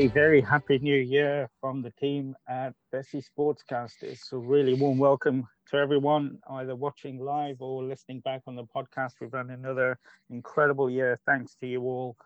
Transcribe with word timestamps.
A 0.00 0.06
very 0.06 0.40
happy 0.40 0.78
new 0.78 0.96
year 0.96 1.50
from 1.60 1.82
the 1.82 1.90
team 1.90 2.34
at 2.48 2.72
Bessie 2.90 3.20
Sportscast. 3.20 4.02
It's 4.02 4.32
a 4.32 4.38
really 4.38 4.72
warm 4.72 4.96
welcome 4.96 5.46
to 5.68 5.76
everyone 5.76 6.38
either 6.52 6.74
watching 6.74 7.18
live 7.18 7.60
or 7.60 7.84
listening 7.84 8.20
back 8.20 8.40
on 8.46 8.56
the 8.56 8.64
podcast. 8.64 9.16
We've 9.20 9.30
had 9.30 9.48
another 9.48 9.98
incredible 10.30 10.88
year. 10.88 11.20
Thanks 11.26 11.54
to 11.56 11.66
you 11.66 11.82
all 11.82 12.16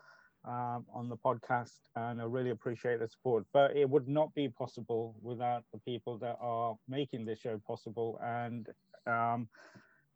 um, 0.45 0.85
on 0.93 1.09
the 1.09 1.17
podcast, 1.17 1.81
and 1.97 2.21
I 2.21 2.23
really 2.23 2.51
appreciate 2.51 3.01
the 3.01 3.09
support. 3.09 3.45
But 3.51 3.75
it 3.75 3.89
would 3.89 4.07
not 4.07 4.33
be 4.33 4.47
possible 4.47 5.13
without 5.21 5.65
the 5.73 5.79
people 5.79 6.17
that 6.19 6.37
are 6.39 6.77
making 6.87 7.25
this 7.25 7.39
show 7.41 7.59
possible. 7.67 8.17
And 8.23 8.69
um, 9.05 9.49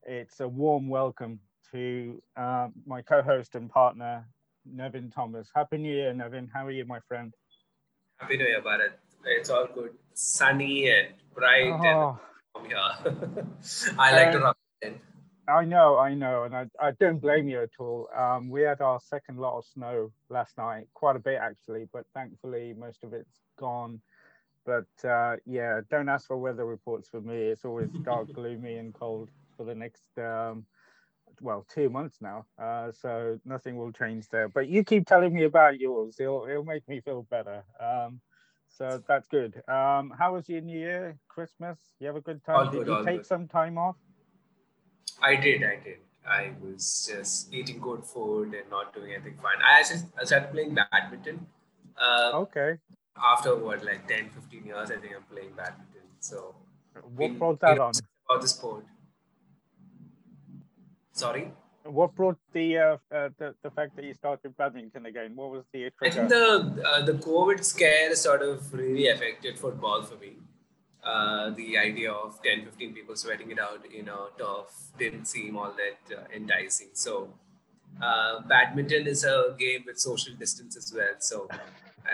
it's 0.03 0.39
a 0.39 0.47
warm 0.47 0.87
welcome 0.87 1.41
to 1.73 2.23
uh, 2.37 2.69
my 2.85 3.01
co 3.01 3.21
host 3.21 3.55
and 3.55 3.69
partner, 3.69 4.25
Nevin 4.65 5.11
Thomas. 5.11 5.49
Happy 5.53 5.77
New 5.77 5.93
Year, 5.93 6.13
Nevin. 6.13 6.49
How 6.53 6.65
are 6.65 6.71
you, 6.71 6.85
my 6.85 7.01
friend? 7.05 7.33
Happy 8.19 8.35
New 8.35 8.45
Year, 8.45 8.61
Bharat. 8.61 8.91
It's 9.23 9.49
all 9.49 9.67
good. 9.73 9.91
Sunny 10.13 10.89
and 10.89 11.07
bright 11.33 11.71
oh. 11.71 12.19
and 12.55 12.67
here. 12.67 12.77
I 13.97 14.11
like 14.11 14.33
to 14.33 14.39
rub 14.39 14.55
in. 14.81 14.99
I 15.47 15.63
know, 15.63 15.97
I 15.97 16.13
know, 16.13 16.43
and 16.43 16.53
I, 16.53 16.65
I 16.81 16.91
don't 16.99 17.19
blame 17.19 17.47
you 17.47 17.63
at 17.63 17.69
all. 17.79 18.09
Um, 18.15 18.49
we 18.49 18.61
had 18.61 18.81
our 18.81 18.99
second 18.99 19.39
lot 19.39 19.57
of 19.57 19.65
snow 19.65 20.11
last 20.29 20.57
night, 20.57 20.87
quite 20.93 21.15
a 21.15 21.19
bit 21.19 21.39
actually, 21.41 21.87
but 21.93 22.03
thankfully 22.13 22.75
most 22.77 23.05
of 23.05 23.13
it's 23.13 23.39
gone. 23.57 24.01
But 24.65 25.07
uh, 25.07 25.37
yeah, 25.45 25.79
don't 25.89 26.09
ask 26.09 26.27
for 26.27 26.37
weather 26.37 26.65
reports 26.65 27.07
for 27.07 27.21
me. 27.21 27.37
It's 27.37 27.63
always 27.63 27.89
dark, 28.03 28.33
gloomy, 28.33 28.75
and 28.75 28.93
cold 28.93 29.29
for 29.55 29.63
the 29.65 29.75
next 29.75 30.03
um, 30.17 30.65
well 31.41 31.65
two 31.73 31.89
months 31.89 32.17
now 32.21 32.45
uh, 32.61 32.91
so 32.91 33.39
nothing 33.45 33.77
will 33.77 33.91
change 33.91 34.27
there. 34.29 34.47
But 34.47 34.67
you 34.67 34.83
keep 34.83 35.07
telling 35.07 35.33
me 35.33 35.43
about 35.43 35.79
yours 35.79 36.17
it'll, 36.19 36.47
it'll 36.49 36.63
make 36.63 36.87
me 36.87 37.01
feel 37.01 37.23
better. 37.23 37.63
Um, 37.79 38.21
so 38.67 39.01
that's 39.07 39.27
good. 39.27 39.55
Um, 39.67 40.13
how 40.17 40.35
was 40.35 40.47
your 40.47 40.61
new 40.61 40.77
year 40.77 41.17
christmas? 41.27 41.77
You 41.99 42.07
have 42.07 42.15
a 42.15 42.21
good 42.21 42.43
time? 42.43 42.55
All 42.55 42.71
did 42.71 42.85
good, 42.85 42.99
you 42.99 43.05
take 43.05 43.17
good. 43.17 43.25
some 43.25 43.47
time 43.47 43.77
off? 43.77 43.95
I 45.21 45.35
did 45.35 45.63
i 45.63 45.77
did. 45.83 45.97
I 46.27 46.51
was 46.61 47.09
just 47.11 47.53
eating 47.53 47.79
good 47.79 48.03
food 48.03 48.53
and 48.53 48.69
not 48.69 48.93
doing 48.93 49.13
anything 49.13 49.37
fun. 49.41 49.53
I 49.65 49.79
actually 49.79 50.01
I 50.19 50.25
started 50.25 50.51
playing 50.51 50.75
badminton 50.75 51.47
uh, 51.97 52.31
okay. 52.33 52.75
after 53.17 53.55
what 53.55 53.83
like 53.83 54.07
10 54.07 54.29
15 54.29 54.65
years 54.65 54.91
i 54.91 54.97
think 54.97 55.13
i'm 55.15 55.23
playing 55.23 55.51
badminton. 55.55 56.07
So 56.19 56.55
what 57.15 57.37
brought 57.37 57.59
that 57.61 57.79
on? 57.79 57.93
about 58.29 58.41
the 58.41 58.47
sport 58.47 58.85
Sorry. 61.19 61.51
What 61.83 62.15
brought 62.15 62.37
the, 62.53 62.77
uh, 62.77 62.97
uh, 63.13 63.29
the 63.39 63.53
the 63.63 63.71
fact 63.71 63.95
that 63.95 64.05
you 64.05 64.13
started 64.13 64.55
badminton 64.57 65.05
again? 65.05 65.35
What 65.35 65.49
was 65.51 65.63
the? 65.73 65.89
Trigger? 65.97 66.05
I 66.05 66.09
think 66.09 66.29
the 66.29 66.45
uh, 66.91 67.01
the 67.05 67.13
COVID 67.13 67.63
scare 67.63 68.15
sort 68.15 68.41
of 68.41 68.73
really 68.73 69.07
affected 69.13 69.59
football 69.59 70.03
for 70.03 70.15
me. 70.15 70.31
Uh, 71.03 71.49
the 71.51 71.77
idea 71.77 72.11
of 72.11 72.39
10, 72.43 72.65
15 72.65 72.93
people 72.93 73.15
sweating 73.15 73.51
it 73.51 73.59
out 73.59 73.85
in 73.99 74.09
a 74.09 74.17
turf 74.37 74.73
didn't 74.97 75.25
seem 75.25 75.55
all 75.55 75.73
that 75.81 76.17
uh, 76.17 76.23
enticing. 76.35 76.89
So, 76.93 77.33
uh, 78.01 78.41
badminton 78.41 79.07
is 79.07 79.23
a 79.23 79.55
game 79.57 79.83
with 79.87 79.97
social 79.97 80.35
distance 80.35 80.75
as 80.75 80.93
well. 80.95 81.15
So, 81.19 81.47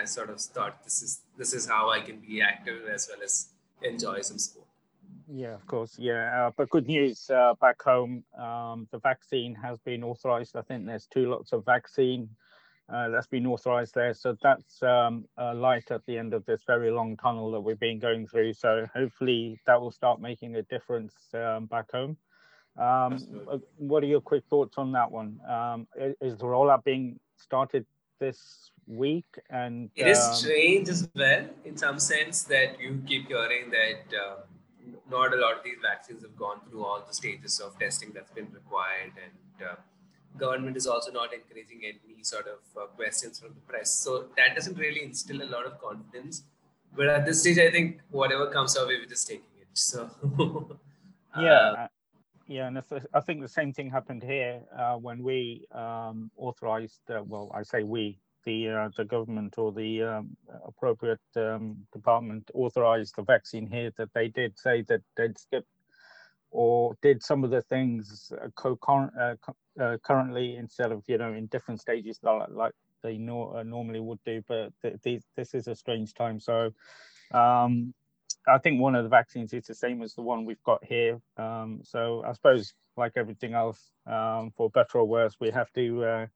I 0.00 0.04
sort 0.04 0.30
of 0.30 0.40
thought 0.40 0.84
this 0.84 1.02
is 1.02 1.20
this 1.36 1.52
is 1.52 1.66
how 1.74 1.90
I 1.90 2.00
can 2.00 2.18
be 2.20 2.40
active 2.52 2.88
as 2.98 3.08
well 3.10 3.22
as 3.24 3.48
enjoy 3.82 4.20
some 4.22 4.38
sport. 4.38 4.65
Yeah, 5.28 5.54
of 5.54 5.66
course. 5.66 5.96
Yeah, 5.98 6.46
uh, 6.46 6.50
but 6.56 6.70
good 6.70 6.86
news 6.86 7.30
uh, 7.30 7.54
back 7.60 7.82
home. 7.82 8.24
Um, 8.38 8.86
the 8.92 8.98
vaccine 8.98 9.54
has 9.56 9.78
been 9.80 10.04
authorized. 10.04 10.56
I 10.56 10.62
think 10.62 10.86
there's 10.86 11.06
two 11.06 11.28
lots 11.28 11.52
of 11.52 11.64
vaccine 11.64 12.28
uh, 12.92 13.08
that's 13.08 13.26
been 13.26 13.46
authorized 13.46 13.94
there. 13.94 14.14
So 14.14 14.36
that's 14.40 14.82
um, 14.82 15.24
a 15.36 15.52
light 15.52 15.90
at 15.90 16.06
the 16.06 16.16
end 16.16 16.32
of 16.32 16.44
this 16.46 16.62
very 16.66 16.90
long 16.90 17.16
tunnel 17.16 17.50
that 17.52 17.60
we've 17.60 17.80
been 17.80 17.98
going 17.98 18.28
through. 18.28 18.54
So 18.54 18.86
hopefully 18.94 19.60
that 19.66 19.80
will 19.80 19.90
start 19.90 20.20
making 20.20 20.54
a 20.56 20.62
difference 20.62 21.14
um, 21.34 21.66
back 21.66 21.90
home. 21.90 22.16
Um, 22.78 23.18
uh, 23.50 23.58
what 23.78 24.04
are 24.04 24.06
your 24.06 24.20
quick 24.20 24.44
thoughts 24.48 24.78
on 24.78 24.92
that 24.92 25.10
one? 25.10 25.40
Um, 25.48 25.88
is 26.20 26.36
the 26.36 26.44
rollout 26.44 26.84
being 26.84 27.18
started 27.36 27.84
this 28.20 28.70
week? 28.86 29.26
And 29.50 29.90
it 29.96 30.06
is 30.06 30.18
um, 30.18 30.34
strange 30.34 30.88
as 30.88 31.08
well, 31.16 31.46
in 31.64 31.76
some 31.76 31.98
sense, 31.98 32.44
that 32.44 32.78
you 32.78 33.02
keep 33.06 33.28
hearing 33.28 33.70
that 33.70 34.16
uh, 34.16 34.36
not 35.10 35.32
a 35.32 35.36
lot 35.36 35.56
of 35.58 35.64
these 35.64 35.78
vaccines 35.82 36.22
have 36.22 36.36
gone 36.36 36.60
through 36.68 36.84
all 36.84 37.02
the 37.06 37.14
stages 37.14 37.60
of 37.60 37.78
testing 37.78 38.12
that's 38.14 38.30
been 38.30 38.48
required 38.52 39.12
and 39.24 39.68
uh, 39.68 39.74
government 40.38 40.76
is 40.76 40.86
also 40.86 41.10
not 41.12 41.32
encouraging 41.32 41.80
any 41.84 42.22
sort 42.22 42.46
of 42.46 42.60
uh, 42.80 42.86
questions 42.88 43.40
from 43.40 43.50
the 43.54 43.60
press. 43.72 43.90
So 43.90 44.26
that 44.36 44.54
doesn't 44.54 44.76
really 44.76 45.02
instill 45.02 45.42
a 45.42 45.48
lot 45.56 45.66
of 45.66 45.80
confidence. 45.80 46.42
But 46.94 47.08
at 47.08 47.26
this 47.26 47.40
stage 47.40 47.58
i 47.58 47.70
think 47.70 48.00
whatever 48.10 48.46
comes 48.50 48.76
our 48.76 48.86
way 48.86 48.96
we're 48.98 49.06
just 49.06 49.26
taking 49.28 49.44
it 49.60 49.68
so. 49.74 50.10
Uh, 51.36 51.42
yeah 51.42 51.86
yeah 52.46 52.66
and 52.66 52.82
i 53.12 53.20
think 53.20 53.42
the 53.42 53.48
same 53.48 53.70
thing 53.70 53.90
happened 53.90 54.22
here 54.22 54.62
uh, 54.74 54.94
when 54.94 55.22
we 55.22 55.66
um, 55.72 56.30
authorized 56.38 57.02
uh, 57.10 57.22
well 57.22 57.50
i 57.54 57.62
say 57.62 57.82
we 57.82 58.18
the 58.46 58.70
uh, 58.70 58.90
the 58.96 59.04
government 59.04 59.56
or 59.58 59.72
the 59.72 60.02
um, 60.02 60.36
appropriate 60.66 61.20
um, 61.36 61.76
department 61.92 62.50
authorized 62.54 63.14
the 63.16 63.22
vaccine 63.24 63.68
here, 63.68 63.92
that 63.98 64.14
they 64.14 64.28
did 64.28 64.58
say 64.58 64.82
that 64.88 65.02
they'd 65.16 65.38
skip 65.38 65.66
or 66.50 66.96
did 67.02 67.22
some 67.22 67.44
of 67.44 67.50
the 67.50 67.62
things 67.62 68.32
uh, 68.42 68.48
co- 68.56 68.78
uh, 69.20 69.34
uh, 69.82 69.98
currently 70.04 70.56
instead 70.56 70.92
of 70.92 71.02
you 71.08 71.18
know 71.18 71.34
in 71.34 71.46
different 71.48 71.80
stages 71.80 72.20
like, 72.22 72.72
they 73.02 73.16
uh, 73.16 73.62
normally 73.64 74.00
would 74.00 74.20
do. 74.24 74.42
But 74.48 74.72
th- 74.82 74.96
th- 75.04 75.22
this 75.36 75.54
is 75.54 75.68
a 75.68 75.74
strange 75.74 76.14
time, 76.14 76.40
so. 76.40 76.70
Um, 77.32 77.94
I 78.48 78.58
think 78.58 78.80
one 78.80 78.94
of 78.94 79.04
the 79.04 79.10
vaccines 79.10 79.52
is 79.52 79.66
the 79.66 79.74
same 79.74 80.02
as 80.02 80.14
the 80.14 80.22
one 80.22 80.44
we've 80.44 80.62
got 80.64 80.84
here. 80.84 81.20
Um, 81.36 81.80
so 81.82 82.22
I 82.26 82.32
suppose, 82.32 82.74
like 82.96 83.14
everything 83.16 83.54
else, 83.54 83.90
um, 84.06 84.52
for 84.56 84.70
better 84.70 84.98
or 84.98 85.04
worse, 85.06 85.36
we 85.40 85.50
have 85.50 85.72
to 85.74 86.04
uh, 86.04 86.26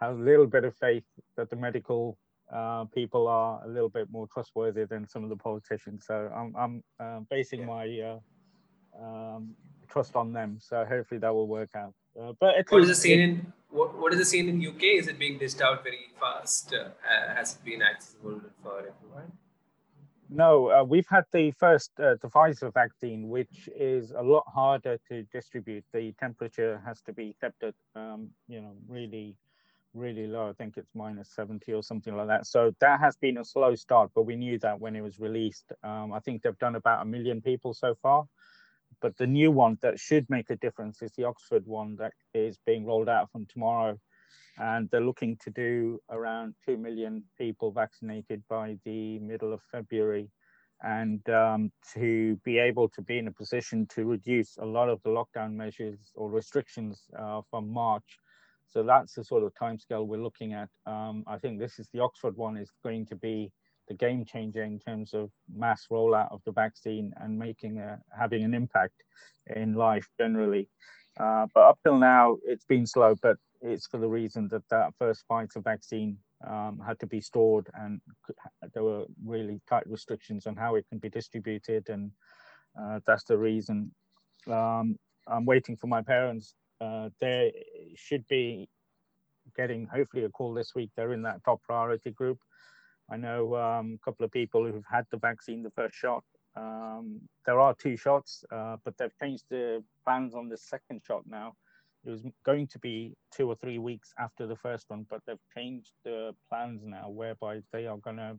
have 0.00 0.18
a 0.18 0.22
little 0.22 0.46
bit 0.46 0.64
of 0.64 0.76
faith 0.76 1.04
that 1.36 1.50
the 1.50 1.56
medical 1.56 2.18
uh, 2.52 2.84
people 2.86 3.26
are 3.26 3.62
a 3.64 3.68
little 3.68 3.88
bit 3.88 4.10
more 4.10 4.26
trustworthy 4.32 4.84
than 4.84 5.08
some 5.08 5.24
of 5.24 5.30
the 5.30 5.36
politicians. 5.36 6.04
So 6.06 6.30
I'm, 6.34 6.54
I'm 6.56 6.82
uh, 7.00 7.20
basing 7.30 7.64
my 7.64 7.86
uh, 8.00 8.18
um, 9.02 9.54
trust 9.88 10.14
on 10.16 10.32
them. 10.32 10.58
So 10.60 10.84
hopefully 10.84 11.20
that 11.20 11.32
will 11.32 11.48
work 11.48 11.70
out. 11.74 11.94
Uh, 12.20 12.32
but 12.38 12.54
what 12.68 12.82
is 12.82 12.88
the 12.88 12.94
scene 12.94 13.20
in 13.20 13.52
what, 13.70 13.98
what 13.98 14.12
is 14.12 14.18
the 14.20 14.24
scene 14.24 14.48
in 14.48 14.64
UK? 14.64 14.82
Is 15.00 15.08
it 15.08 15.18
being 15.18 15.36
dished 15.36 15.60
out 15.60 15.82
very 15.82 16.06
fast? 16.20 16.72
Uh, 16.72 17.34
has 17.34 17.56
it 17.56 17.64
been 17.64 17.82
accessible 17.82 18.40
for 18.62 18.78
everyone? 18.78 19.32
No, 20.30 20.70
uh, 20.70 20.84
we've 20.84 21.06
had 21.08 21.24
the 21.32 21.50
first 21.52 21.90
uh, 21.98 22.14
Pfizer 22.24 22.72
vaccine, 22.72 23.28
which 23.28 23.68
is 23.76 24.12
a 24.12 24.22
lot 24.22 24.44
harder 24.46 24.98
to 25.08 25.22
distribute. 25.32 25.84
The 25.92 26.12
temperature 26.18 26.80
has 26.86 27.00
to 27.02 27.12
be 27.12 27.36
kept 27.40 27.62
at, 27.62 27.74
um, 27.94 28.30
you 28.48 28.60
know, 28.60 28.72
really 28.88 29.36
really 29.94 30.26
low. 30.26 30.48
I 30.48 30.52
think 30.52 30.76
it's 30.76 30.90
minus 30.94 31.30
70 31.34 31.72
or 31.72 31.82
something 31.82 32.16
like 32.16 32.26
that. 32.28 32.46
So 32.46 32.72
that 32.80 33.00
has 33.00 33.16
been 33.16 33.38
a 33.38 33.44
slow 33.44 33.74
start, 33.74 34.10
but 34.14 34.22
we 34.22 34.36
knew 34.36 34.58
that 34.60 34.80
when 34.80 34.96
it 34.96 35.02
was 35.02 35.18
released. 35.18 35.72
Um, 35.82 36.12
I 36.12 36.20
think 36.20 36.42
they've 36.42 36.58
done 36.58 36.74
about 36.74 37.02
a 37.02 37.04
million 37.04 37.40
people 37.40 37.74
so 37.74 37.94
far. 38.02 38.24
But 39.00 39.16
the 39.16 39.26
new 39.26 39.50
one 39.50 39.78
that 39.82 39.98
should 39.98 40.28
make 40.30 40.50
a 40.50 40.56
difference 40.56 41.02
is 41.02 41.12
the 41.12 41.24
Oxford 41.24 41.66
one 41.66 41.96
that 41.96 42.12
is 42.32 42.58
being 42.64 42.84
rolled 42.84 43.08
out 43.08 43.30
from 43.30 43.46
tomorrow. 43.46 43.98
And 44.56 44.88
they're 44.90 45.04
looking 45.04 45.36
to 45.42 45.50
do 45.50 46.00
around 46.10 46.54
2 46.66 46.76
million 46.76 47.24
people 47.36 47.72
vaccinated 47.72 48.42
by 48.48 48.78
the 48.84 49.18
middle 49.18 49.52
of 49.52 49.60
February. 49.72 50.30
And 50.82 51.26
um, 51.28 51.72
to 51.94 52.36
be 52.44 52.58
able 52.58 52.88
to 52.90 53.02
be 53.02 53.18
in 53.18 53.28
a 53.28 53.32
position 53.32 53.86
to 53.94 54.04
reduce 54.04 54.56
a 54.58 54.64
lot 54.64 54.88
of 54.88 55.02
the 55.02 55.10
lockdown 55.10 55.54
measures 55.54 55.98
or 56.14 56.30
restrictions 56.30 57.02
uh, 57.18 57.40
from 57.50 57.68
March 57.68 58.18
so 58.68 58.82
that's 58.82 59.14
the 59.14 59.24
sort 59.24 59.42
of 59.44 59.52
timescale 59.54 60.06
we're 60.06 60.22
looking 60.22 60.52
at. 60.52 60.68
Um, 60.86 61.24
I 61.26 61.38
think 61.38 61.58
this 61.58 61.78
is 61.78 61.88
the 61.92 62.00
Oxford 62.00 62.36
one 62.36 62.56
is 62.56 62.70
going 62.82 63.06
to 63.06 63.16
be 63.16 63.52
the 63.88 63.94
game 63.94 64.24
changer 64.24 64.62
in 64.62 64.78
terms 64.78 65.12
of 65.14 65.30
mass 65.54 65.86
rollout 65.90 66.32
of 66.32 66.40
the 66.44 66.52
vaccine 66.52 67.12
and 67.18 67.38
making 67.38 67.78
a, 67.78 67.98
having 68.18 68.42
an 68.42 68.54
impact 68.54 68.94
in 69.54 69.74
life 69.74 70.08
generally. 70.18 70.68
Uh, 71.20 71.46
but 71.54 71.68
up 71.68 71.78
till 71.84 71.98
now, 71.98 72.36
it's 72.44 72.64
been 72.64 72.86
slow, 72.86 73.14
but 73.22 73.36
it's 73.60 73.86
for 73.86 73.98
the 73.98 74.08
reason 74.08 74.48
that 74.48 74.68
that 74.70 74.92
first 74.98 75.24
Pfizer 75.30 75.62
vaccine 75.62 76.18
um, 76.46 76.80
had 76.84 76.98
to 77.00 77.06
be 77.06 77.20
stored 77.20 77.68
and 77.74 78.00
there 78.72 78.82
were 78.82 79.04
really 79.24 79.60
tight 79.68 79.86
restrictions 79.86 80.46
on 80.46 80.56
how 80.56 80.74
it 80.74 80.86
can 80.88 80.98
be 80.98 81.08
distributed. 81.08 81.88
And 81.88 82.10
uh, 82.80 83.00
that's 83.06 83.24
the 83.24 83.38
reason. 83.38 83.92
Um, 84.50 84.98
I'm 85.26 85.46
waiting 85.46 85.76
for 85.76 85.86
my 85.86 86.02
parents 86.02 86.54
uh, 86.80 87.10
they 87.20 87.52
should 87.96 88.26
be 88.28 88.68
getting 89.56 89.86
hopefully 89.86 90.24
a 90.24 90.28
call 90.28 90.54
this 90.54 90.74
week. 90.74 90.90
They're 90.96 91.12
in 91.12 91.22
that 91.22 91.44
top 91.44 91.62
priority 91.62 92.10
group. 92.10 92.38
I 93.10 93.16
know 93.16 93.54
um, 93.56 93.98
a 94.00 94.04
couple 94.04 94.24
of 94.24 94.32
people 94.32 94.64
who've 94.64 94.84
had 94.90 95.06
the 95.10 95.18
vaccine, 95.18 95.62
the 95.62 95.70
first 95.70 95.94
shot. 95.94 96.24
Um, 96.56 97.20
there 97.44 97.60
are 97.60 97.74
two 97.74 97.96
shots, 97.96 98.44
uh, 98.50 98.76
but 98.84 98.96
they've 98.96 99.16
changed 99.20 99.44
the 99.50 99.82
plans 100.04 100.34
on 100.34 100.48
the 100.48 100.56
second 100.56 101.02
shot 101.04 101.24
now. 101.26 101.54
it 102.06 102.10
was 102.10 102.22
going 102.44 102.66
to 102.68 102.78
be 102.78 103.14
two 103.34 103.48
or 103.48 103.56
three 103.56 103.78
weeks 103.78 104.12
after 104.18 104.46
the 104.46 104.56
first 104.56 104.86
one, 104.88 105.06
but 105.10 105.20
they've 105.26 105.36
changed 105.54 105.92
the 106.04 106.34
plans 106.48 106.82
now 106.84 107.08
whereby 107.08 107.60
they 107.72 107.86
are 107.86 107.98
going 107.98 108.16
to 108.16 108.36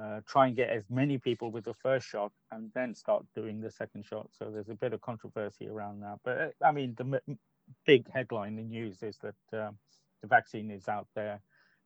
uh, 0.00 0.20
try 0.26 0.46
and 0.46 0.56
get 0.56 0.70
as 0.70 0.84
many 0.90 1.18
people 1.18 1.50
with 1.50 1.64
the 1.64 1.74
first 1.74 2.06
shot 2.06 2.32
and 2.50 2.70
then 2.74 2.94
start 2.94 3.24
doing 3.34 3.60
the 3.60 3.70
second 3.70 4.04
shot. 4.04 4.28
So 4.32 4.50
there's 4.50 4.68
a 4.68 4.74
bit 4.74 4.92
of 4.92 5.00
controversy 5.00 5.68
around 5.68 6.00
that. 6.00 6.18
But 6.24 6.38
uh, 6.38 6.66
I 6.66 6.72
mean, 6.72 6.94
the 6.96 7.20
big 7.86 8.10
headline 8.10 8.58
in 8.58 8.68
news 8.68 9.02
is 9.02 9.18
that 9.18 9.66
um, 9.66 9.78
the 10.22 10.28
vaccine 10.28 10.70
is 10.70 10.88
out 10.88 11.06
there 11.14 11.40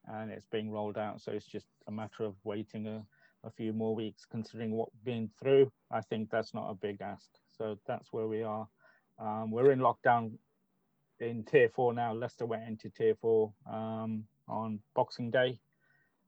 and 0.07 0.31
it's 0.31 0.47
being 0.51 0.71
rolled 0.71 0.97
out. 0.97 1.21
So 1.21 1.31
it's 1.31 1.45
just 1.45 1.67
a 1.87 1.91
matter 1.91 2.23
of 2.23 2.35
waiting 2.43 2.87
a, 2.87 3.03
a 3.43 3.51
few 3.51 3.73
more 3.73 3.93
weeks, 3.95 4.25
considering 4.29 4.71
what 4.71 4.89
we've 4.93 5.13
been 5.13 5.29
through. 5.41 5.71
I 5.91 6.01
think 6.01 6.29
that's 6.29 6.53
not 6.53 6.69
a 6.69 6.75
big 6.75 7.01
ask. 7.01 7.29
So 7.57 7.77
that's 7.85 8.11
where 8.11 8.27
we 8.27 8.43
are. 8.43 8.67
Um, 9.19 9.51
we're 9.51 9.71
in 9.71 9.79
lockdown 9.79 10.31
in 11.19 11.43
tier 11.43 11.69
four 11.69 11.93
now. 11.93 12.13
Leicester 12.13 12.45
went 12.45 12.63
into 12.63 12.89
tier 12.89 13.15
four 13.21 13.51
um, 13.69 14.23
on 14.47 14.79
Boxing 14.95 15.29
Day. 15.29 15.59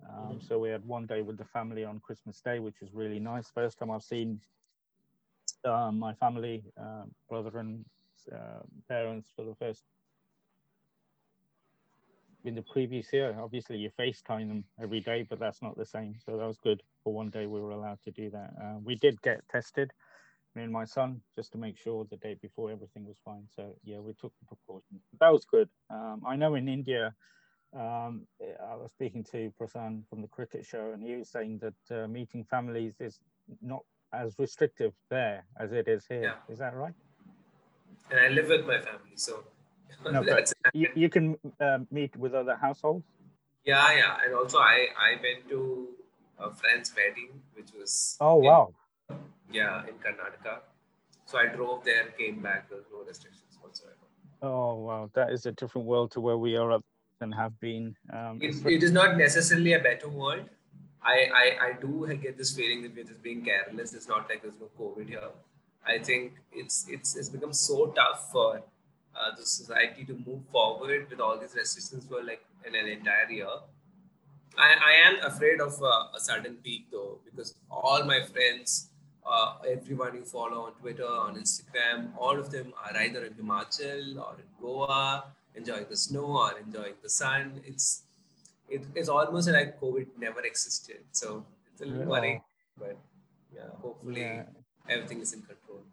Um, 0.09 0.39
so 0.41 0.59
we 0.59 0.69
had 0.69 0.85
one 0.85 1.05
day 1.05 1.21
with 1.21 1.37
the 1.37 1.45
family 1.45 1.83
on 1.83 1.99
Christmas 1.99 2.41
Day, 2.41 2.59
which 2.59 2.81
was 2.81 2.93
really 2.93 3.19
nice. 3.19 3.49
First 3.49 3.79
time 3.79 3.91
I've 3.91 4.03
seen 4.03 4.41
uh, 5.65 5.91
my 5.91 6.13
family, 6.13 6.63
uh, 6.79 7.03
brother 7.29 7.57
and 7.59 7.85
uh, 8.31 8.61
parents 8.87 9.29
for 9.35 9.45
the 9.45 9.55
first 9.55 9.83
in 12.43 12.55
the 12.55 12.63
previous 12.63 13.11
year. 13.13 13.35
Obviously, 13.39 13.77
you 13.77 13.89
FaceTime 13.99 14.47
them 14.47 14.63
every 14.81 14.99
day, 14.99 15.25
but 15.29 15.39
that's 15.39 15.61
not 15.61 15.77
the 15.77 15.85
same. 15.85 16.15
So 16.25 16.37
that 16.37 16.45
was 16.45 16.57
good. 16.57 16.81
For 17.03 17.13
one 17.13 17.29
day, 17.29 17.45
we 17.45 17.59
were 17.61 17.71
allowed 17.71 17.99
to 18.05 18.11
do 18.11 18.29
that. 18.31 18.53
Uh, 18.61 18.77
we 18.83 18.95
did 18.95 19.21
get 19.21 19.47
tested, 19.49 19.91
me 20.55 20.63
and 20.63 20.71
my 20.71 20.85
son, 20.85 21.21
just 21.35 21.51
to 21.53 21.57
make 21.57 21.77
sure 21.77 22.05
the 22.09 22.17
day 22.17 22.35
before 22.41 22.71
everything 22.71 23.05
was 23.05 23.17
fine. 23.23 23.47
So 23.55 23.75
yeah, 23.83 23.99
we 23.99 24.13
took 24.13 24.33
the 24.39 24.45
precautions. 24.47 25.03
That 25.19 25.31
was 25.31 25.45
good. 25.45 25.69
Um, 25.89 26.23
I 26.25 26.35
know 26.35 26.55
in 26.55 26.67
India, 26.67 27.13
um, 27.77 28.27
I 28.41 28.75
was 28.75 28.91
speaking 28.91 29.23
to 29.31 29.51
Prasan 29.59 30.03
from 30.09 30.21
the 30.21 30.27
cricket 30.27 30.65
show, 30.65 30.91
and 30.93 31.01
he 31.01 31.15
was 31.15 31.29
saying 31.29 31.59
that 31.59 32.03
uh, 32.03 32.07
meeting 32.07 32.43
families 32.43 32.95
is 32.99 33.19
not 33.61 33.83
as 34.13 34.35
restrictive 34.37 34.93
there 35.09 35.45
as 35.57 35.71
it 35.71 35.87
is 35.87 36.05
here. 36.07 36.23
Yeah. 36.23 36.53
Is 36.53 36.59
that 36.59 36.75
right? 36.75 36.93
And 38.09 38.19
I 38.19 38.27
live 38.29 38.49
with 38.49 38.65
my 38.65 38.79
family, 38.79 39.15
so 39.15 39.43
no, 40.11 40.23
but 40.27 40.51
you, 40.73 40.89
you 40.95 41.09
can 41.09 41.37
uh, 41.59 41.79
meet 41.91 42.15
with 42.17 42.33
other 42.33 42.55
households. 42.55 43.05
Yeah, 43.63 43.95
yeah, 43.95 44.17
and 44.25 44.33
also 44.33 44.57
I 44.57 44.87
I 44.97 45.11
went 45.21 45.47
to 45.49 45.87
a 46.39 46.51
friend's 46.51 46.93
wedding, 46.95 47.29
which 47.53 47.69
was 47.77 48.17
oh 48.19 48.39
in, 48.39 48.45
wow, 48.45 48.73
yeah, 49.51 49.83
in 49.83 49.93
Karnataka. 49.95 50.59
So 51.25 51.37
I 51.37 51.45
drove 51.47 51.85
there, 51.85 52.01
and 52.01 52.17
came 52.17 52.41
back. 52.41 52.69
There 52.69 52.79
was 52.79 52.87
no 52.91 53.05
restrictions 53.07 53.57
whatsoever. 53.61 53.95
Oh 54.41 54.75
wow, 54.75 55.09
that 55.13 55.31
is 55.31 55.45
a 55.45 55.51
different 55.51 55.87
world 55.87 56.11
to 56.11 56.21
where 56.21 56.37
we 56.37 56.57
are 56.57 56.81
and 57.21 57.33
have 57.33 57.59
been. 57.59 57.95
Um, 58.11 58.39
it, 58.41 58.65
it 58.65 58.83
is 58.83 58.91
not 58.91 59.17
necessarily 59.17 59.73
a 59.73 59.79
better 59.79 60.09
world. 60.09 60.45
I, 61.03 61.27
I, 61.33 61.65
I 61.67 61.73
do 61.81 62.07
get 62.21 62.37
this 62.37 62.55
feeling 62.55 62.83
that 62.83 62.95
we're 62.95 63.03
just 63.03 63.23
being 63.23 63.43
careless. 63.43 63.93
It's 63.93 64.07
not 64.07 64.29
like 64.29 64.43
there's 64.43 64.59
no 64.59 64.69
COVID 64.79 65.09
here. 65.09 65.29
I 65.85 65.97
think 65.97 66.33
it's 66.51 66.85
it's 66.87 67.15
it's 67.15 67.29
become 67.29 67.53
so 67.53 67.87
tough 67.87 68.31
for 68.31 68.57
uh, 69.15 69.35
the 69.35 69.45
society 69.45 70.05
to 70.05 70.13
move 70.13 70.41
forward 70.51 71.09
with 71.09 71.19
all 71.19 71.39
these 71.39 71.55
restrictions 71.55 72.05
for 72.07 72.23
like 72.23 72.45
in 72.65 72.75
an 72.75 72.87
entire 72.87 73.29
year. 73.29 73.47
I, 74.57 74.75
I 74.85 75.09
am 75.09 75.25
afraid 75.25 75.61
of 75.61 75.81
uh, 75.81 76.15
a 76.15 76.19
sudden 76.19 76.57
peak 76.63 76.87
though, 76.91 77.19
because 77.25 77.55
all 77.69 78.03
my 78.03 78.21
friends, 78.21 78.89
uh, 79.25 79.55
everyone 79.67 80.15
you 80.15 80.23
follow 80.23 80.65
on 80.65 80.73
Twitter, 80.73 81.07
on 81.07 81.35
Instagram, 81.35 82.11
all 82.17 82.37
of 82.37 82.51
them 82.51 82.73
are 82.85 82.95
either 83.01 83.25
in 83.25 83.33
Himachal 83.33 84.17
or 84.17 84.35
in 84.35 84.49
Goa, 84.61 85.23
enjoying 85.55 85.85
the 85.89 85.97
snow 85.97 86.25
or 86.25 86.57
enjoying 86.59 86.95
the 87.01 87.09
sun. 87.09 87.61
It's 87.65 88.03
it, 88.69 88.85
it's 88.95 89.09
almost 89.09 89.49
like 89.49 89.79
COVID 89.79 90.07
never 90.17 90.41
existed. 90.41 91.01
So 91.11 91.45
it's 91.71 91.81
a 91.81 91.85
little 91.85 92.05
worrying, 92.05 92.41
but 92.77 92.97
yeah, 93.53 93.69
hopefully 93.81 94.21
yeah. 94.21 94.43
everything 94.89 95.21
is 95.21 95.33
in 95.33 95.41
control. 95.41 95.83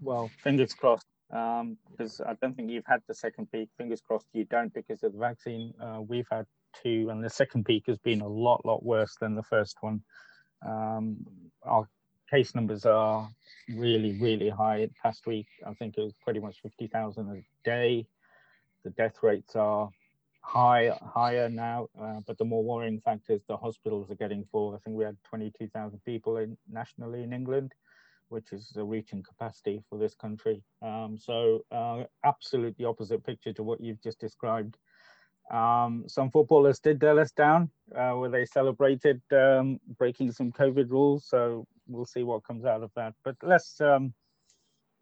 Well, 0.00 0.30
fingers 0.42 0.74
crossed 0.74 1.06
because 1.28 2.20
um, 2.20 2.26
I 2.28 2.34
don't 2.40 2.54
think 2.56 2.70
you've 2.70 2.86
had 2.86 3.00
the 3.08 3.14
second 3.14 3.50
peak. 3.50 3.68
Fingers 3.78 4.00
crossed 4.00 4.26
you 4.32 4.44
don't 4.44 4.72
because 4.74 5.02
of 5.02 5.12
the 5.12 5.18
vaccine. 5.18 5.72
Uh, 5.80 6.00
we've 6.06 6.26
had 6.30 6.46
two, 6.82 7.08
and 7.10 7.22
the 7.22 7.30
second 7.30 7.64
peak 7.64 7.84
has 7.86 7.98
been 7.98 8.20
a 8.20 8.28
lot, 8.28 8.64
lot 8.64 8.84
worse 8.84 9.16
than 9.20 9.34
the 9.34 9.42
first 9.42 9.76
one. 9.80 10.02
Um, 10.66 11.16
our 11.62 11.88
case 12.30 12.54
numbers 12.54 12.84
are 12.84 13.28
really, 13.74 14.18
really 14.20 14.48
high. 14.48 14.88
Past 15.02 15.26
week, 15.26 15.46
I 15.66 15.74
think 15.74 15.96
it 15.96 16.02
was 16.02 16.14
pretty 16.22 16.40
much 16.40 16.60
50,000 16.62 17.28
a 17.30 17.42
day. 17.64 18.06
The 18.84 18.90
death 18.90 19.22
rates 19.22 19.56
are 19.56 19.90
high, 20.42 20.96
higher 21.02 21.48
now, 21.48 21.88
uh, 22.00 22.20
but 22.26 22.38
the 22.38 22.44
more 22.44 22.62
worrying 22.62 23.00
factor 23.00 23.32
is 23.32 23.42
the 23.48 23.56
hospitals 23.56 24.10
are 24.10 24.16
getting 24.16 24.44
full. 24.52 24.74
I 24.74 24.78
think 24.78 24.96
we 24.96 25.04
had 25.04 25.16
22,000 25.24 25.98
people 26.04 26.36
in, 26.36 26.56
nationally 26.70 27.22
in 27.22 27.32
England 27.32 27.72
which 28.28 28.52
is 28.52 28.70
the 28.74 28.84
reaching 28.84 29.22
capacity 29.22 29.82
for 29.88 29.98
this 29.98 30.14
country. 30.14 30.62
Um, 30.82 31.16
so 31.20 31.64
uh, 31.70 32.04
absolutely 32.24 32.84
opposite 32.84 33.24
picture 33.24 33.52
to 33.52 33.62
what 33.62 33.80
you've 33.80 34.02
just 34.02 34.18
described. 34.20 34.76
Um, 35.50 36.04
some 36.08 36.30
footballers 36.30 36.80
did 36.80 37.02
let 37.02 37.18
us 37.18 37.30
down 37.30 37.70
uh, 37.94 38.12
where 38.12 38.30
they 38.30 38.46
celebrated 38.46 39.20
um, 39.32 39.78
breaking 39.98 40.32
some 40.32 40.50
COVID 40.50 40.90
rules. 40.90 41.26
So 41.28 41.66
we'll 41.86 42.06
see 42.06 42.22
what 42.22 42.44
comes 42.44 42.64
out 42.64 42.82
of 42.82 42.90
that. 42.96 43.14
But 43.24 43.36
let's 43.42 43.80
um, 43.80 44.14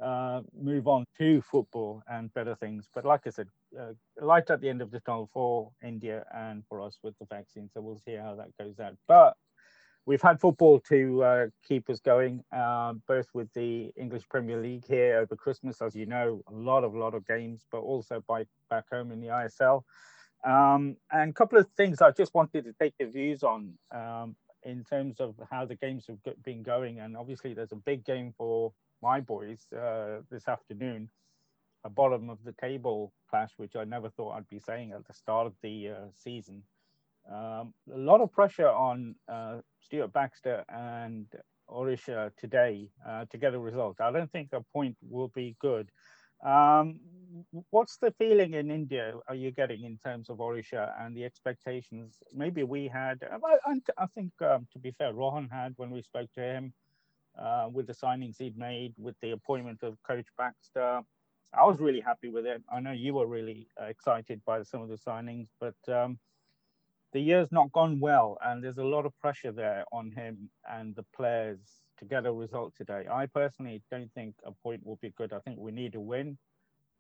uh, 0.03 0.43
move 0.61 0.89
on 0.89 1.05
to 1.19 1.41
football 1.43 2.03
and 2.11 2.33
better 2.35 2.55
things. 2.57 2.89
But 2.95 3.05
like 3.05 3.23
I 3.27 3.31
said, 3.31 3.49
uh, 3.79 3.93
light 4.21 4.51
at 4.51 4.61
the 4.61 4.69
end 4.69 4.83
of 4.83 4.91
the 4.91 5.01
tunnel 5.01 5.31
for 5.33 5.71
India 5.83 6.25
and 6.35 6.65
for 6.69 6.81
us 6.81 6.99
with 7.03 7.19
the 7.19 7.27
vaccine. 7.27 7.71
So 7.73 7.81
we'll 7.81 8.01
see 8.05 8.15
how 8.15 8.35
that 8.35 8.57
goes 8.59 8.81
out. 8.81 8.97
But 9.07 9.37
we've 10.07 10.23
had 10.23 10.41
football 10.41 10.81
to 10.89 11.23
uh, 11.23 11.47
keep 11.67 11.89
us 11.89 12.01
going, 12.01 12.43
uh, 12.53 12.95
both 13.07 13.29
with 13.33 13.53
the 13.55 13.93
English 13.97 14.29
Premier 14.29 14.61
League 14.61 14.85
here 14.87 15.19
over 15.19 15.37
Christmas, 15.37 15.81
as 15.81 15.95
you 15.95 16.07
know, 16.07 16.43
a 16.49 16.53
lot 16.53 16.85
of 16.85 16.95
lot 16.95 17.15
of 17.15 17.27
games, 17.27 17.65
but 17.71 17.81
also 17.81 18.23
by 18.27 18.45
back 18.71 18.85
home 18.91 19.13
in 19.13 19.21
the 19.21 19.29
ISL. 19.29 19.83
Um, 20.45 20.97
and 21.13 21.31
a 21.31 21.35
couple 21.35 21.59
of 21.59 21.69
things 21.77 22.03
I 22.03 22.11
just 22.11 22.35
wanted 22.35 22.65
to 22.65 22.73
take 22.73 22.95
your 22.99 23.11
views 23.11 23.45
on 23.45 23.75
um, 23.93 24.35
in 24.65 24.83
terms 24.83 25.21
of 25.21 25.37
how 25.51 25.65
the 25.65 25.77
games 25.77 26.07
have 26.09 26.19
been 26.43 26.65
going. 26.65 26.99
And 26.99 27.17
obviously, 27.17 27.55
there's 27.55 27.73
a 27.73 27.77
big 27.77 28.05
game 28.05 28.35
for 28.37 28.73
my 29.03 29.21
boys 29.21 29.67
uh, 29.77 30.21
this 30.31 30.49
afternoon, 30.49 31.11
a 31.85 31.91
bottom 31.91 32.31
of 32.31 32.39
the 32.45 32.53
table 32.53 33.13
clash, 33.29 33.51
which 33.57 33.75
I 33.77 33.85
never 33.85 34.09
thought 34.11 34.37
I'd 34.37 34.49
be 34.49 34.61
saying 34.61 34.93
at 34.93 35.07
the 35.07 35.13
start 35.13 35.47
of 35.47 35.55
the 35.63 35.91
uh, 35.91 35.95
season. 36.15 36.63
Um, 37.31 37.75
a 37.93 37.99
lot 37.99 38.21
of 38.21 38.33
pressure 38.33 38.69
on 38.69 39.15
uh, 39.29 39.59
Stuart 39.81 40.13
Baxter 40.13 40.65
and 40.69 41.27
Odisha 41.69 42.31
today 42.37 42.89
uh, 43.07 43.25
to 43.31 43.39
get 43.39 43.55
a 43.55 43.59
result. 43.59 44.01
I 44.01 44.11
don't 44.13 44.31
think 44.31 44.51
a 44.53 44.61
point 44.73 44.97
will 45.09 45.29
be 45.29 45.57
good. 45.61 45.91
Um, 46.45 46.99
what's 47.71 47.99
the 47.99 48.13
feeling 48.19 48.55
in 48.55 48.71
India 48.71 49.15
are 49.29 49.35
you 49.35 49.53
getting 49.53 49.85
in 49.85 49.97
terms 49.97 50.29
of 50.29 50.39
Odisha 50.39 50.93
and 51.01 51.17
the 51.17 51.25
expectations 51.25 52.17
maybe 52.35 52.65
we 52.65 52.89
had? 52.89 53.21
I, 53.23 53.81
I 53.97 54.07
think, 54.15 54.33
um, 54.43 54.67
to 54.73 54.79
be 54.79 54.93
fair, 54.99 55.13
Rohan 55.13 55.49
had 55.49 55.75
when 55.77 55.91
we 55.91 56.03
spoke 56.03 56.33
to 56.35 56.41
him 56.41 56.73
with 57.73 57.87
the 57.87 57.95
signings 57.95 58.37
he'd 58.39 58.57
made, 58.57 58.95
with 58.99 59.17
the 59.21 59.33
appointment 59.33 59.83
of 59.83 59.97
Coach 60.03 60.27
Baxter. 60.37 61.03
I 61.55 61.65
was 61.65 61.81
really 61.81 62.01
happy 62.01 62.29
with 62.29 62.47
it. 62.47 62.63
I 62.73 62.81
know 62.81 62.93
you 62.93 63.15
were 63.15 63.27
really 63.27 63.69
uh, 63.81 63.85
excited 63.85 64.41
by 64.47 64.63
some 64.63 64.81
of 64.81 64.89
the 64.89 64.97
signings, 64.97 65.49
but 65.61 65.75
um, 65.93 66.19
the 67.13 67.21
year's 67.21 67.53
not 67.53 67.71
gone 67.73 68.01
well, 68.01 68.39
and 68.43 68.65
there's 68.65 68.79
a 68.79 68.85
lot 68.85 69.05
of 69.05 69.19
pressure 69.21 69.53
there 69.53 69.85
on 69.93 70.11
him 70.13 70.49
and 70.71 70.97
the 70.97 71.05
players 71.15 71.59
to 71.99 72.07
get 72.07 72.27
a 72.27 72.33
result 72.33 72.75
today. 72.75 73.07
I 73.11 73.27
personally 73.27 73.83
don't 73.91 74.11
think 74.15 74.35
a 74.45 74.51
point 74.51 74.85
will 74.85 74.99
be 75.03 75.11
good. 75.11 75.33
I 75.33 75.41
think 75.41 75.59
we 75.59 75.73
need 75.73 75.95
a 75.95 76.01
win. 76.01 76.39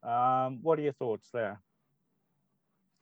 Um, 0.02 0.58
what 0.62 0.78
are 0.78 0.82
your 0.82 0.92
thoughts 0.92 1.30
there? 1.32 1.60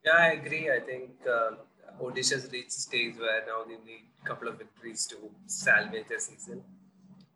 Yeah, 0.04 0.12
I 0.12 0.26
agree. 0.32 0.70
I 0.70 0.80
think 0.80 1.10
uh, 1.28 1.56
Odisha's 2.00 2.48
reached 2.52 2.68
a 2.68 2.80
stage 2.80 3.16
where 3.18 3.44
now 3.46 3.64
they 3.64 3.76
need 3.84 4.06
a 4.22 4.26
couple 4.26 4.48
of 4.48 4.58
victories 4.58 5.06
to 5.08 5.16
salvage 5.46 6.06
their 6.08 6.20
season. 6.20 6.62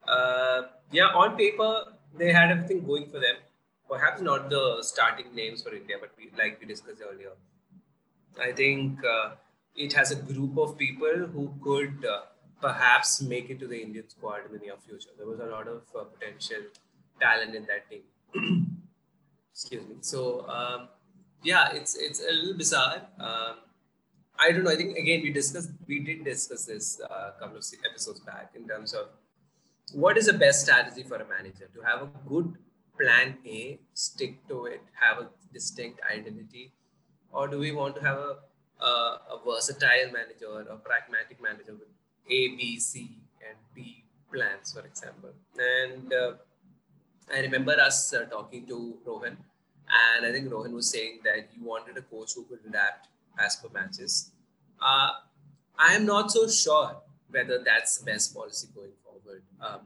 Uh, 0.09 0.63
yeah, 0.93 1.07
on 1.07 1.37
paper, 1.37 1.85
they 2.17 2.33
had 2.33 2.51
everything 2.51 2.85
going 2.87 3.07
for 3.07 3.19
them. 3.19 3.37
Perhaps 3.89 4.23
not 4.23 4.51
the 4.51 4.79
starting 4.83 5.35
names 5.35 5.63
for 5.63 5.75
India, 5.75 5.97
but 6.01 6.11
we, 6.17 6.31
like 6.39 6.59
we 6.61 6.67
discussed 6.67 7.03
earlier, 7.09 7.33
I 8.41 8.53
think 8.53 9.05
uh, 9.05 9.35
it 9.77 9.93
has 9.93 10.11
a 10.11 10.17
group 10.17 10.57
of 10.59 10.79
people 10.79 11.29
who 11.33 11.55
could 11.63 12.05
uh, 12.05 12.23
perhaps 12.61 13.21
make 13.23 13.51
it 13.51 13.61
to 13.61 13.67
the 13.67 13.81
Indian 13.81 14.09
squad 14.09 14.47
in 14.47 14.53
the 14.53 14.59
near 14.59 14.75
future. 14.87 15.11
There 15.17 15.27
was 15.27 15.41
a 15.41 15.47
lot 15.47 15.69
of 15.69 15.83
uh, 15.99 16.05
potential 16.05 16.63
talent 17.21 17.55
in 17.55 17.67
that 17.67 17.89
team. 17.91 18.03
Excuse 19.53 19.87
me. 19.89 19.97
So 20.01 20.49
um, 20.49 20.89
yeah, 21.43 21.73
it's 21.73 21.97
it's 21.97 22.21
a 22.21 22.33
little 22.33 22.57
bizarre. 22.57 23.03
Um, 23.21 23.57
I 24.39 24.51
don't 24.51 24.65
know. 24.65 24.71
I 24.71 24.77
think 24.77 24.97
again 24.97 25.23
we 25.23 25.31
discussed 25.31 25.71
we 25.87 26.01
did 26.01 26.25
discuss 26.25 26.65
this 26.65 27.01
uh, 27.01 27.31
a 27.37 27.41
couple 27.41 27.59
of 27.59 27.65
episodes 27.89 28.21
back 28.21 28.53
in 28.57 28.67
terms 28.67 28.95
of 28.95 29.09
what 29.93 30.17
is 30.17 30.27
the 30.27 30.33
best 30.33 30.63
strategy 30.63 31.03
for 31.03 31.17
a 31.17 31.29
manager 31.29 31.69
to 31.75 31.81
have 31.83 32.03
a 32.03 32.11
good 32.29 32.55
plan 33.01 33.37
A, 33.47 33.79
stick 33.93 34.47
to 34.49 34.67
it, 34.67 34.81
have 34.93 35.19
a 35.19 35.29
distinct 35.53 36.01
identity, 36.11 36.73
or 37.33 37.49
do 37.49 37.59
we 37.59 37.73
want 37.73 37.97
to 37.97 38.03
have 38.03 38.19
a 38.19 38.37
a, 38.81 39.21
a 39.35 39.41
versatile 39.45 40.11
manager, 40.13 40.69
a 40.71 40.77
pragmatic 40.77 41.41
manager 41.43 41.73
with 41.73 41.89
A, 42.29 42.49
B, 42.57 42.79
C, 42.79 43.19
and 43.47 43.57
D 43.75 44.05
plans, 44.33 44.73
for 44.73 44.87
example? 44.87 45.31
And 45.59 46.13
uh, 46.13 46.33
I 47.33 47.41
remember 47.41 47.73
us 47.73 48.13
uh, 48.13 48.25
talking 48.25 48.67
to 48.67 48.97
Rohan, 49.07 49.37
and 50.17 50.27
I 50.27 50.33
think 50.33 50.51
Rohan 50.51 50.73
was 50.73 50.91
saying 50.91 51.21
that 51.25 51.51
you 51.57 51.65
wanted 51.65 51.97
a 51.97 52.03
coach 52.03 52.33
who 52.35 52.45
could 52.45 52.61
adapt 52.67 53.09
as 53.39 53.57
per 53.57 53.69
matches. 53.73 54.31
Uh, 54.81 55.11
I 55.79 55.95
am 55.95 56.07
not 56.07 56.31
so 56.31 56.49
sure 56.49 56.97
whether 57.31 57.63
that's 57.65 57.99
the 57.99 58.05
best 58.05 58.35
policy 58.35 58.69
going 58.75 58.93
forward. 59.25 59.43
Um, 59.61 59.81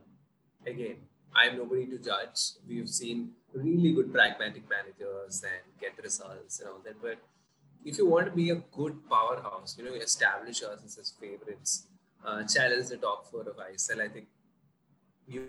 again, 0.65 0.97
I'm 1.35 1.57
nobody 1.57 1.85
to 1.87 1.97
judge. 1.97 2.39
We've 2.67 2.89
seen 2.89 3.31
really 3.53 3.93
good 3.93 4.11
pragmatic 4.11 4.63
managers 4.69 5.43
and 5.43 5.79
get 5.79 6.01
results 6.03 6.59
and 6.59 6.69
all 6.69 6.79
that. 6.83 7.01
But 7.01 7.19
if 7.85 7.97
you 7.97 8.07
want 8.07 8.25
to 8.25 8.31
be 8.31 8.49
a 8.49 8.55
good 8.55 8.97
powerhouse, 9.09 9.75
you 9.77 9.85
know, 9.85 9.93
establish 9.93 10.63
us 10.63 10.97
as 10.99 11.13
favorites, 11.19 11.87
uh, 12.25 12.43
challenge 12.43 12.89
the 12.89 12.97
top 12.97 13.29
four 13.31 13.41
of 13.41 13.55
ISL, 13.57 14.01
I 14.01 14.09
think 14.09 14.27
you 15.27 15.47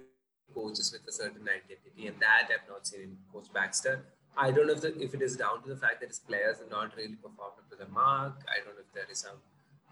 coaches 0.54 0.92
with 0.92 1.06
a 1.08 1.12
certain 1.12 1.42
identity, 1.42 2.06
and 2.06 2.16
that 2.20 2.48
I've 2.50 2.68
not 2.68 2.86
seen 2.86 3.00
in 3.00 3.16
Coach 3.32 3.52
Baxter. 3.52 4.04
I 4.36 4.50
don't 4.50 4.66
know 4.66 4.72
if, 4.72 4.80
the, 4.80 4.96
if 5.00 5.14
it 5.14 5.22
is 5.22 5.36
down 5.36 5.62
to 5.62 5.68
the 5.68 5.76
fact 5.76 6.00
that 6.00 6.08
his 6.08 6.18
players 6.18 6.58
have 6.58 6.70
not 6.70 6.96
really 6.96 7.16
performed 7.16 7.58
up 7.58 7.70
to 7.70 7.76
the 7.76 7.90
mark. 7.90 8.34
I 8.48 8.64
don't 8.64 8.74
know 8.74 8.82
if 8.86 8.92
there 8.94 9.06
is 9.10 9.18
some, 9.18 9.38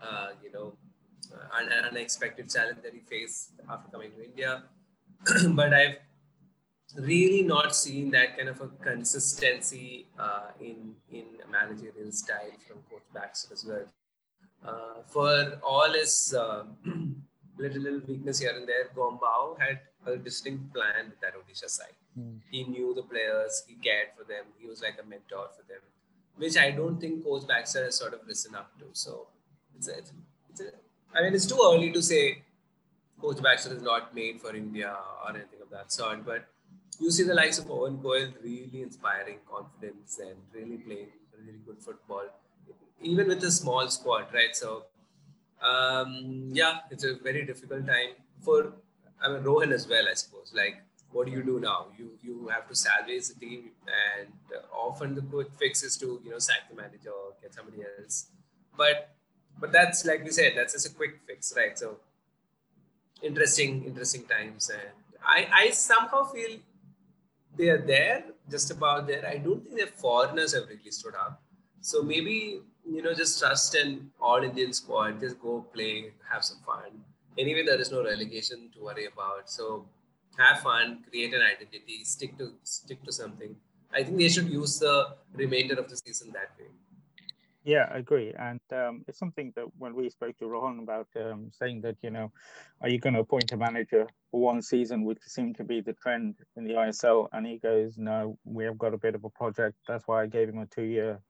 uh, 0.02 0.30
you 0.42 0.52
know, 0.52 0.74
uh, 1.32 1.58
un- 1.58 1.86
unexpected 1.90 2.50
challenge 2.50 2.78
that 2.82 2.92
he 2.92 3.00
faced 3.00 3.52
after 3.68 3.90
coming 3.90 4.10
to 4.12 4.24
India. 4.24 4.62
but 5.50 5.74
I've 5.74 5.96
really 6.96 7.42
not 7.42 7.74
seen 7.74 8.10
that 8.12 8.36
kind 8.36 8.48
of 8.48 8.60
a 8.60 8.68
consistency 8.82 10.06
uh, 10.18 10.50
in 10.60 10.94
in 11.10 11.26
managerial 11.50 12.12
style 12.12 12.56
from 12.66 12.78
Coach 12.90 13.06
Baxter 13.14 13.52
as 13.52 13.64
well. 13.64 13.86
Uh, 14.64 15.02
for 15.06 15.58
all 15.62 15.92
his 15.92 16.34
uh, 16.36 16.64
little 17.58 17.82
little 17.82 18.00
weakness 18.06 18.38
here 18.38 18.54
and 18.56 18.66
there, 18.66 18.88
Gombau 18.96 19.58
had 19.58 19.80
a 20.06 20.16
distinct 20.16 20.72
plan 20.72 21.10
with 21.10 21.20
that 21.20 21.34
Odisha 21.34 21.68
side. 21.68 21.98
Mm. 22.18 22.40
He 22.50 22.64
knew 22.64 22.94
the 22.94 23.02
players, 23.02 23.62
he 23.68 23.74
cared 23.74 24.08
for 24.16 24.24
them, 24.24 24.44
he 24.58 24.66
was 24.66 24.82
like 24.82 24.98
a 25.02 25.06
mentor 25.06 25.48
for 25.56 25.62
them, 25.68 25.82
which 26.36 26.56
I 26.56 26.70
don't 26.70 27.00
think 27.00 27.24
Coach 27.24 27.46
Baxter 27.46 27.84
has 27.84 27.96
sort 27.96 28.14
of 28.14 28.20
listened 28.26 28.56
up 28.56 28.76
to. 28.78 28.86
So 28.92 29.28
it's 29.76 29.88
a, 29.88 29.98
it's 30.50 30.60
a 30.60 30.70
I 31.14 31.22
mean, 31.22 31.34
it's 31.34 31.46
too 31.46 31.58
early 31.64 31.90
to 31.92 32.02
say 32.02 32.42
Coach 33.20 33.42
Baxter 33.42 33.74
is 33.74 33.82
not 33.82 34.14
made 34.14 34.40
for 34.40 34.54
India 34.54 34.94
or 35.24 35.30
anything 35.30 35.60
of 35.62 35.70
that 35.70 35.92
sort, 35.92 36.24
but 36.24 36.46
you 37.00 37.10
see 37.10 37.22
the 37.24 37.34
likes 37.34 37.58
of 37.58 37.70
Owen 37.70 37.98
Coyle 37.98 38.32
really 38.42 38.82
inspiring 38.82 39.38
confidence 39.50 40.18
and 40.18 40.36
really 40.52 40.76
playing 40.78 41.08
really 41.36 41.58
good 41.66 41.78
football, 41.78 42.24
even 43.00 43.28
with 43.28 43.42
a 43.44 43.50
small 43.50 43.88
squad, 43.88 44.26
right? 44.32 44.54
So, 44.54 44.84
um, 45.62 46.50
yeah, 46.52 46.80
it's 46.90 47.04
a 47.04 47.16
very 47.16 47.44
difficult 47.44 47.86
time 47.86 48.10
for 48.42 48.72
I 49.20 49.28
mean 49.32 49.42
Rohan 49.42 49.72
as 49.72 49.88
well, 49.88 50.06
I 50.08 50.14
suppose. 50.14 50.52
Like, 50.54 50.82
what 51.10 51.26
do 51.26 51.32
you 51.32 51.42
do 51.42 51.58
now? 51.58 51.86
You 51.98 52.10
you 52.22 52.48
have 52.48 52.68
to 52.68 52.76
salvage 52.76 53.28
the 53.28 53.34
team, 53.34 53.70
and 53.86 54.28
often 54.72 55.14
the 55.14 55.22
quick 55.22 55.48
fix 55.58 55.82
is 55.82 55.96
to 55.98 56.20
you 56.24 56.30
know 56.30 56.38
sack 56.38 56.68
the 56.70 56.76
manager 56.76 57.10
or 57.10 57.32
get 57.42 57.54
somebody 57.54 57.82
else. 57.82 58.26
But 58.76 59.10
but 59.60 59.72
that's 59.72 60.04
like 60.04 60.24
we 60.24 60.30
said, 60.30 60.52
that's 60.56 60.72
just 60.74 60.86
a 60.86 60.94
quick 60.94 61.20
fix, 61.26 61.52
right? 61.56 61.78
So 61.78 61.96
interesting, 63.22 63.84
interesting 63.84 64.24
times, 64.24 64.70
and 64.70 64.90
I 65.24 65.48
I 65.62 65.70
somehow 65.70 66.24
feel 66.24 66.58
they 67.56 67.68
are 67.68 67.84
there, 67.92 68.24
just 68.50 68.70
about 68.70 69.06
there. 69.06 69.26
I 69.26 69.38
don't 69.38 69.62
think 69.64 69.78
the 69.80 69.86
foreigners 69.86 70.54
have 70.54 70.68
really 70.68 70.90
stood 70.90 71.14
up. 71.14 71.42
So 71.80 72.02
maybe 72.02 72.60
you 72.86 73.02
know 73.02 73.14
just 73.14 73.38
trust 73.38 73.74
an 73.74 74.10
all 74.20 74.42
Indian 74.42 74.72
squad, 74.72 75.20
just 75.20 75.40
go 75.40 75.60
play, 75.74 76.12
have 76.32 76.44
some 76.44 76.58
fun. 76.66 77.04
Anyway, 77.36 77.64
there 77.64 77.80
is 77.80 77.92
no 77.92 78.02
relegation 78.04 78.70
to 78.74 78.82
worry 78.82 79.06
about. 79.06 79.48
So 79.50 79.86
have 80.38 80.60
fun, 80.60 81.04
create 81.10 81.34
an 81.34 81.42
identity, 81.42 82.04
stick 82.04 82.36
to 82.38 82.52
stick 82.62 83.02
to 83.04 83.12
something. 83.12 83.56
I 83.92 84.02
think 84.02 84.18
they 84.18 84.28
should 84.28 84.48
use 84.48 84.78
the 84.78 85.16
remainder 85.34 85.74
of 85.74 85.88
the 85.88 85.96
season 85.96 86.32
that 86.32 86.52
way. 86.58 86.70
Yeah, 87.68 87.86
I 87.92 87.98
agree. 87.98 88.32
And 88.38 88.60
um, 88.72 89.04
it's 89.06 89.18
something 89.18 89.52
that 89.54 89.66
when 89.76 89.94
we 89.94 90.08
spoke 90.08 90.38
to 90.38 90.46
Rohan 90.46 90.78
about 90.78 91.06
um, 91.16 91.50
saying 91.52 91.82
that, 91.82 91.96
you 92.00 92.08
know, 92.08 92.32
are 92.80 92.88
you 92.88 92.98
going 92.98 93.12
to 93.12 93.20
appoint 93.20 93.52
a 93.52 93.58
manager 93.58 94.06
for 94.30 94.40
one 94.40 94.62
season, 94.62 95.04
which 95.04 95.18
seemed 95.20 95.58
to 95.58 95.64
be 95.64 95.82
the 95.82 95.92
trend 95.92 96.36
in 96.56 96.64
the 96.64 96.72
ISL? 96.72 97.28
And 97.30 97.46
he 97.46 97.58
goes, 97.58 97.98
no, 97.98 98.38
we 98.44 98.64
have 98.64 98.78
got 98.78 98.94
a 98.94 98.96
bit 98.96 99.14
of 99.14 99.24
a 99.24 99.28
project. 99.28 99.76
That's 99.86 100.08
why 100.08 100.22
I 100.22 100.26
gave 100.26 100.48
him 100.48 100.56
a 100.60 100.64
two 100.64 100.84
year 100.84 101.20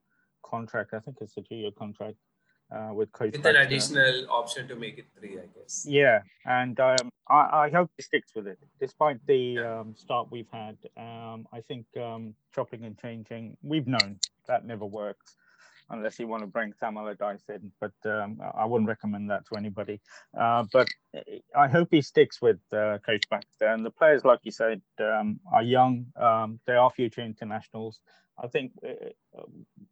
contract. 0.41 0.93
I 0.93 0.99
think 0.99 1.17
it's 1.19 1.35
a 1.35 1.41
two 1.41 1.55
year 1.55 1.71
contract 1.77 2.15
uh, 2.73 2.91
with 2.93 3.11
Coach. 3.11 3.33
With 3.33 3.45
an 3.45 3.57
additional 3.57 4.27
option 4.29 4.65
to 4.69 4.77
make 4.77 4.97
it 4.97 5.07
three, 5.19 5.37
I 5.39 5.47
guess. 5.59 5.85
Yeah. 5.85 6.21
And 6.45 6.79
um, 6.79 7.09
I, 7.27 7.65
I, 7.65 7.69
hope 7.69 7.91
he 7.97 8.03
sticks 8.03 8.31
with 8.33 8.47
it. 8.47 8.59
Despite 8.79 9.17
the. 9.27 9.59
Um, 9.59 9.93
start 9.93 10.31
we've 10.31 10.47
had, 10.53 10.77
um, 10.95 11.47
I 11.51 11.59
think 11.67 11.85
um, 12.01 12.33
chopping 12.55 12.85
and 12.85 12.97
changing, 12.97 13.57
we've 13.61 13.87
known 13.87 14.19
that 14.47 14.65
never 14.65 14.85
works 14.85 15.35
unless 15.89 16.19
you 16.19 16.27
want 16.27 16.43
to 16.43 16.47
bring 16.47 16.73
Sam 16.73 16.97
Allardyce 16.97 17.43
in. 17.49 17.71
But 17.79 17.93
um, 18.05 18.39
I 18.55 18.65
wouldn't 18.65 18.87
recommend 18.87 19.29
that 19.29 19.45
to 19.47 19.55
anybody. 19.57 19.99
Uh, 20.37 20.65
but 20.71 20.87
I 21.55 21.67
hope 21.67 21.89
he 21.91 22.01
sticks 22.01 22.41
with 22.41 22.59
uh, 22.71 22.97
Coach 23.05 23.23
Baxter. 23.29 23.67
And 23.67 23.85
the 23.85 23.91
players, 23.91 24.25
like 24.25 24.39
you 24.43 24.51
said, 24.51 24.81
um, 24.99 25.39
are 25.51 25.63
young. 25.63 26.05
Um, 26.15 26.59
they 26.67 26.73
are 26.73 26.89
future 26.89 27.21
internationals. 27.21 27.99
I 28.41 28.47
think 28.47 28.71
uh, 28.87 29.41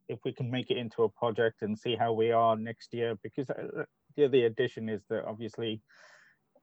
if 0.07 0.19
we 0.23 0.31
can 0.31 0.49
make 0.49 0.71
it 0.71 0.77
into 0.77 1.03
a 1.03 1.09
project 1.09 1.61
and 1.61 1.77
see 1.77 1.95
how 1.95 2.13
we 2.13 2.31
are 2.31 2.55
next 2.55 2.93
year, 2.93 3.17
because 3.21 3.49
uh, 3.49 3.83
the 4.15 4.25
other 4.25 4.45
addition 4.45 4.89
is 4.89 5.01
that 5.09 5.25
obviously 5.25 5.81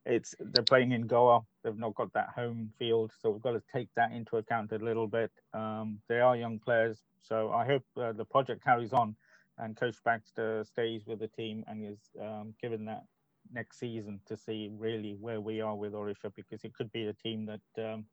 it's 0.07 0.35
they're 0.39 0.65
playing 0.65 0.93
in 0.93 1.07
Goa. 1.07 1.41
They've 1.63 1.77
not 1.77 1.95
got 1.95 2.13
that 2.13 2.31
home 2.35 2.71
field, 2.79 3.13
so 3.21 3.31
we've 3.31 3.43
got 3.43 3.53
to 3.53 3.63
take 3.73 3.89
that 3.97 4.13
into 4.13 4.37
account 4.37 4.73
a 4.73 4.79
little 4.79 5.07
bit. 5.07 5.31
Um, 5.53 6.01
they 6.09 6.21
are 6.21 6.37
young 6.37 6.59
players, 6.59 7.01
so 7.23 7.51
I 7.53 7.65
hope 7.65 7.83
uh, 7.97 8.13
the 8.13 8.25
project 8.25 8.63
carries 8.63 8.93
on 8.93 9.17
and 9.59 9.77
Coach 9.77 9.97
Baxter 10.05 10.65
stays 10.65 11.07
with 11.07 11.21
the 11.21 11.29
team 11.29 11.65
and 11.67 11.85
is 11.85 12.01
um, 12.21 12.55
given 12.61 12.85
that 12.87 13.05
next 13.53 13.79
season 13.79 14.21
to 14.27 14.37
see 14.37 14.71
really 14.79 15.17
where 15.21 15.41
we 15.41 15.61
are 15.61 15.77
with 15.77 15.93
Odisha 15.93 16.33
because 16.35 16.65
it 16.65 16.75
could 16.75 16.91
be 16.93 17.07
a 17.07 17.13
team 17.13 17.47
that 17.47 17.93
um, 17.93 18.07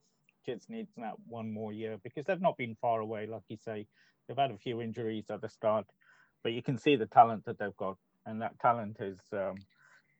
just 0.46 0.70
needs 0.70 0.92
that 0.98 1.14
one 1.28 1.52
more 1.52 1.74
year 1.74 1.98
because 2.04 2.26
they've 2.26 2.42
not 2.42 2.58
been 2.58 2.76
far 2.82 3.00
away, 3.00 3.28
like 3.28 3.44
you 3.48 3.58
say. 3.58 3.88
They've 4.28 4.38
had 4.38 4.52
a 4.52 4.58
few 4.58 4.82
injuries 4.82 5.26
at 5.30 5.42
the 5.42 5.50
start, 5.50 5.86
but 6.44 6.52
you 6.54 6.62
can 6.62 6.78
see 6.78 6.96
the 6.96 7.06
talent 7.06 7.46
that 7.46 7.60
they've 7.60 7.76
got, 7.76 7.98
and 8.26 8.42
that 8.42 8.60
talent 8.60 8.98
is 9.00 9.20
um, 9.34 9.56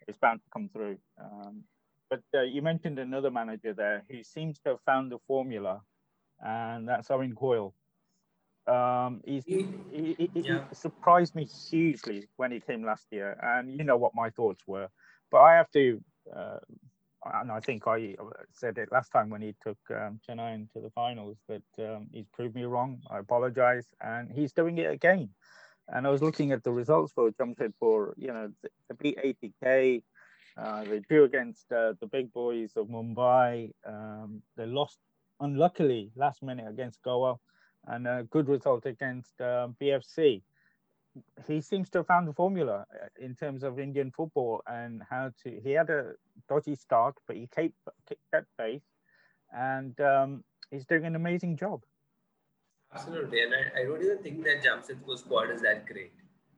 is 0.08 0.18
bound 0.18 0.42
to 0.44 0.50
come 0.52 0.70
through. 0.74 0.98
Um, 1.22 1.64
but 2.10 2.24
uh, 2.36 2.42
you 2.42 2.62
mentioned 2.62 3.00
another 3.00 3.32
manager 3.32 3.74
there 3.74 4.04
who 4.10 4.24
seems 4.24 4.60
to 4.60 4.72
have 4.72 4.82
found 4.86 5.12
the 5.12 5.20
formula, 5.28 5.82
and 6.42 6.88
that's 6.88 7.10
Owen 7.10 7.36
Coyle. 7.36 7.74
Um, 8.72 9.22
he's, 9.26 9.44
he, 9.46 9.68
he, 9.92 10.16
he, 10.18 10.30
yeah. 10.36 10.64
he, 10.70 10.76
surprised 10.76 11.36
me 11.36 11.46
hugely 11.70 12.28
when 12.38 12.52
he 12.52 12.62
came 12.62 12.86
last 12.86 13.06
year, 13.12 13.38
and 13.42 13.70
you 13.70 13.84
know 13.84 13.98
what 13.98 14.16
my 14.16 14.30
thoughts 14.30 14.64
were. 14.66 14.88
But 15.30 15.40
I 15.42 15.56
have 15.56 15.70
to, 15.72 16.02
uh, 16.34 16.60
and 17.34 17.52
I 17.52 17.60
think 17.60 17.86
I 17.86 18.16
said 18.54 18.78
it 18.78 18.90
last 18.90 19.10
time 19.10 19.30
when 19.30 19.42
he 19.42 19.56
took 19.62 19.78
um, 19.90 20.22
Chennai 20.26 20.56
into 20.56 20.80
the 20.80 20.90
finals 20.92 21.38
that 21.50 21.64
um, 21.80 22.08
he's 22.14 22.28
proved 22.32 22.56
me 22.56 22.64
wrong. 22.64 23.02
I 23.10 23.20
apologize, 23.20 23.88
and 24.00 24.32
he's 24.32 24.54
doing 24.54 24.78
it 24.78 24.90
again. 24.90 25.30
And 25.90 26.08
I 26.08 26.10
was 26.10 26.22
looking 26.22 26.54
at 26.54 26.64
the 26.64 26.72
results 26.72 27.12
for 27.12 27.30
Jamshedpur. 27.32 28.14
You 28.16 28.28
know, 28.28 28.52
the 28.88 28.94
beat 28.96 29.18
ATK. 29.18 30.02
Uh, 30.58 30.84
they 30.86 31.00
drew 31.00 31.26
against 31.26 31.70
uh, 31.74 31.94
the 32.00 32.08
big 32.08 32.32
boys 32.32 32.72
of 32.78 32.88
Mumbai. 32.88 33.72
Um, 33.86 34.42
they 34.56 34.66
lost 34.66 34.98
unluckily 35.42 36.12
last 36.16 36.42
minute 36.42 36.68
against 36.70 37.02
Goa 37.02 37.38
and 37.88 38.08
a 38.08 38.28
good 38.30 38.48
result 38.48 38.86
against 38.86 39.40
uh, 39.42 39.68
BFC. 39.82 40.42
He 41.46 41.60
seems 41.60 41.90
to 41.90 42.00
have 42.00 42.08
found 42.08 42.28
the 42.28 42.34
formula 42.34 42.86
uh, 42.94 43.08
in 43.20 43.36
terms 43.36 43.64
of 43.64 43.80
Indian 43.80 44.12
football 44.12 44.62
and 44.68 45.02
how 45.10 45.32
to. 45.44 45.60
He 45.62 45.72
had 45.72 45.90
a 45.90 46.14
dodgy 46.48 46.76
start, 46.76 47.16
but 47.28 47.36
he 47.36 47.48
kept, 47.48 47.74
kept 48.08 48.22
that 48.32 48.46
pace, 48.58 48.86
and 49.54 50.00
um, 50.00 50.44
he's 50.70 50.86
doing 50.86 51.06
an 51.06 51.16
amazing 51.16 51.58
job. 51.58 51.82
Absolutely, 52.94 53.42
and 53.42 53.54
I, 53.54 53.82
I 53.82 53.84
don't 53.84 54.02
even 54.04 54.18
think 54.20 54.44
that 54.44 54.64
Jamshedpur 54.64 55.18
squad 55.18 55.50
is 55.52 55.62
that 55.62 55.86
great. 55.86 56.14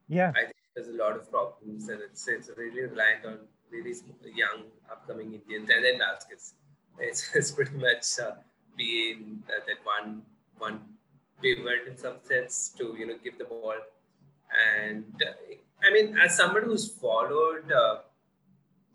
Yeah, 0.08 0.32
I 0.36 0.46
think 0.46 0.56
there's 0.76 0.88
a 0.88 0.92
lot 0.92 1.16
of 1.16 1.30
problems, 1.32 1.90
and 1.90 2.02
it's 2.02 2.28
it's 2.28 2.50
really 2.56 2.82
reliant 2.82 3.26
on 3.26 3.38
really 3.72 3.94
young 4.36 4.66
upcoming 4.92 5.34
Indians, 5.34 5.70
and 5.70 5.84
then 5.84 6.00
Valskis. 6.00 6.54
It's, 7.00 7.36
it's 7.36 7.52
pretty 7.52 7.78
much 7.78 8.06
uh, 8.22 8.36
being 8.78 9.44
uh, 9.50 9.62
that 9.66 9.78
one 9.84 10.22
one 10.58 10.80
pivot 11.44 11.88
in 11.88 11.98
some 11.98 12.18
sense 12.24 12.74
to 12.78 12.96
you 12.98 13.08
know 13.08 13.18
give 13.24 13.38
the 13.38 13.46
ball. 13.46 13.76
And 14.66 15.06
uh, 15.22 15.56
I 15.86 15.92
mean, 15.94 16.18
as 16.18 16.38
someone 16.38 16.64
who's 16.64 16.88
followed 16.88 17.72
uh, 17.72 17.98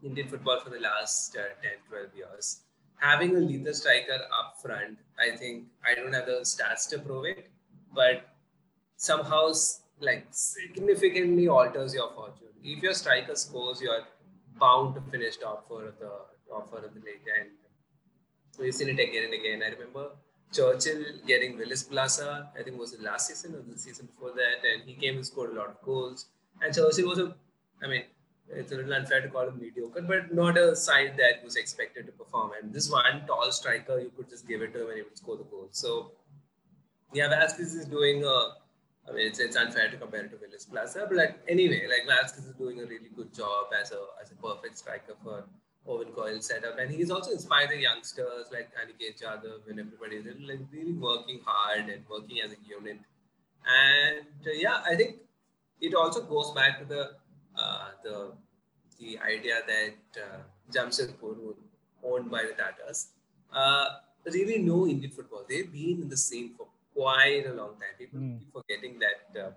Indian 0.02 0.28
football 0.28 0.61
for 0.61 0.71
the 0.71 0.81
last 0.81 1.37
uh, 1.37 1.43
10, 1.62 1.73
12 1.88 2.07
years, 2.17 2.61
having 2.99 3.37
a 3.37 3.40
lethal 3.40 3.75
striker 3.75 4.21
up 4.38 4.57
front, 4.62 4.99
I 5.19 5.37
think 5.37 5.64
I 5.85 5.95
don't 5.95 6.12
have 6.12 6.26
the 6.26 6.40
stats 6.43 6.88
to 6.90 6.99
prove 6.99 7.26
it, 7.26 7.50
but 7.95 8.28
somehow 8.97 9.52
like 10.00 10.26
significantly 10.31 11.49
alters 11.49 11.95
your 11.95 12.11
fortune. 12.12 12.55
If 12.62 12.83
your 12.83 12.95
striker 12.95 13.35
scores, 13.35 13.81
you're 13.81 14.05
bound 14.59 14.95
to 14.95 15.00
finish 15.11 15.37
top 15.37 15.67
four 15.69 15.85
of 15.85 15.99
the 15.99 16.11
top 16.49 16.71
four 16.71 16.78
of 16.78 16.95
the 16.95 17.00
league, 17.00 17.26
and 17.38 17.50
we've 18.59 18.75
seen 18.75 18.88
it 18.88 19.00
again 19.00 19.25
and 19.25 19.35
again. 19.35 19.62
I 19.64 19.71
remember 19.75 20.11
Churchill 20.52 21.05
getting 21.26 21.59
Willis 21.59 21.83
Plaza, 21.83 22.50
I 22.59 22.62
think 22.62 22.78
was 22.78 22.93
the 22.93 23.02
last 23.02 23.28
season 23.28 23.55
or 23.55 23.62
the 23.62 23.78
season 23.78 24.07
before 24.07 24.33
that, 24.33 24.67
and 24.71 24.88
he 24.88 24.95
came 24.95 25.17
and 25.17 25.26
scored 25.26 25.50
a 25.50 25.55
lot 25.55 25.69
of 25.69 25.83
goals. 25.83 26.26
And 26.62 26.75
Churchill 26.75 27.09
was 27.09 27.19
a, 27.19 27.35
I 27.83 27.87
mean, 27.87 28.05
it's 28.50 28.73
a 28.73 28.76
little 28.76 28.95
unfair 28.95 29.21
to 29.21 29.28
call 29.28 29.47
him 29.47 29.61
mediocre, 29.61 30.00
but 30.02 30.35
not 30.35 30.57
a 30.57 30.75
side 30.75 31.14
that 31.19 31.45
was 31.45 31.57
expected 31.57 32.07
to 32.07 32.12
perform. 32.12 32.52
And 32.61 32.73
this 32.73 32.90
one 32.90 33.26
tall 33.26 33.52
striker, 33.52 33.99
you 33.99 34.11
could 34.17 34.28
just 34.28 34.49
give 34.49 34.62
it 34.62 34.73
to 34.73 34.83
him 34.83 34.88
and 34.88 34.97
he 34.97 35.02
would 35.02 35.19
score 35.19 35.37
the 35.37 35.45
goal. 35.45 35.69
So, 35.71 36.12
yeah, 37.12 37.28
Valskis 37.28 37.76
is 37.76 37.85
doing 37.87 38.25
a, 38.25 38.55
I 39.09 39.12
mean, 39.12 39.26
it's, 39.26 39.38
it's 39.38 39.57
unfair 39.57 39.90
to 39.90 39.97
compare 39.97 40.25
it 40.25 40.31
to 40.31 40.38
Willis 40.40 40.64
Plaza, 40.64 41.07
but 41.09 41.17
like, 41.17 41.38
anyway, 41.47 41.87
like 41.88 42.09
Valskis 42.09 42.49
is 42.49 42.55
doing 42.55 42.81
a 42.81 42.85
really 42.85 43.11
good 43.14 43.35
job 43.35 43.67
as 43.78 43.93
a 43.93 44.00
as 44.23 44.31
a 44.33 44.35
perfect 44.35 44.78
striker 44.78 45.14
for 45.23 45.45
Owen 45.88 46.09
Coyle 46.12 46.40
setup. 46.40 46.78
And 46.78 46.90
he's 46.90 47.11
also 47.11 47.33
inspiring 47.33 47.80
youngsters 47.80 48.47
like 48.52 48.71
Aniket 48.80 49.21
Jadhav 49.23 49.68
and 49.68 49.80
everybody 49.80 50.16
is 50.16 50.26
like 50.47 50.61
really 50.73 50.92
working 50.92 51.40
hard 51.45 51.88
and 51.88 52.02
working 52.09 52.40
as 52.45 52.52
a 52.52 52.57
unit. 52.68 52.99
And 53.66 54.26
uh, 54.47 54.50
yeah, 54.52 54.83
I 54.87 54.95
think 54.95 55.16
it 55.80 55.95
also 55.95 56.23
goes 56.23 56.52
back 56.52 56.78
to 56.80 56.85
the 56.85 57.11
uh, 57.57 57.88
the 58.02 58.33
the 59.00 59.18
idea 59.18 59.61
that 59.66 60.23
uh, 60.23 60.38
Jamshedpur, 60.73 61.54
owned 62.02 62.30
by 62.30 62.42
the 62.42 62.54
Tatas, 62.61 63.09
uh, 63.52 63.87
really 64.26 64.59
know 64.59 64.87
Indian 64.87 65.11
football. 65.11 65.45
They've 65.49 65.71
been 65.71 66.02
in 66.02 66.09
the 66.09 66.16
scene 66.16 66.54
for 66.57 66.66
quite 66.95 67.47
a 67.47 67.52
long 67.52 67.75
time. 67.80 67.95
People 67.99 68.21
mm. 68.21 68.38
keep 68.38 68.52
forgetting 68.52 69.00
that. 69.00 69.40
Uh, 69.40 69.50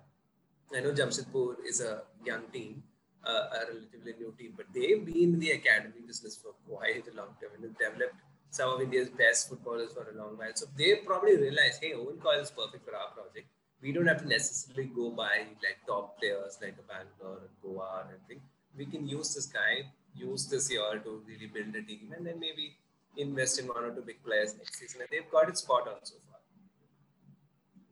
I 0.75 0.79
know 0.79 0.93
Jamshedpur 0.93 1.55
is 1.67 1.81
a 1.81 2.03
young 2.25 2.43
team, 2.53 2.83
uh, 3.25 3.57
a 3.57 3.59
relatively 3.73 4.13
new 4.19 4.33
team, 4.37 4.53
but 4.55 4.65
they've 4.73 5.03
been 5.05 5.35
in 5.35 5.39
the 5.39 5.51
academy 5.51 6.01
business 6.05 6.35
for 6.35 6.53
quite 6.67 7.05
a 7.11 7.15
long 7.15 7.33
time 7.39 7.51
and 7.55 7.63
have 7.63 7.77
developed 7.77 8.15
some 8.49 8.69
of 8.69 8.81
India's 8.81 9.09
best 9.09 9.50
footballers 9.50 9.93
for 9.93 10.09
a 10.09 10.17
long 10.17 10.37
while. 10.37 10.51
So 10.55 10.65
they 10.77 10.96
probably 10.96 11.37
realized, 11.37 11.79
hey, 11.81 11.93
Owen 11.93 12.17
Coyle 12.17 12.41
is 12.41 12.51
perfect 12.51 12.85
for 12.85 12.96
our 12.96 13.11
project. 13.11 13.48
We 13.81 13.91
don't 13.91 14.07
have 14.07 14.22
to 14.22 14.27
necessarily 14.27 14.91
go 14.93 15.09
by 15.09 15.48
like 15.63 15.79
top 15.87 16.19
players 16.19 16.57
like 16.61 16.75
a 16.77 16.85
Bangalore 16.91 17.39
and 17.41 17.55
Goa 17.63 18.03
or 18.03 18.07
anything. 18.09 18.43
We 18.77 18.85
can 18.85 19.07
use 19.07 19.33
this 19.33 19.48
guy, 19.48 19.89
use 20.15 20.46
this 20.48 20.72
year 20.72 21.01
to 21.03 21.24
really 21.27 21.48
build 21.48 21.75
a 21.75 21.81
team, 21.81 22.13
and 22.15 22.25
then 22.25 22.39
maybe 22.39 22.75
invest 23.17 23.59
in 23.59 23.67
one 23.67 23.83
or 23.83 23.91
two 23.91 24.01
big 24.01 24.24
players 24.24 24.55
next 24.57 24.77
season. 24.79 25.01
And 25.01 25.09
they've 25.11 25.29
got 25.31 25.50
it 25.50 25.57
spot 25.57 25.87
on 25.87 25.96
so 26.03 26.15
far. 26.29 26.30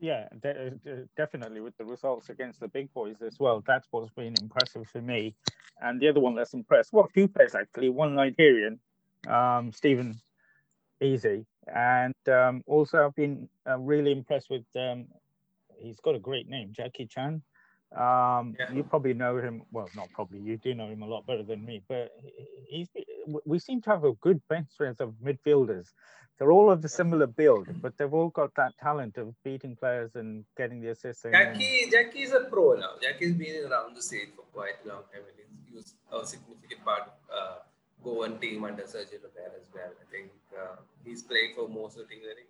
Yeah, 0.00 0.28
de- 0.42 1.08
definitely 1.16 1.60
with 1.60 1.76
the 1.76 1.84
results 1.84 2.30
against 2.30 2.60
the 2.60 2.68
big 2.68 2.92
boys 2.94 3.16
as 3.26 3.38
well. 3.38 3.62
That's 3.66 3.86
what's 3.90 4.10
been 4.12 4.34
impressive 4.40 4.88
for 4.88 5.02
me. 5.02 5.34
And 5.82 6.00
the 6.00 6.08
other 6.08 6.20
one 6.20 6.34
that's 6.34 6.54
impressed, 6.54 6.92
well, 6.92 7.08
few 7.12 7.28
players 7.28 7.54
actually. 7.54 7.90
One 7.90 8.14
Nigerian, 8.14 8.80
um, 9.28 9.72
Stephen 9.72 10.20
Eze. 11.00 11.44
and 11.74 12.14
um, 12.28 12.62
also 12.66 13.06
I've 13.06 13.16
been 13.16 13.48
uh, 13.68 13.78
really 13.78 14.12
impressed 14.12 14.50
with. 14.50 14.64
Um, 14.76 15.06
he's 15.78 16.00
got 16.00 16.14
a 16.14 16.18
great 16.18 16.48
name, 16.48 16.72
Jackichand. 16.72 17.42
Um, 17.96 18.54
yeah. 18.58 18.72
You 18.72 18.84
probably 18.84 19.14
know 19.14 19.38
him. 19.38 19.62
Well, 19.72 19.88
not 19.96 20.10
probably. 20.12 20.40
You 20.40 20.56
do 20.58 20.74
know 20.74 20.88
him 20.88 21.02
a 21.02 21.06
lot 21.06 21.26
better 21.26 21.42
than 21.42 21.64
me. 21.64 21.82
But 21.88 22.12
he 22.22 22.46
he's. 22.68 22.88
We 23.44 23.58
seem 23.58 23.82
to 23.82 23.90
have 23.90 24.04
a 24.04 24.12
good 24.14 24.40
bench 24.48 24.68
strength 24.70 25.00
of 25.00 25.14
midfielders 25.22 25.88
they're 26.40 26.52
all 26.52 26.70
of 26.70 26.82
a 26.82 26.88
similar 26.88 27.26
build, 27.26 27.68
but 27.82 27.98
they've 27.98 28.12
all 28.12 28.30
got 28.30 28.54
that 28.56 28.72
talent 28.82 29.18
of 29.18 29.34
beating 29.44 29.76
players 29.76 30.12
and 30.14 30.42
getting 30.56 30.80
the 30.80 30.88
assists. 30.88 31.22
Jackie. 31.30 31.90
Jackie 31.92 32.22
is 32.22 32.32
a 32.32 32.40
pro 32.40 32.76
now. 32.76 32.92
Jackie's 33.02 33.34
been 33.34 33.70
around 33.70 33.94
the 33.94 34.00
scene 34.00 34.32
for 34.34 34.44
quite 34.54 34.80
a 34.82 34.88
long 34.88 35.02
time. 35.12 35.20
He 35.68 35.76
was 35.76 35.92
a 36.10 36.26
significant 36.26 36.82
part 36.82 37.02
of 37.02 37.12
uh, 37.30 37.56
Goan 38.02 38.38
team 38.38 38.64
under 38.64 38.84
Sergio 38.84 39.20
Lobera 39.20 39.60
as 39.60 39.68
well. 39.74 39.92
I 40.00 40.10
think 40.10 40.30
uh, 40.58 40.76
he's 41.04 41.22
played 41.22 41.50
for 41.54 41.68
most 41.68 41.98
of 41.98 42.08
the 42.08 42.14
teams. 42.14 42.24
I 42.24 42.34
think 42.34 42.48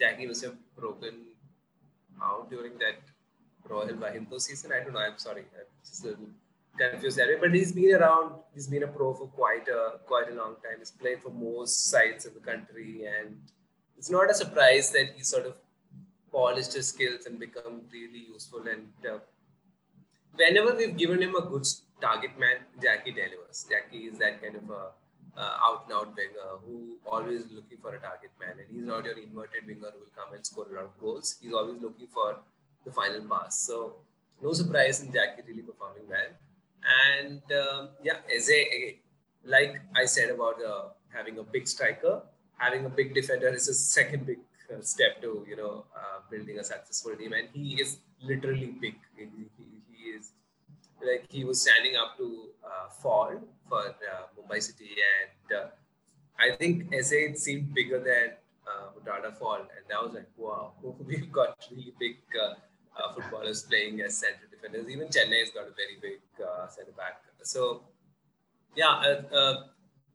Jackie 0.00 0.26
was 0.26 0.42
have 0.42 0.56
broken 0.74 1.26
out 2.22 2.48
during 2.48 2.78
that 2.78 3.04
Royal 3.68 3.88
Wahingdoh 3.88 4.40
season. 4.40 4.72
I 4.72 4.82
don't 4.82 4.94
know. 4.94 5.00
I'm 5.00 5.18
sorry. 5.18 5.42
I'm 5.42 5.68
just 5.84 6.06
a 6.06 6.16
confused 6.78 7.18
that 7.18 7.28
way. 7.28 7.36
But 7.40 7.54
he's 7.54 7.72
been 7.72 7.94
around. 7.94 8.32
He's 8.54 8.66
been 8.66 8.82
a 8.82 8.88
pro 8.88 9.14
for 9.14 9.28
quite 9.28 9.68
a 9.68 9.98
quite 10.06 10.30
a 10.30 10.34
long 10.34 10.56
time. 10.64 10.78
He's 10.78 10.90
played 10.90 11.22
for 11.22 11.30
most 11.30 11.90
sides 11.90 12.26
in 12.26 12.34
the 12.34 12.40
country, 12.40 13.04
and 13.06 13.36
it's 13.98 14.10
not 14.10 14.30
a 14.30 14.34
surprise 14.34 14.90
that 14.92 15.14
he 15.16 15.22
sort 15.22 15.46
of 15.46 15.56
polished 16.32 16.74
his 16.74 16.88
skills 16.88 17.26
and 17.26 17.38
become 17.38 17.82
really 17.92 18.26
useful. 18.32 18.64
And 18.68 18.88
uh, 19.10 19.18
whenever 20.34 20.74
we've 20.74 20.96
given 20.96 21.22
him 21.22 21.34
a 21.34 21.42
good 21.42 21.66
target 22.00 22.38
man, 22.38 22.56
Jackie 22.82 23.12
delivers. 23.12 23.66
Jackie 23.70 24.04
is 24.06 24.18
that 24.18 24.42
kind 24.42 24.56
of 24.56 24.70
a 24.70 24.82
uh, 25.36 25.56
out 25.66 25.84
and 25.84 25.92
out 25.92 26.16
winger 26.16 26.50
who 26.64 26.96
always 27.06 27.44
looking 27.52 27.78
for 27.80 27.94
a 27.94 28.00
target 28.00 28.30
man, 28.40 28.56
and 28.58 28.66
he's 28.72 28.84
not 28.84 29.04
your 29.04 29.18
inverted 29.18 29.66
winger 29.66 29.90
who 29.92 30.00
will 30.00 30.16
come 30.16 30.34
and 30.34 30.44
score 30.44 30.66
a 30.70 30.74
lot 30.74 30.84
of 30.84 30.98
goals. 30.98 31.36
He's 31.40 31.52
always 31.52 31.80
looking 31.80 32.06
for 32.06 32.36
the 32.84 32.90
final 32.90 33.20
pass. 33.28 33.62
So 33.62 33.96
no 34.42 34.52
surprise 34.52 35.02
in 35.02 35.12
Jackie 35.12 35.42
really 35.46 35.62
performing 35.62 36.08
well. 36.08 36.32
And 36.84 37.42
um, 37.52 37.90
yeah, 38.02 38.18
a, 38.50 38.98
like 39.44 39.80
I 39.94 40.04
said 40.04 40.30
about 40.30 40.62
uh, 40.62 40.88
having 41.08 41.38
a 41.38 41.42
big 41.42 41.66
striker, 41.68 42.22
having 42.58 42.84
a 42.84 42.88
big 42.88 43.14
defender 43.14 43.48
is 43.48 43.68
a 43.68 43.74
second 43.74 44.26
big 44.26 44.38
uh, 44.70 44.80
step 44.82 45.20
to 45.22 45.44
you 45.48 45.56
know 45.56 45.84
uh, 45.96 46.18
building 46.30 46.58
a 46.58 46.64
successful 46.64 47.16
team. 47.16 47.32
And 47.32 47.48
he 47.52 47.80
is 47.80 47.98
literally 48.22 48.74
big. 48.80 48.96
He, 49.16 49.24
he, 49.24 50.10
is 50.16 50.32
like 51.04 51.26
he 51.28 51.44
was 51.44 51.60
standing 51.62 51.96
up 51.96 52.16
to 52.18 52.48
uh, 52.64 52.88
Fall 52.88 53.40
for 53.68 53.86
uh, 53.88 54.26
Mumbai 54.36 54.62
City, 54.62 54.90
and 55.12 55.58
uh, 55.58 55.66
I 56.38 56.56
think 56.56 56.92
Eze 56.94 57.42
seemed 57.42 57.74
bigger 57.74 57.98
than 57.98 58.34
uh, 58.66 59.30
Fall, 59.32 59.60
and 59.60 59.84
that 59.88 60.02
was 60.02 60.14
like 60.14 60.28
wow, 60.36 60.72
we've 61.06 61.32
got 61.32 61.56
really 61.70 61.92
big 61.98 62.16
footballers 63.14 63.62
playing 63.62 64.00
as 64.00 64.16
center 64.16 64.48
defenders. 64.66 64.90
Even 64.90 65.08
Chennai 65.08 65.40
has 65.40 65.50
got 65.50 65.64
a 65.64 65.74
very 65.74 65.96
big 66.00 66.20
uh, 66.44 66.68
center 66.68 66.92
back. 66.92 67.22
So, 67.42 67.82
yeah, 68.74 68.86
uh, 68.86 69.34
uh, 69.34 69.54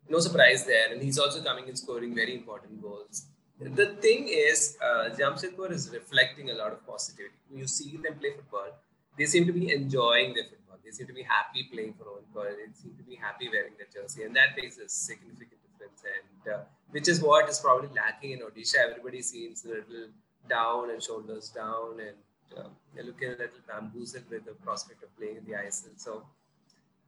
no 0.10 0.20
surprise 0.20 0.66
there. 0.66 0.92
And 0.92 1.02
he's 1.02 1.20
also 1.20 1.42
coming 1.42 1.68
and 1.68 1.78
scoring 1.78 2.16
very 2.16 2.36
important 2.36 2.82
goals. 2.82 3.28
The 3.60 3.96
thing 4.02 4.28
is, 4.28 4.78
uh, 4.84 5.10
Jamshedpur 5.18 5.72
is 5.72 5.92
reflecting 5.94 6.50
a 6.50 6.56
lot 6.56 6.72
of 6.72 6.86
positivity. 6.86 7.36
When 7.48 7.60
you 7.60 7.68
see 7.68 7.98
them 7.98 8.16
play 8.20 8.32
football, 8.36 8.72
they 9.18 9.26
seem 9.26 9.46
to 9.46 9.54
be 9.54 9.72
enjoying 9.72 10.34
their 10.34 10.46
football. 10.46 10.78
They 10.84 10.90
seem 10.92 11.06
to 11.08 11.14
be 11.14 11.22
happy 11.22 11.70
playing 11.72 11.94
for 11.94 12.06
goal. 12.34 12.44
They 12.44 12.74
seem 12.74 12.96
to 12.98 13.04
be 13.04 13.16
happy 13.16 13.50
wearing 13.50 13.74
their 13.78 13.88
jersey, 13.94 14.24
and 14.24 14.36
that 14.36 14.56
makes 14.58 14.78
a 14.80 14.90
significant 14.90 15.62
difference. 15.62 16.02
And 16.04 16.54
uh, 16.54 16.64
which 16.90 17.08
is 17.08 17.22
what 17.22 17.50
is 17.50 17.60
probably 17.60 17.90
lacking 17.96 18.32
in 18.32 18.40
Odisha. 18.40 18.78
Everybody 18.90 19.22
seems 19.22 19.64
a 19.66 19.68
little 19.68 20.08
down 20.50 20.90
and 20.90 21.04
shoulders 21.04 21.50
down, 21.50 22.00
and 22.00 22.18
uh, 22.58 22.64
they're 22.94 23.04
looking 23.04 23.30
a 23.30 23.32
little 23.32 23.62
bamboozled 23.68 24.24
with 24.30 24.46
the 24.46 24.54
prospect 24.54 25.04
of 25.04 25.16
playing 25.18 25.38
in 25.38 25.46
the 25.46 25.54
ISL. 25.54 25.98
So, 25.98 26.24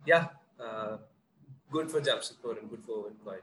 yeah, 0.06 0.28
uh, 0.60 0.98
good 1.72 1.90
for 1.90 2.02
Jamshedpur 2.02 2.60
and 2.60 2.70
good 2.70 2.84
for 2.86 3.06
Owen. 3.06 3.40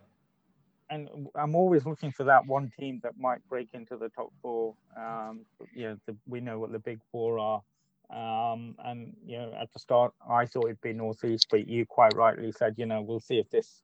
And 0.91 1.29
I'm 1.37 1.55
always 1.55 1.87
looking 1.87 2.11
for 2.11 2.25
that 2.25 2.47
one 2.47 2.73
team 2.79 3.01
that 3.05 3.17
might 3.17 3.47
break 3.49 3.69
into 3.75 3.97
the 3.97 4.09
top 4.09 4.33
four. 4.43 4.75
Um, 4.97 5.43
you 5.73 5.85
know, 5.85 5.97
the, 6.07 6.17
we 6.27 6.41
know 6.41 6.59
what 6.59 6.73
the 6.73 6.81
big 6.81 6.99
four 7.13 7.39
are. 7.39 7.63
Um, 8.11 8.75
and 8.85 9.15
you 9.25 9.39
know, 9.39 9.55
at 9.61 9.73
the 9.73 9.79
start, 9.79 10.13
I 10.29 10.47
thought 10.47 10.65
it'd 10.65 10.81
be 10.81 10.93
northeast, 10.93 11.47
but 11.49 11.69
you 11.69 11.87
quite 11.87 12.15
rightly 12.17 12.51
said, 12.51 12.75
you 12.77 12.87
know, 12.87 13.03
we'll 13.03 13.21
see 13.21 13.39
if 13.39 13.49
this 13.51 13.83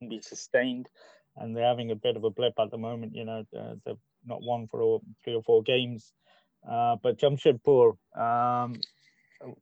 can 0.00 0.08
be 0.08 0.20
sustained. 0.20 0.88
And 1.36 1.56
they're 1.56 1.68
having 1.68 1.92
a 1.92 1.96
bit 1.96 2.16
of 2.16 2.24
a 2.24 2.30
blip 2.30 2.54
at 2.58 2.72
the 2.72 2.78
moment. 2.78 3.14
You 3.14 3.24
know, 3.24 3.44
uh, 3.56 3.74
they've 3.84 3.96
not 4.26 4.42
won 4.42 4.66
for 4.66 4.82
all, 4.82 5.02
three 5.22 5.34
or 5.34 5.42
four 5.42 5.62
games. 5.62 6.12
Uh, 6.68 6.96
but 7.02 7.18
Jamshedpur, 7.18 7.96
um, 8.18 8.74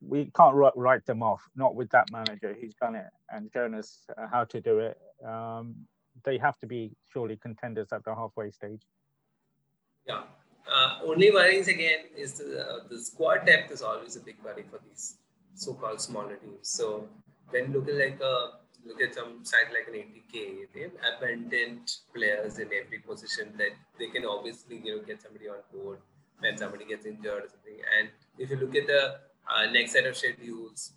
we 0.00 0.30
can't 0.36 0.54
write 0.54 1.06
them 1.06 1.22
off. 1.22 1.42
Not 1.54 1.74
with 1.74 1.90
that 1.90 2.10
manager. 2.10 2.56
He's 2.58 2.74
done 2.74 2.94
it 2.94 3.06
and 3.30 3.50
shown 3.52 3.74
us 3.74 4.00
uh, 4.16 4.26
how 4.30 4.44
to 4.44 4.60
do 4.60 4.78
it. 4.80 4.98
Um, 5.26 5.74
they 6.24 6.38
have 6.38 6.58
to 6.58 6.66
be 6.66 6.92
surely 7.12 7.36
contenders 7.36 7.88
at 7.92 8.04
the 8.04 8.14
halfway 8.14 8.50
stage. 8.50 8.82
Yeah. 10.06 10.22
Uh, 10.70 10.98
only 11.06 11.30
worries 11.30 11.68
again 11.68 12.00
is 12.16 12.34
the, 12.34 12.60
uh, 12.60 12.78
the 12.90 12.98
squad 12.98 13.46
depth 13.46 13.70
is 13.70 13.82
always 13.82 14.16
a 14.16 14.20
big 14.20 14.36
worry 14.44 14.64
for 14.68 14.80
these 14.86 15.16
so-called 15.54 16.00
smaller 16.00 16.36
teams. 16.36 16.68
So 16.68 17.08
when 17.50 17.72
looking 17.72 17.98
like 17.98 18.20
a 18.20 18.50
look 18.86 19.00
at 19.00 19.14
some 19.14 19.44
side 19.44 19.68
like 19.72 19.88
an 19.88 19.94
ATK, 19.94 20.66
they 20.74 20.80
have 20.82 20.92
abundant 21.16 21.98
players 22.14 22.58
in 22.58 22.68
every 22.72 22.98
position 22.98 23.52
that 23.56 23.70
they 23.98 24.08
can 24.08 24.26
obviously 24.26 24.80
you 24.84 24.96
know 24.96 25.02
get 25.02 25.22
somebody 25.22 25.48
on 25.48 25.56
board 25.72 25.98
when 26.40 26.56
somebody 26.56 26.84
gets 26.84 27.06
injured 27.06 27.44
or 27.44 27.48
something. 27.48 27.78
And 27.98 28.08
if 28.38 28.50
you 28.50 28.56
look 28.56 28.74
at 28.74 28.86
the 28.86 29.16
uh, 29.50 29.70
next 29.70 29.92
set 29.92 30.06
of 30.06 30.16
schedules, 30.16 30.92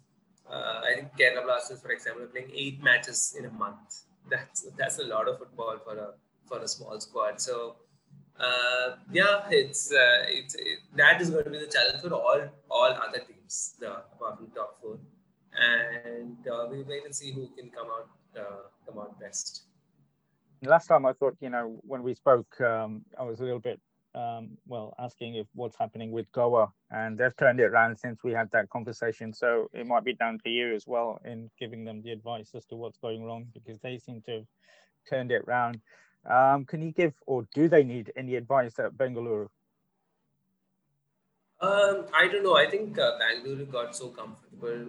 uh, 0.50 0.82
I 0.84 0.96
think 0.96 1.10
Kerala 1.18 1.46
Blasters, 1.46 1.82
for 1.82 1.92
example, 1.92 2.24
are 2.24 2.28
playing 2.28 2.52
eight 2.54 2.82
matches 2.84 3.36
in 3.38 3.46
a 3.46 3.52
month. 3.52 4.04
That's 4.30 4.68
that's 4.78 5.00
a 5.00 5.04
lot 5.04 5.28
of 5.28 5.40
football 5.40 5.78
for 5.84 5.98
a 5.98 6.14
for 6.48 6.60
a 6.60 6.68
small 6.68 7.00
squad. 7.00 7.40
So 7.42 7.76
uh, 8.40 8.96
yeah, 9.12 9.48
it's 9.50 9.92
uh, 9.92 10.26
it's 10.28 10.56
it, 10.56 10.80
that 10.96 11.22
is 11.22 11.30
going 11.30 11.44
to 11.44 11.50
be 11.50 11.60
the 11.60 11.68
challenge 11.68 12.02
for 12.02 12.14
all 12.14 12.42
all 12.70 12.92
other 12.92 13.20
teams, 13.20 13.76
the 13.80 13.92
apart 13.92 14.38
from 14.38 14.48
top 14.56 14.80
four, 14.82 15.00
and 15.54 16.38
uh, 16.48 16.68
we'll 16.70 16.84
wait 16.84 17.06
and 17.06 17.16
see 17.16 17.32
who 17.32 17.48
can 17.58 17.70
come 17.70 17.88
out 17.88 18.10
uh, 18.40 18.64
come 18.86 19.00
out 19.00 19.20
best. 19.20 19.64
Last 20.64 20.88
time 20.88 21.06
I 21.06 21.14
thought, 21.14 21.36
you 21.40 21.50
know, 21.50 21.80
when 21.82 22.04
we 22.04 22.14
spoke, 22.14 22.62
um, 22.62 23.04
I 23.20 23.24
was 23.24 23.40
a 23.40 23.44
little 23.44 23.60
bit 23.60 23.80
um, 24.16 24.58
well 24.68 24.94
asking 25.00 25.36
if 25.36 25.48
what's 25.54 25.78
happening 25.78 26.12
with 26.12 26.32
Goa, 26.32 26.72
and 26.90 27.18
they've 27.18 27.36
turned 27.36 27.60
it 27.60 27.66
around 27.66 27.98
since 27.98 28.24
we 28.24 28.32
had 28.32 28.50
that 28.52 28.70
conversation. 28.70 29.34
So 29.34 29.70
it 29.74 29.88
might 29.88 30.04
be 30.04 30.14
down 30.14 30.40
to 30.44 30.50
you 30.50 30.76
as 30.76 30.86
well 30.86 31.20
in 31.26 31.50
giving 31.60 31.86
them 31.86 32.02
the 32.02 32.12
advice 32.12 32.52
as 32.56 32.66
to 32.66 32.76
what's 32.76 32.98
going 32.98 33.24
wrong 33.24 33.48
because 33.54 33.80
they 33.80 33.98
seem 33.98 34.22
to 34.28 34.32
have 34.32 34.46
turned 35.10 35.32
it 35.32 35.44
around. 35.48 35.80
Um, 36.30 36.66
can 36.66 36.82
you 36.82 36.92
give, 36.92 37.14
or 37.26 37.48
do 37.54 37.68
they 37.68 37.84
need 37.84 38.12
any 38.16 38.36
advice 38.36 38.78
at 38.80 38.94
Bengaluru? 38.94 39.48
Um, 41.60 42.06
I 42.14 42.28
don't 42.28 42.44
know. 42.44 42.56
I 42.56 42.70
think 42.70 42.98
uh, 42.98 43.18
got 43.72 43.96
so 43.96 44.10
comfortable 44.10 44.88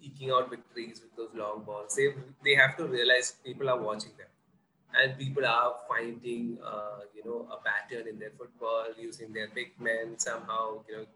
eking 0.00 0.30
out 0.30 0.50
victories 0.50 1.00
with 1.02 1.14
those 1.16 1.36
long 1.38 1.62
balls. 1.64 1.94
They 1.96 2.14
they 2.44 2.54
have 2.54 2.76
to 2.76 2.86
realize 2.86 3.34
people 3.44 3.68
are 3.68 3.80
watching 3.80 4.12
them, 4.18 4.27
and 4.94 5.18
people 5.18 5.44
are 5.44 5.74
finding 5.88 6.58
uh, 6.64 7.00
you 7.14 7.24
know 7.24 7.46
a 7.52 7.58
pattern 7.68 8.08
in 8.08 8.18
their 8.18 8.32
football 8.38 8.86
using 8.98 9.32
their 9.32 9.48
big 9.54 9.72
men 9.78 10.18
somehow. 10.18 10.82
You 10.88 10.96
know, 10.96 11.06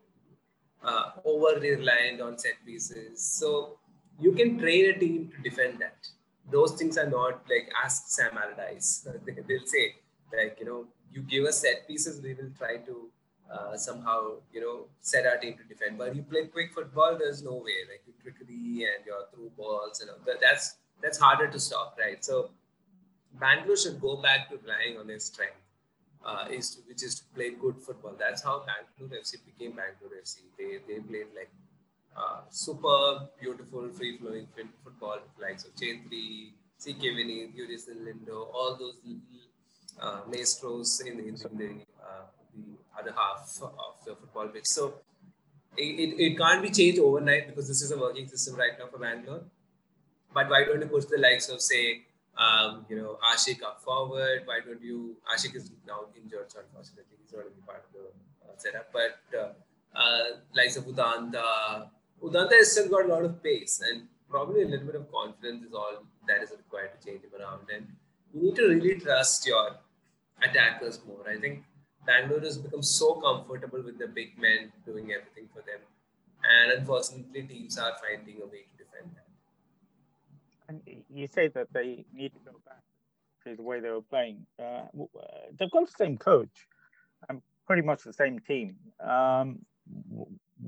uh, 0.84 1.10
over 1.24 1.60
reliant 1.60 2.20
on 2.20 2.38
set 2.38 2.54
pieces. 2.66 3.22
So 3.22 3.78
you 4.20 4.32
can 4.32 4.58
train 4.58 4.90
a 4.90 4.98
team 4.98 5.30
to 5.34 5.42
defend 5.48 5.78
that 5.80 6.06
those 6.50 6.72
things 6.72 6.98
are 6.98 7.08
not 7.08 7.42
like 7.48 7.70
ask 7.82 8.08
Sam 8.08 8.36
Allardyce. 8.36 9.06
They'll 9.48 9.66
say 9.66 9.94
like 10.36 10.58
you 10.60 10.66
know 10.66 10.86
you 11.12 11.22
give 11.22 11.44
us 11.44 11.60
set 11.60 11.86
pieces, 11.86 12.20
we 12.22 12.34
will 12.34 12.50
try 12.58 12.76
to 12.78 13.08
uh, 13.52 13.76
somehow 13.76 14.36
you 14.52 14.60
know 14.60 14.86
set 15.00 15.26
our 15.26 15.36
team 15.38 15.56
to 15.56 15.64
defend. 15.64 15.98
But 15.98 16.14
you 16.16 16.22
play 16.22 16.46
quick 16.46 16.72
football, 16.74 17.16
there's 17.18 17.42
no 17.42 17.54
way. 17.54 17.78
Like 17.90 18.02
you 18.06 18.12
trickery 18.22 18.86
and 18.94 19.06
your 19.06 19.26
through 19.32 19.50
balls 19.56 20.00
and 20.00 20.10
all, 20.10 20.16
that's 20.40 20.76
that's 21.02 21.18
harder 21.18 21.48
to 21.48 21.60
stop, 21.60 21.96
right? 21.98 22.24
So 22.24 22.50
Bangalore 23.42 23.76
should 23.76 24.00
go 24.00 24.16
back 24.22 24.48
to 24.50 24.58
relying 24.64 24.98
on 24.98 25.06
their 25.06 25.18
strength. 25.18 25.60
Uh, 26.24 26.46
is 26.56 26.66
to, 26.70 26.80
which 26.88 27.02
is 27.02 27.16
to 27.18 27.24
play 27.34 27.50
good 27.50 27.76
football. 27.84 28.14
That's 28.16 28.42
how 28.44 28.62
Bangalore 28.68 29.18
FC 29.20 29.38
became 29.44 29.72
Bangalore 29.80 30.14
FC. 30.22 30.36
They 30.56 30.78
they 30.86 31.00
played 31.00 31.34
like 31.38 31.50
uh, 32.16 32.42
super 32.48 33.28
beautiful 33.40 33.88
free 33.88 34.18
flowing 34.18 34.46
football 34.84 35.18
likes 35.40 35.64
of 35.64 35.74
Chhetri, 35.74 36.52
CK 36.82 37.02
Vineeth, 37.16 37.56
Eugeneson 37.58 38.04
Lyngdoh, 38.06 38.54
all 38.54 38.76
those 38.78 38.94
uh, 40.00 40.20
maestros 40.28 41.00
in, 41.00 41.18
in, 41.18 41.34
in 41.50 41.58
the, 41.58 41.70
uh, 42.02 42.24
the 42.54 42.64
other 42.98 43.12
half 43.16 43.58
of 43.62 43.94
the 44.06 44.14
football 44.14 44.48
pitch. 44.48 44.66
So 44.66 44.94
it, 45.76 45.82
it, 45.82 46.22
it, 46.22 46.38
can't 46.38 46.62
be 46.62 46.70
changed 46.70 46.98
overnight 47.00 47.48
because 47.48 47.68
this 47.68 47.82
is 47.82 47.90
a 47.92 47.98
working 47.98 48.28
system 48.28 48.56
right 48.56 48.78
now 48.78 48.86
for 48.86 48.98
Bangalore. 48.98 49.44
But 50.34 50.48
why 50.50 50.64
don't 50.64 50.80
you 50.80 50.86
push 50.86 51.04
the 51.06 51.18
likes 51.18 51.48
of, 51.48 51.60
say, 51.60 52.02
um, 52.38 52.86
you 52.88 52.96
know, 52.96 53.18
Ashique 53.32 53.62
up 53.62 53.82
forward? 53.82 54.42
Why 54.46 54.60
don't 54.64 54.82
you? 54.82 55.16
Ashique 55.32 55.56
is 55.56 55.70
now 55.86 56.06
injured, 56.16 56.50
so 56.50 56.60
unfortunately, 56.60 57.16
he's 57.20 57.32
not 57.32 57.42
going 57.42 57.54
to 57.54 57.60
be 57.60 57.66
part 57.66 57.84
of 57.84 57.92
the 57.92 58.06
uh, 58.48 58.56
setup. 58.56 58.92
But 58.92 59.20
uh, 59.38 59.52
uh, 59.98 60.24
likes 60.54 60.76
of 60.76 60.84
Udanta, 60.84 61.88
Udanta 62.22 62.52
has 62.52 62.72
still 62.72 62.88
got 62.88 63.04
a 63.04 63.08
lot 63.08 63.24
of 63.24 63.42
pace 63.42 63.82
and 63.86 64.08
probably 64.30 64.62
a 64.62 64.66
little 64.66 64.86
bit 64.86 64.94
of 64.94 65.10
confidence 65.12 65.64
is 65.64 65.74
all 65.74 66.02
that 66.26 66.42
is 66.42 66.50
required 66.50 66.90
to 66.98 67.06
change 67.06 67.22
him 67.22 67.30
around. 67.38 67.66
And 67.74 67.86
you 68.32 68.42
need 68.42 68.56
to 68.56 68.68
really 68.68 68.98
trust 68.98 69.46
your 69.46 69.76
attackers 70.42 71.00
more. 71.06 71.28
I 71.28 71.38
think 71.38 71.64
Bangalore 72.06 72.40
has 72.40 72.56
become 72.58 72.82
so 72.82 73.14
comfortable 73.14 73.82
with 73.82 73.98
the 73.98 74.08
big 74.08 74.38
men 74.38 74.72
doing 74.86 75.12
everything 75.12 75.48
for 75.52 75.60
them. 75.60 75.80
And 76.42 76.80
unfortunately, 76.80 77.42
teams 77.42 77.78
are 77.78 77.92
finding 78.02 78.42
a 78.42 78.46
way 78.46 78.64
to. 78.78 78.81
And 80.72 81.04
you 81.12 81.26
say 81.26 81.48
that 81.48 81.72
they 81.72 82.04
need 82.14 82.32
to 82.32 82.38
go 82.44 82.52
back 82.64 82.82
to 83.44 83.56
the 83.56 83.62
way 83.62 83.80
they 83.80 83.90
were 83.90 84.02
playing. 84.02 84.46
Uh, 84.58 84.82
they've 85.58 85.70
got 85.70 85.86
the 85.86 85.94
same 85.98 86.16
coach 86.16 86.66
and 87.28 87.42
pretty 87.66 87.82
much 87.82 88.02
the 88.04 88.12
same 88.12 88.38
team. 88.40 88.76
Um, 89.00 89.58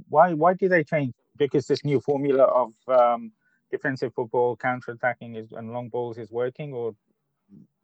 why 0.08 0.32
why 0.32 0.54
do 0.54 0.68
they 0.68 0.82
change 0.82 1.14
because 1.36 1.66
this 1.66 1.84
new 1.84 2.00
formula 2.00 2.44
of 2.44 2.72
um, 2.88 3.32
defensive 3.70 4.12
football, 4.14 4.56
counter-attacking 4.56 5.36
is 5.36 5.52
and 5.52 5.72
long 5.72 5.88
balls 5.88 6.18
is 6.18 6.30
working, 6.30 6.72
or 6.72 6.94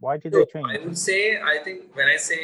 why 0.01 0.17
did 0.17 0.33
they 0.33 0.45
change? 0.47 0.67
I 0.69 0.85
would 0.85 0.99
say 0.99 1.41
I 1.41 1.59
think 1.63 1.95
when 1.95 2.09
I 2.09 2.17
say 2.17 2.41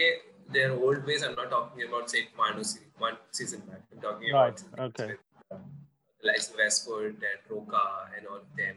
their 0.53 0.73
old 0.73 1.05
ways, 1.05 1.23
I'm 1.25 1.35
not 1.35 1.51
talking 1.51 1.83
about 1.89 2.11
say 2.11 2.29
Manu 2.37 2.63
one 2.99 3.17
season 3.33 3.61
back. 3.69 3.83
I'm 3.93 4.01
talking 4.01 4.33
right. 4.33 4.63
about 4.73 4.87
okay. 4.89 5.07
With, 5.07 5.19
uh, 5.51 5.57
like 6.23 6.41
Westwood 6.57 7.17
and 7.31 7.41
Roca 7.49 8.09
and 8.17 8.27
all 8.27 8.37
of 8.37 8.57
them 8.57 8.77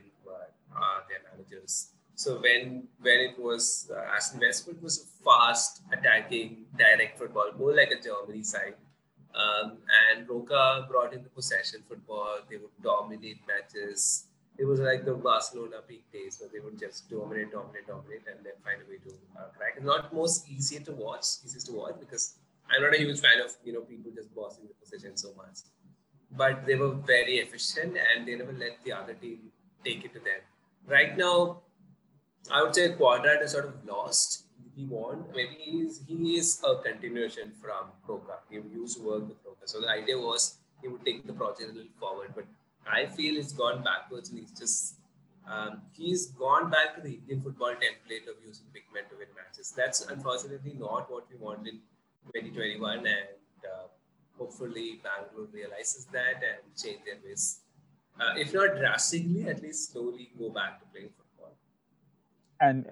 uh, 0.75 0.99
their 1.09 1.21
managers. 1.31 1.91
So 2.15 2.39
when 2.41 2.87
when 3.01 3.19
it 3.19 3.39
was 3.39 3.89
uh, 3.95 4.15
Ashley 4.15 4.39
Westwood 4.45 4.81
was 4.81 4.99
a 4.99 5.23
fast 5.23 5.81
attacking 5.91 6.65
direct 6.77 7.17
football, 7.17 7.51
more 7.57 7.73
like 7.73 7.91
a 7.91 8.01
Germany 8.01 8.43
side 8.43 8.75
um, 9.35 9.77
and 10.09 10.27
Roca 10.27 10.85
brought 10.89 11.13
in 11.13 11.23
the 11.23 11.29
possession 11.29 11.81
football. 11.87 12.39
They 12.49 12.57
would 12.57 12.75
dominate 12.81 13.39
matches. 13.47 14.25
It 14.57 14.65
was 14.65 14.79
like 14.79 15.05
the 15.05 15.13
Barcelona 15.13 15.77
peak 15.87 16.03
days 16.11 16.37
where 16.39 16.49
they 16.51 16.59
would 16.59 16.77
just 16.77 17.09
dominate, 17.09 17.51
dominate, 17.51 17.87
dominate, 17.87 18.23
and 18.27 18.43
then 18.43 18.53
find 18.63 18.81
a 18.81 18.89
way 18.89 18.97
to 19.07 19.15
uh, 19.39 19.47
crack. 19.55 19.73
It's 19.77 19.85
not 19.85 20.13
most 20.13 20.49
easier 20.49 20.81
to 20.81 20.91
watch, 20.91 21.25
easiest 21.45 21.67
to 21.67 21.73
watch 21.73 21.95
because 21.99 22.35
I'm 22.69 22.81
not 22.81 22.93
a 22.93 22.97
huge 22.97 23.19
fan 23.19 23.39
of 23.43 23.55
you 23.63 23.73
know 23.73 23.81
people 23.81 24.11
just 24.13 24.33
bossing 24.35 24.65
the 24.67 24.73
possession 24.73 25.15
so 25.15 25.33
much. 25.37 25.59
But 26.31 26.65
they 26.65 26.75
were 26.75 26.93
very 26.93 27.37
efficient 27.39 27.97
and 27.97 28.27
they 28.27 28.35
never 28.35 28.51
let 28.51 28.83
the 28.83 28.91
other 28.93 29.13
team 29.13 29.51
take 29.83 30.03
it 30.03 30.13
to 30.13 30.19
them. 30.19 30.41
Right 30.87 31.17
now, 31.17 31.61
I 32.51 32.63
would 32.63 32.75
say 32.75 32.89
Cuadrat 32.89 33.43
is 33.43 33.51
sort 33.51 33.65
of 33.65 33.85
lost 33.85 34.45
he 34.79 34.85
won. 34.85 35.25
Maybe 35.35 35.57
he's, 35.59 36.01
he 36.07 36.37
is 36.37 36.61
a 36.63 36.81
continuation 36.81 37.51
from 37.61 37.91
Roca. 38.07 38.39
He 38.49 38.57
used 38.73 38.97
to 38.97 39.03
work 39.03 39.27
with 39.27 39.37
Roca. 39.45 39.65
So 39.65 39.81
the 39.81 39.89
idea 39.89 40.17
was 40.17 40.57
he 40.81 40.87
would 40.87 41.05
take 41.05 41.27
the 41.27 41.33
project 41.33 41.71
a 41.71 41.73
little 41.73 41.91
forward. 41.99 42.31
But 42.33 42.45
I 42.89 43.05
feel 43.07 43.37
it's 43.37 43.53
gone 43.53 43.83
backwards 43.83 44.29
and 44.29 44.39
he's 44.39 44.51
just 44.51 44.95
um, 45.49 45.81
he's 45.93 46.27
gone 46.27 46.69
back 46.69 46.95
to 46.95 47.01
the 47.01 47.15
Indian 47.15 47.41
football 47.41 47.71
template 47.71 48.29
of 48.29 48.35
using 48.45 48.65
big 48.71 48.83
men 48.93 49.03
to 49.09 49.17
win 49.17 49.27
matches. 49.35 49.73
That's 49.75 50.05
unfortunately 50.05 50.75
not 50.77 51.11
what 51.11 51.25
we 51.31 51.37
want 51.37 51.67
in 51.67 51.79
2021, 52.35 52.99
and 52.99 53.07
uh, 53.65 53.87
hopefully 54.37 55.01
Bangalore 55.03 55.47
realizes 55.51 56.05
that 56.13 56.43
and 56.45 56.61
change 56.77 56.99
their 57.03 57.17
ways. 57.25 57.61
Uh, 58.19 58.33
if 58.35 58.53
not 58.53 58.75
drastically, 58.75 59.47
at 59.47 59.61
least 59.61 59.93
slowly 59.93 60.31
go 60.37 60.49
back 60.49 60.79
to 60.79 60.85
playing 60.87 61.09
football. 61.17 61.55
And 62.59 62.85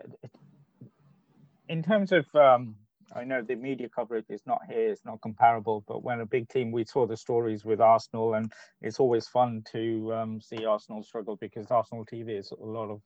in 1.67 1.83
terms 1.83 2.11
of, 2.11 2.25
um, 2.33 2.75
I 3.13 3.23
know 3.23 3.41
the 3.41 3.55
media 3.55 3.89
coverage 3.89 4.25
is 4.29 4.41
not 4.45 4.61
here, 4.69 4.89
it's 4.89 5.03
not 5.05 5.21
comparable, 5.21 5.83
but 5.87 6.03
when 6.03 6.21
a 6.21 6.25
big 6.25 6.47
team, 6.49 6.71
we 6.71 6.85
saw 6.85 7.05
the 7.05 7.17
stories 7.17 7.65
with 7.65 7.81
Arsenal, 7.81 8.35
and 8.35 8.51
it's 8.81 8.99
always 8.99 9.27
fun 9.27 9.63
to 9.71 10.13
um, 10.13 10.41
see 10.41 10.65
Arsenal 10.65 11.03
struggle 11.03 11.35
because 11.35 11.67
Arsenal 11.71 12.05
TV 12.05 12.37
is 12.39 12.51
a 12.51 12.65
lot 12.65 12.89
of 12.89 13.01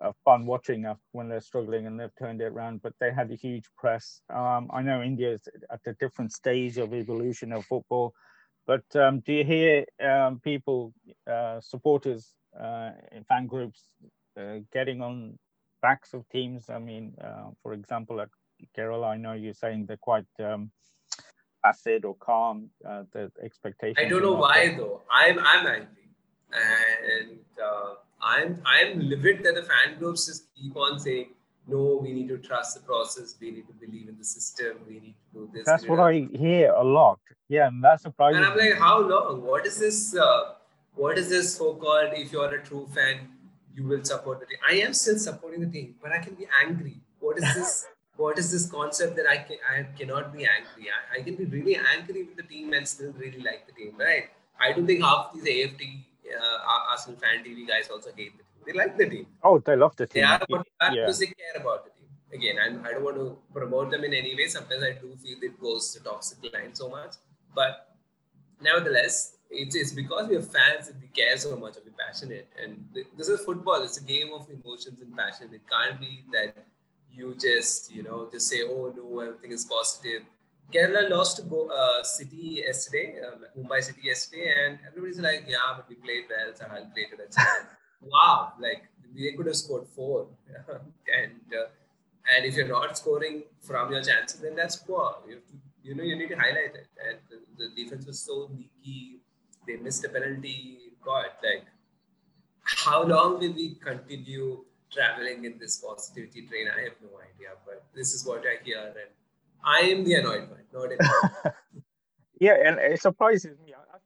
uh, 0.00 0.12
fun 0.24 0.46
watching 0.46 0.86
when 1.12 1.28
they're 1.28 1.40
struggling 1.40 1.86
and 1.86 1.98
they've 1.98 2.14
turned 2.18 2.40
it 2.40 2.46
around, 2.46 2.82
but 2.82 2.92
they 3.00 3.12
had 3.12 3.30
a 3.30 3.36
huge 3.36 3.64
press. 3.76 4.20
Um, 4.30 4.70
I 4.72 4.82
know 4.82 5.02
India 5.02 5.32
is 5.32 5.48
at 5.70 5.80
a 5.86 5.92
different 5.94 6.32
stage 6.32 6.78
of 6.78 6.94
evolution 6.94 7.52
of 7.52 7.64
football, 7.64 8.14
but 8.66 8.84
um, 8.96 9.20
do 9.20 9.32
you 9.32 9.44
hear 9.44 9.84
um, 10.00 10.40
people, 10.40 10.92
uh, 11.26 11.60
supporters, 11.60 12.34
uh, 12.58 12.90
fan 13.28 13.46
groups 13.46 13.88
uh, 14.38 14.58
getting 14.72 15.00
on 15.00 15.38
backs 15.82 16.14
of 16.14 16.26
teams. 16.30 16.70
I 16.70 16.78
mean, 16.78 17.14
uh, 17.22 17.50
for 17.62 17.74
example, 17.74 18.20
at 18.20 18.28
Kerala, 18.76 19.08
I 19.08 19.16
know 19.16 19.32
you're 19.32 19.52
saying 19.52 19.86
they're 19.86 19.96
quite 19.96 20.24
um, 20.38 20.70
acid 21.64 22.04
or 22.04 22.14
calm. 22.14 22.70
Uh, 22.88 23.02
the 23.12 23.30
expectations. 23.42 23.98
I 24.06 24.08
don't 24.08 24.22
know 24.22 24.34
why 24.34 24.68
there. 24.68 24.78
though. 24.78 25.02
I'm 25.10 25.38
I'm 25.40 25.66
angry, 25.66 26.08
and 26.52 27.38
uh, 27.62 27.94
I'm 28.22 28.62
I'm 28.64 29.00
livid 29.00 29.42
that 29.44 29.56
the 29.56 29.64
fan 29.64 29.98
groups 29.98 30.26
just 30.26 30.54
keep 30.54 30.76
on 30.76 30.98
saying. 30.98 31.30
No, 31.66 32.00
we 32.02 32.12
need 32.12 32.28
to 32.28 32.38
trust 32.38 32.74
the 32.74 32.80
process. 32.80 33.36
We 33.40 33.50
need 33.52 33.66
to 33.68 33.72
believe 33.74 34.08
in 34.08 34.18
the 34.18 34.24
system. 34.24 34.78
We 34.88 34.94
need 34.94 35.14
to 35.32 35.38
do 35.38 35.50
this. 35.54 35.64
That's 35.64 35.86
what 35.86 36.00
I 36.00 36.26
hear 36.32 36.72
a 36.72 36.82
lot. 36.82 37.20
Yeah, 37.48 37.68
and 37.68 37.82
that's 37.82 38.02
surprising. 38.02 38.38
And 38.38 38.46
I'm 38.46 38.58
like, 38.58 38.78
how 38.78 39.00
long? 39.00 39.42
What 39.42 39.66
is 39.66 39.78
this? 39.78 40.16
Uh, 40.16 40.54
what 40.94 41.18
is 41.18 41.28
this 41.28 41.56
so-called? 41.56 42.10
If 42.14 42.32
you're 42.32 42.52
a 42.52 42.62
true 42.62 42.88
fan, 42.94 43.28
you 43.74 43.84
will 43.84 44.04
support 44.04 44.40
the 44.40 44.46
team. 44.46 44.58
I 44.68 44.74
am 44.86 44.92
still 44.92 45.18
supporting 45.18 45.60
the 45.60 45.70
team, 45.70 45.94
but 46.02 46.12
I 46.12 46.18
can 46.18 46.34
be 46.34 46.46
angry. 46.64 47.00
What 47.20 47.38
is 47.38 47.54
this? 47.54 47.86
what 48.16 48.38
is 48.38 48.50
this 48.52 48.66
concept 48.70 49.16
that 49.16 49.26
I 49.26 49.38
can 49.38 49.56
I 49.70 49.82
cannot 49.98 50.32
be 50.32 50.40
angry? 50.40 50.90
I, 50.90 51.20
I, 51.20 51.22
can 51.22 51.36
be 51.36 51.44
really 51.44 51.78
angry 51.96 52.24
with 52.24 52.36
the 52.36 52.42
team 52.42 52.72
and 52.72 52.86
still 52.86 53.12
really 53.12 53.38
like 53.38 53.66
the 53.66 53.72
team, 53.72 53.94
right? 53.98 54.28
I 54.60 54.72
don't 54.72 54.86
think 54.86 55.02
half 55.02 55.32
these 55.32 55.48
AFT 55.64 55.82
uh, 55.82 56.90
Arsenal 56.90 57.18
fan 57.18 57.44
TV 57.44 57.66
guys 57.66 57.88
also 57.90 58.10
hate 58.14 58.36
the 58.36 58.44
team. 58.44 58.51
They 58.66 58.72
like 58.72 58.96
the 58.96 59.08
team. 59.08 59.26
Oh, 59.42 59.58
they 59.58 59.76
love 59.76 59.96
the 59.96 60.06
team. 60.06 60.22
They 60.22 60.26
are 60.26 60.40
about 60.48 60.66
yeah. 60.82 61.02
because 61.02 61.18
they 61.18 61.26
care 61.26 61.56
about 61.60 61.84
the 61.84 61.90
team. 61.90 62.02
again, 62.32 62.56
I'm, 62.64 62.84
I 62.84 62.92
don't 62.92 63.04
want 63.04 63.16
to 63.16 63.38
promote 63.52 63.90
them 63.90 64.04
in 64.04 64.14
any 64.14 64.34
way. 64.34 64.46
Sometimes 64.48 64.82
I 64.82 64.92
do 64.92 65.14
feel 65.22 65.38
it 65.42 65.60
goes 65.60 65.92
to 65.94 66.02
toxic 66.02 66.38
line 66.52 66.74
so 66.74 66.88
much. 66.88 67.14
But 67.54 67.94
nevertheless, 68.60 69.36
it's, 69.50 69.76
it's 69.76 69.92
because 69.92 70.28
we 70.28 70.36
are 70.36 70.42
fans 70.42 70.88
and 70.88 71.00
we 71.00 71.08
care 71.08 71.36
so 71.36 71.56
much 71.56 71.76
and 71.76 71.84
we're 71.86 72.06
passionate. 72.06 72.48
And 72.62 72.84
this 73.16 73.28
is 73.28 73.40
football. 73.44 73.82
It's 73.82 73.98
a 73.98 74.04
game 74.04 74.30
of 74.32 74.48
emotions 74.48 75.00
and 75.02 75.16
passion. 75.16 75.50
It 75.52 75.62
can't 75.70 76.00
be 76.00 76.24
that 76.32 76.56
you 77.12 77.34
just, 77.38 77.92
you 77.92 78.02
know, 78.02 78.28
just 78.32 78.48
say, 78.48 78.62
oh, 78.62 78.92
no, 78.96 79.20
everything 79.20 79.52
is 79.52 79.64
positive. 79.64 80.22
Kerala 80.72 81.10
lost 81.10 81.36
to 81.36 81.42
go, 81.42 81.68
uh, 81.68 82.02
City 82.02 82.62
yesterday, 82.64 83.16
uh, 83.20 83.60
Mumbai 83.60 83.82
City 83.82 84.00
yesterday, 84.04 84.54
and 84.64 84.78
everybody's 84.88 85.20
like, 85.20 85.44
yeah, 85.46 85.58
but 85.76 85.86
we 85.86 85.96
played 85.96 86.24
well, 86.30 86.54
so 86.54 86.64
I'll 86.64 86.90
play 86.94 87.04
to 87.10 87.16
that. 87.18 87.66
Wow, 88.02 88.52
like 88.60 88.84
they 89.14 89.32
could 89.32 89.46
have 89.46 89.56
scored 89.56 89.86
four. 89.86 90.26
and 90.68 91.40
uh, 91.52 91.68
and 92.34 92.44
if 92.44 92.56
you're 92.56 92.68
not 92.68 92.96
scoring 92.96 93.42
from 93.60 93.92
your 93.92 94.02
chances, 94.02 94.40
then 94.40 94.54
that's 94.54 94.76
poor. 94.76 95.16
You 95.28 95.36
to, 95.36 95.54
you 95.82 95.94
know, 95.94 96.04
you 96.04 96.16
need 96.16 96.28
to 96.28 96.36
highlight 96.36 96.74
it. 96.74 96.86
And 97.06 97.18
the, 97.28 97.38
the 97.58 97.82
defense 97.82 98.06
was 98.06 98.20
so 98.20 98.48
leaky. 98.52 99.20
They 99.66 99.76
missed 99.76 100.04
a 100.04 100.08
penalty. 100.08 100.78
God, 101.04 101.26
like, 101.42 101.66
how 102.62 103.02
long 103.02 103.40
will 103.40 103.52
we 103.52 103.74
continue 103.74 104.64
traveling 104.92 105.44
in 105.44 105.58
this 105.58 105.76
positivity 105.76 106.46
train? 106.46 106.68
I 106.68 106.82
have 106.82 106.96
no 107.02 107.18
idea. 107.18 107.50
But 107.66 107.84
this 107.94 108.14
is 108.14 108.24
what 108.24 108.44
I 108.46 108.62
hear, 108.64 108.78
and 108.78 109.10
I 109.64 109.80
am 109.90 110.04
the 110.04 110.14
annoyed 110.14 110.48
one, 110.48 110.62
not 110.72 111.54
yeah, 112.40 112.56
and 112.64 112.78
it 112.78 113.00
surprises 113.00 113.58
me. 113.64 113.74
I, 113.74 113.82
I 113.82 113.98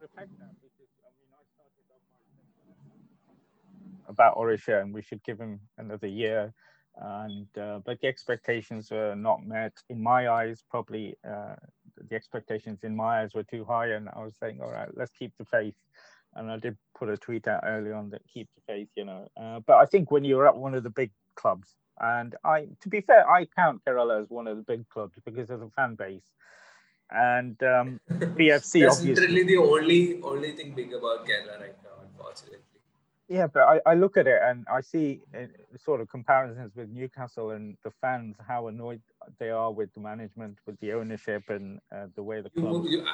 reflect 0.00 0.38
that 0.38 0.54
because 0.60 0.88
I 1.04 1.10
mean, 1.16 1.28
I 1.32 1.42
started 1.48 1.84
off 1.88 2.08
my 4.06 4.07
about 4.18 4.36
Odisha, 4.36 4.80
and 4.82 4.92
we 4.92 5.02
should 5.02 5.22
give 5.22 5.38
him 5.38 5.60
another 5.78 6.08
year. 6.08 6.52
And 7.00 7.46
uh, 7.56 7.78
but 7.86 8.00
the 8.00 8.08
expectations 8.08 8.90
were 8.90 9.14
not 9.14 9.46
met. 9.46 9.72
In 9.88 10.02
my 10.02 10.28
eyes 10.28 10.64
probably 10.68 11.16
uh, 11.24 11.54
the 12.08 12.16
expectations 12.16 12.80
in 12.82 12.96
my 12.96 13.22
eyes 13.22 13.34
were 13.34 13.44
too 13.44 13.64
high 13.64 13.88
and 13.88 14.08
i 14.08 14.22
was 14.22 14.34
saying 14.40 14.60
all 14.60 14.70
right 14.70 14.88
let's 14.96 15.12
keep 15.18 15.32
the 15.38 15.44
faith. 15.44 15.74
And 16.34 16.50
i 16.50 16.56
did 16.58 16.76
put 16.98 17.08
a 17.08 17.16
tweet 17.16 17.46
out 17.48 17.62
early 17.64 17.92
on 17.92 18.10
that 18.10 18.22
keep 18.32 18.48
the 18.56 18.62
faith 18.72 18.88
you 18.96 19.04
know. 19.04 19.28
Uh, 19.40 19.60
but 19.66 19.76
i 19.76 19.86
think 19.86 20.10
when 20.10 20.24
you're 20.24 20.48
at 20.48 20.56
one 20.56 20.74
of 20.74 20.82
the 20.82 20.90
big 20.90 21.10
clubs 21.36 21.68
and 22.00 22.34
i 22.44 22.66
to 22.82 22.88
be 22.88 23.00
fair 23.00 23.28
i 23.30 23.46
count 23.56 23.80
kerala 23.86 24.20
as 24.22 24.28
one 24.28 24.48
of 24.48 24.56
the 24.56 24.62
big 24.64 24.88
clubs 24.88 25.16
because 25.24 25.50
of 25.50 25.60
the 25.60 25.70
fan 25.76 25.94
base. 25.94 26.28
And 27.10 27.56
um 27.62 28.00
bfc 28.10 28.80
that's 28.82 28.98
obviously. 28.98 29.14
literally 29.14 29.44
the 29.44 29.56
only 29.56 30.20
only 30.22 30.52
thing 30.52 30.74
big 30.74 30.92
about 30.92 31.26
kerala 31.26 31.60
right 31.60 31.78
now 31.84 31.96
unfortunately 32.06 32.58
yeah, 33.28 33.46
but 33.46 33.62
I, 33.62 33.80
I 33.84 33.94
look 33.94 34.16
at 34.16 34.26
it 34.26 34.40
and 34.42 34.66
I 34.72 34.80
see 34.80 35.20
uh, 35.36 35.44
sort 35.76 36.00
of 36.00 36.08
comparisons 36.08 36.72
with 36.74 36.88
Newcastle 36.88 37.50
and 37.50 37.76
the 37.84 37.90
fans, 38.00 38.36
how 38.46 38.68
annoyed 38.68 39.02
they 39.38 39.50
are 39.50 39.70
with 39.70 39.92
the 39.94 40.00
management, 40.00 40.58
with 40.66 40.80
the 40.80 40.92
ownership, 40.92 41.42
and 41.48 41.78
uh, 41.94 42.06
the 42.16 42.22
way 42.22 42.40
the 42.40 42.48
club. 42.50 42.84
You, 42.84 42.90
you, 42.90 43.06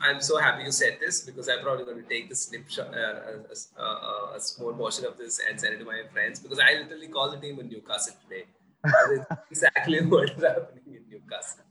I, 0.00 0.10
am 0.10 0.20
so 0.20 0.38
happy 0.38 0.62
you 0.62 0.70
said 0.70 0.98
this 1.00 1.22
because 1.22 1.48
I'm 1.48 1.60
probably 1.60 1.84
going 1.84 2.02
to 2.02 2.08
take 2.08 2.28
the 2.28 2.36
snapshot, 2.36 2.94
uh, 2.94 4.34
a, 4.34 4.40
small 4.40 4.72
portion 4.74 5.06
of 5.06 5.18
this 5.18 5.40
and 5.48 5.60
send 5.60 5.74
it 5.74 5.78
to 5.78 5.84
my 5.84 6.02
friends 6.12 6.38
because 6.38 6.60
I 6.60 6.74
literally 6.74 7.08
call 7.08 7.30
the 7.30 7.38
team 7.38 7.58
in 7.58 7.68
Newcastle 7.68 8.14
today. 8.28 8.44
exactly 9.50 10.04
what 10.06 10.30
is 10.30 10.42
happening 10.42 10.82
in 10.86 11.02
Newcastle 11.10 11.64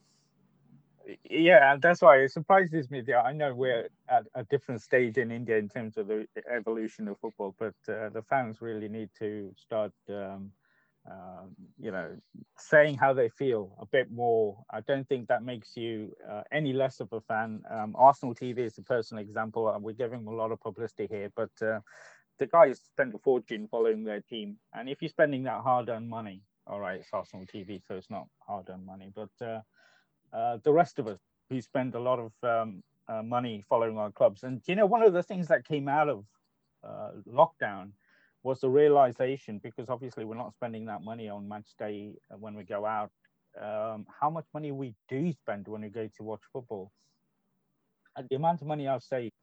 yeah, 1.30 1.78
that's 1.82 2.02
why 2.02 2.17
it 2.17 2.32
surprises 2.32 2.89
me. 2.89 3.02
That 3.02 3.26
I 3.26 3.34
know 3.34 3.54
we're 3.54 3.89
at 4.10 4.26
a 4.36 4.43
different 4.45 4.82
stage 4.82 5.17
in 5.17 5.32
India 5.32 5.58
in 5.58 5.69
terms 5.69 5.97
of 5.97 6.08
the 6.08 6.28
evolution 6.54 7.08
of 7.08 7.17
football, 7.19 7.56
but 7.60 7.76
uh, 7.88 8.10
the 8.10 8.24
fans 8.30 8.62
really 8.62 8.88
need 8.88 9.10
to 9.19 9.52
start, 9.56 9.91
um, 10.10 10.52
uh, 11.10 11.45
you 11.80 11.91
know, 11.91 12.15
saying 12.58 12.97
how 12.97 13.13
they 13.13 13.30
feel 13.30 13.76
a 13.80 13.86
bit 13.86 14.12
more. 14.12 14.58
I 14.69 14.82
don't 14.82 15.08
think 15.08 15.28
that 15.28 15.43
makes 15.43 15.76
you 15.76 16.13
uh, 16.30 16.43
any 16.52 16.74
less 16.74 17.00
of 17.00 17.12
a 17.13 17.21
fan. 17.21 17.63
Um, 17.69 17.95
Arsenal 17.97 18.36
TV 18.36 18.60
is 18.60 18.78
a 18.78 18.84
personal 18.84 19.24
example. 19.24 19.67
Uh, 19.67 19.80
we're 19.80 19.93
giving 19.93 20.26
a 20.28 20.32
lot 20.32 20.52
of 20.52 20.60
publicity 20.60 21.08
here, 21.10 21.32
but 21.36 21.52
uh, 21.62 21.80
the 22.39 22.47
guys 22.47 22.80
spend 22.80 23.13
a 23.13 23.19
fortune 23.19 23.67
following 23.69 24.04
their 24.04 24.21
team, 24.21 24.58
and 24.74 24.89
if 24.89 25.02
you're 25.02 25.10
spending 25.10 25.43
that 25.43 25.62
hard-earned 25.62 26.10
money, 26.10 26.41
all 26.67 26.80
right, 26.80 27.00
it's 27.00 27.10
Arsenal 27.13 27.45
TV, 27.45 27.82
so 27.88 27.95
it's 27.95 28.10
not 28.10 28.28
hard-earned 28.39 28.86
money, 28.86 29.12
but 29.15 29.30
uh, 30.34 30.58
the 30.63 30.72
rest 30.72 31.00
of 31.00 31.08
us 31.08 31.20
who 31.50 31.62
spend 31.62 31.96
a 31.96 32.00
lot 32.00 32.20
of 32.20 32.32
um, 32.44 32.84
uh, 33.08 33.22
money 33.22 33.63
following 33.67 33.98
our 33.98 34.12
clubs. 34.12 34.44
And 34.44 34.62
you 34.65 34.76
know, 34.76 34.86
one 34.86 35.04
of 35.04 35.13
the 35.13 35.24
things 35.24 35.48
that 35.50 35.67
came 35.67 35.88
out 35.88 36.10
of 36.10 36.26
uh, 36.84 37.12
lockdown 37.28 37.91
was 38.44 38.62
the 38.62 38.70
realization, 38.70 39.60
because 39.62 39.89
obviously 39.89 40.26
we're 40.26 40.36
not 40.36 40.54
spending 40.54 40.86
that 40.86 41.04
money 41.04 41.30
on 41.30 41.48
match 41.48 41.67
day 41.78 42.13
when 42.39 42.56
we 42.56 42.63
go 42.63 42.86
out, 42.86 43.12
um, 43.62 44.06
how 44.20 44.30
much 44.30 44.46
money 44.54 44.72
we 44.72 44.96
do 45.10 45.32
spend 45.34 45.67
when 45.67 45.82
we 45.82 45.89
go 45.89 46.10
to 46.17 46.24
watch 46.24 46.41
football. 46.52 46.91
And 48.15 48.28
the 48.30 48.36
amount 48.36 48.62
of 48.62 48.67
money 48.67 48.88
I've 48.88 49.04
saved, 49.04 49.34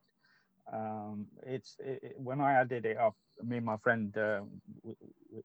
um, 0.72 1.26
it's 1.46 1.76
it, 1.78 2.14
when 2.16 2.40
I 2.40 2.54
added 2.54 2.86
it 2.86 2.98
up, 2.98 3.14
me 3.42 3.58
and 3.58 3.66
my 3.66 3.76
friend, 3.76 4.16
uh, 4.16 4.40
we, 4.82 4.96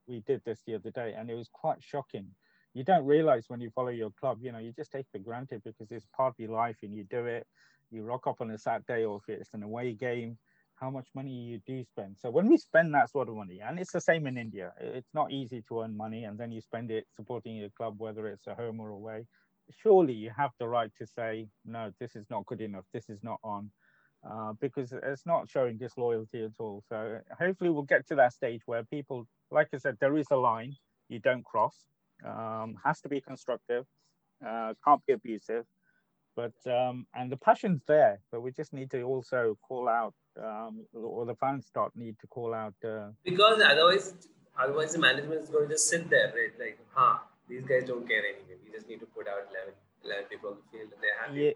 we 0.07 0.19
did 0.21 0.41
this 0.45 0.61
the 0.65 0.75
other 0.75 0.91
day, 0.91 1.13
and 1.17 1.29
it 1.29 1.35
was 1.35 1.49
quite 1.53 1.77
shocking 1.81 2.27
you 2.73 2.83
don't 2.83 3.05
realize 3.05 3.45
when 3.47 3.61
you 3.61 3.69
follow 3.69 3.89
your 3.89 4.11
club, 4.19 4.39
you 4.41 4.51
know, 4.51 4.57
you 4.57 4.71
just 4.71 4.91
take 4.91 5.05
for 5.11 5.19
granted 5.19 5.61
because 5.63 5.91
it's 5.91 6.07
part 6.15 6.33
of 6.33 6.39
your 6.39 6.51
life 6.51 6.77
and 6.81 6.93
you 6.93 7.03
do 7.03 7.25
it. 7.25 7.45
You 7.91 8.03
rock 8.03 8.25
up 8.25 8.41
on 8.41 8.49
a 8.49 8.57
Saturday 8.57 9.05
or 9.05 9.17
if 9.17 9.29
it's 9.29 9.53
an 9.53 9.61
away 9.61 9.93
game, 9.93 10.37
how 10.75 10.89
much 10.89 11.07
money 11.13 11.31
you 11.31 11.61
do 11.67 11.83
spend. 11.83 12.17
So 12.19 12.31
when 12.31 12.47
we 12.47 12.57
spend 12.57 12.93
that 12.95 13.11
sort 13.11 13.29
of 13.29 13.35
money, 13.35 13.61
and 13.61 13.79
it's 13.79 13.91
the 13.91 14.01
same 14.01 14.25
in 14.25 14.37
India, 14.37 14.73
it's 14.79 15.13
not 15.13 15.31
easy 15.31 15.63
to 15.67 15.81
earn 15.81 15.95
money 15.95 16.23
and 16.23 16.37
then 16.37 16.51
you 16.51 16.61
spend 16.61 16.89
it 16.89 17.05
supporting 17.15 17.55
your 17.55 17.69
club, 17.69 17.95
whether 17.99 18.27
it's 18.27 18.47
a 18.47 18.55
home 18.55 18.79
or 18.79 18.89
away. 18.89 19.25
Surely 19.81 20.13
you 20.13 20.31
have 20.35 20.51
the 20.59 20.67
right 20.67 20.91
to 20.97 21.05
say, 21.05 21.47
no, 21.65 21.91
this 21.99 22.15
is 22.15 22.25
not 22.31 22.45
good 22.47 22.61
enough. 22.61 22.85
This 22.91 23.09
is 23.09 23.23
not 23.23 23.39
on. 23.43 23.69
Uh, 24.27 24.53
because 24.61 24.93
it's 24.93 25.25
not 25.25 25.49
showing 25.49 25.77
disloyalty 25.77 26.43
at 26.43 26.51
all. 26.57 26.81
So 26.87 27.19
hopefully 27.37 27.69
we'll 27.69 27.83
get 27.83 28.07
to 28.07 28.15
that 28.15 28.33
stage 28.33 28.61
where 28.65 28.83
people, 28.85 29.27
like 29.51 29.67
I 29.73 29.77
said, 29.77 29.97
there 29.99 30.17
is 30.17 30.27
a 30.31 30.37
line 30.37 30.75
you 31.09 31.19
don't 31.19 31.43
cross 31.43 31.75
um, 32.25 32.77
has 32.83 33.01
to 33.01 33.09
be 33.09 33.21
constructive, 33.21 33.85
uh, 34.45 34.73
can't 34.83 35.05
be 35.05 35.13
abusive, 35.13 35.65
but 36.35 36.53
um, 36.65 37.05
and 37.13 37.31
the 37.31 37.37
passion's 37.37 37.81
there, 37.87 38.19
but 38.31 38.41
we 38.41 38.51
just 38.51 38.73
need 38.73 38.89
to 38.91 39.01
also 39.03 39.57
call 39.61 39.87
out, 39.87 40.13
um, 40.41 40.85
or 40.93 41.25
the 41.25 41.35
fans 41.35 41.65
start 41.67 41.91
need 41.95 42.17
to 42.19 42.27
call 42.27 42.53
out. 42.53 42.73
Uh, 42.83 43.09
because 43.23 43.61
otherwise, 43.61 44.15
otherwise 44.57 44.93
the 44.93 44.99
management 44.99 45.41
is 45.41 45.49
going 45.49 45.67
to 45.67 45.73
just 45.75 45.87
sit 45.87 46.09
there, 46.09 46.33
right? 46.35 46.59
Like, 46.59 46.79
huh, 46.93 47.17
these 47.47 47.63
guys 47.63 47.85
don't 47.85 48.07
care 48.07 48.19
anyway. 48.19 48.57
We 48.65 48.71
just 48.71 48.87
need 48.87 48.99
to 49.01 49.05
put 49.05 49.27
out 49.27 49.47
11, 49.51 49.73
11 50.05 50.25
people 50.29 50.49
on 50.49 50.55
the 50.55 50.77
field 50.77 50.91
and 50.93 51.01
they're 51.01 51.19
happy 51.21 51.55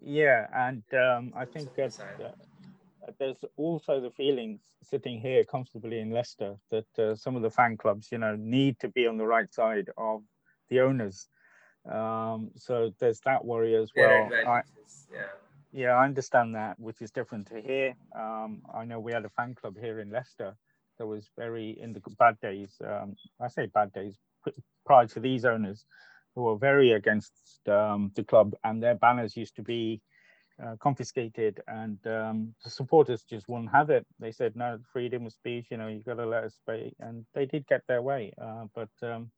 yeah, 0.00 0.46
Yeah, 0.54 0.68
and 0.68 0.82
um, 0.94 1.32
I 1.36 1.44
think 1.44 1.74
that. 1.76 1.98
Uh, 2.00 2.30
there's 3.18 3.44
also 3.56 4.00
the 4.00 4.10
feelings 4.10 4.60
sitting 4.82 5.20
here 5.20 5.44
comfortably 5.44 6.00
in 6.00 6.10
Leicester 6.10 6.56
that 6.70 6.98
uh, 6.98 7.14
some 7.14 7.36
of 7.36 7.42
the 7.42 7.50
fan 7.50 7.76
clubs, 7.76 8.08
you 8.10 8.18
know, 8.18 8.36
need 8.36 8.78
to 8.80 8.88
be 8.88 9.06
on 9.06 9.16
the 9.16 9.26
right 9.26 9.52
side 9.52 9.90
of 9.96 10.22
the 10.70 10.80
owners. 10.80 11.28
Um, 11.90 12.50
so 12.56 12.92
there's 12.98 13.20
that 13.20 13.44
worry 13.44 13.76
as 13.76 13.90
well. 13.96 14.28
I, 14.46 14.62
yeah. 15.12 15.20
yeah, 15.72 15.92
I 15.92 16.04
understand 16.04 16.54
that, 16.54 16.78
which 16.78 17.00
is 17.00 17.10
different 17.10 17.46
to 17.48 17.60
here. 17.60 17.94
Um, 18.18 18.62
I 18.74 18.84
know 18.84 18.98
we 18.98 19.12
had 19.12 19.24
a 19.24 19.30
fan 19.30 19.54
club 19.54 19.76
here 19.80 20.00
in 20.00 20.10
Leicester 20.10 20.56
that 20.98 21.06
was 21.06 21.30
very 21.38 21.78
in 21.80 21.92
the 21.92 22.02
bad 22.18 22.40
days. 22.40 22.74
Um, 22.84 23.14
I 23.40 23.48
say 23.48 23.66
bad 23.66 23.92
days 23.92 24.16
prior 24.86 25.06
to 25.06 25.20
these 25.20 25.44
owners 25.44 25.84
who 26.34 26.42
were 26.42 26.56
very 26.56 26.92
against 26.92 27.32
um, 27.68 28.12
the 28.14 28.24
club, 28.24 28.54
and 28.64 28.82
their 28.82 28.94
banners 28.94 29.36
used 29.36 29.56
to 29.56 29.62
be 29.62 30.00
confiscated 30.80 31.60
and 31.68 31.98
um, 32.06 32.54
the 32.64 32.70
supporters 32.70 33.24
just 33.28 33.48
wouldn't 33.48 33.70
have 33.72 33.90
it. 33.90 34.06
They 34.18 34.32
said, 34.32 34.56
no, 34.56 34.78
freedom 34.92 35.26
of 35.26 35.32
speech, 35.32 35.66
you 35.70 35.76
know, 35.76 35.88
you've 35.88 36.04
got 36.04 36.14
to 36.14 36.26
let 36.26 36.44
us 36.44 36.54
speak. 36.54 36.94
And 37.00 37.26
they 37.34 37.46
did 37.46 37.66
get 37.66 37.82
their 37.86 38.02
way. 38.02 38.32
Uh, 38.40 38.64
but 38.74 38.88
um, 39.02 39.30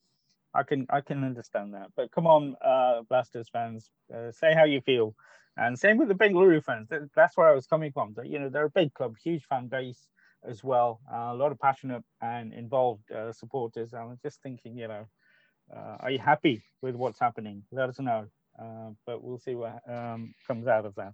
I 0.54 0.62
can 0.62 0.87
I 0.90 1.00
can 1.00 1.24
understand 1.24 1.74
that. 1.74 1.88
But 1.96 2.11
come 2.12 2.26
on, 2.26 2.57
uh, 2.64 3.02
Blasters 3.09 3.48
fans, 3.52 3.90
uh, 4.14 4.31
say 4.33 4.54
how 4.54 4.64
you 4.64 4.81
feel. 4.81 5.14
And 5.57 5.78
same 5.78 5.96
with 5.96 6.09
the 6.09 6.14
Bengaluru 6.14 6.62
fans. 6.62 6.88
That's 7.16 7.37
where 7.37 7.48
I 7.48 7.54
was 7.54 7.66
coming 7.66 7.90
from. 7.90 8.14
You 8.24 8.38
know, 8.38 8.48
they're 8.48 8.66
a 8.66 8.70
big 8.70 8.94
club, 8.94 9.16
huge 9.22 9.44
fan 9.44 9.66
base 9.66 10.07
as 10.48 10.62
well. 10.62 11.00
Uh, 11.12 11.33
a 11.33 11.35
lot 11.35 11.50
of 11.50 11.59
passionate 11.59 12.04
and 12.22 12.52
involved 12.52 13.11
uh, 13.11 13.33
supporters. 13.33 13.92
I 13.92 14.04
was 14.04 14.18
just 14.22 14.40
thinking, 14.40 14.76
you 14.76 14.87
know, 14.87 15.07
are 16.00 16.11
you 16.11 16.18
happy 16.18 16.62
with 16.81 16.94
what's 16.94 17.18
happening? 17.18 17.64
Let 17.72 17.88
us 17.88 17.98
know. 17.98 18.28
Uh, 18.59 18.90
but 19.07 19.23
we'll 19.23 19.38
see 19.38 19.55
what 19.55 19.81
um, 19.88 20.35
comes 20.47 20.66
out 20.66 20.85
of 20.85 20.94
that. 20.97 21.12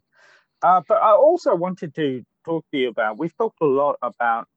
Uh, 0.62 0.80
but 0.88 1.02
I 1.02 1.12
also 1.12 1.54
wanted 1.54 1.94
to 1.96 2.24
talk 2.44 2.64
to 2.70 2.78
you 2.78 2.88
about, 2.88 3.18
we've 3.18 3.36
talked 3.36 3.60
a 3.60 3.66
lot 3.66 3.96
about 4.00 4.48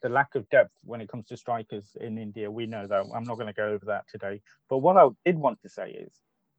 the 0.00 0.08
lack 0.08 0.34
of 0.34 0.48
depth 0.48 0.72
when 0.84 1.00
it 1.00 1.08
comes 1.08 1.26
to 1.26 1.36
strikers 1.36 1.96
in 2.00 2.16
India. 2.16 2.50
We 2.50 2.66
know 2.66 2.86
that. 2.86 3.04
I'm 3.14 3.24
not 3.24 3.34
going 3.34 3.48
to 3.48 3.52
go 3.52 3.68
over 3.68 3.86
that 3.86 4.04
today. 4.08 4.40
But 4.70 4.78
what 4.78 4.96
I 4.96 5.08
did 5.24 5.36
want 5.36 5.60
to 5.62 5.68
say 5.68 5.90
is, 5.90 6.12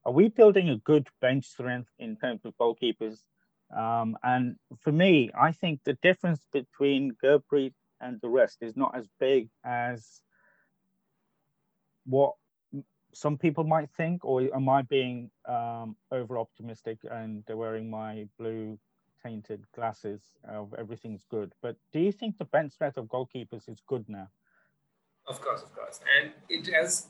are 0.04 0.12
we 0.12 0.28
building 0.28 0.68
a 0.68 0.76
good 0.76 1.08
bench 1.20 1.46
strength 1.46 1.88
in 1.98 2.16
terms 2.16 2.44
of 2.44 2.54
goalkeepers? 2.60 3.18
Um, 3.74 4.16
and 4.22 4.56
for 4.80 4.92
me, 4.92 5.30
I 5.38 5.52
think 5.52 5.80
the 5.84 5.98
difference 6.02 6.46
between 6.52 7.16
Gurpreet 7.24 7.72
and 8.00 8.20
the 8.20 8.28
rest 8.28 8.58
is 8.60 8.76
not 8.76 8.94
as 8.94 9.06
big 9.18 9.48
as 9.64 10.20
what 12.04 12.34
some 13.14 13.38
people 13.38 13.64
might 13.64 13.88
think, 13.96 14.24
or 14.24 14.42
am 14.54 14.68
I 14.68 14.82
being 14.82 15.30
um, 15.48 15.96
over 16.10 16.38
optimistic 16.38 16.98
and 17.10 17.44
wearing 17.48 17.88
my 17.88 18.26
blue 18.38 18.78
tainted 19.24 19.64
glasses 19.74 20.20
of 20.48 20.74
everything's 20.74 21.24
good? 21.30 21.52
But 21.62 21.76
do 21.92 22.00
you 22.00 22.12
think 22.12 22.38
the 22.38 22.44
bench 22.44 22.72
strength 22.72 22.96
of 22.96 23.06
goalkeepers 23.06 23.68
is 23.68 23.80
good 23.86 24.04
now? 24.08 24.28
Of 25.26 25.40
course, 25.40 25.62
of 25.62 25.74
course, 25.74 26.00
and 26.18 26.32
it 26.48 26.66
has 26.74 27.08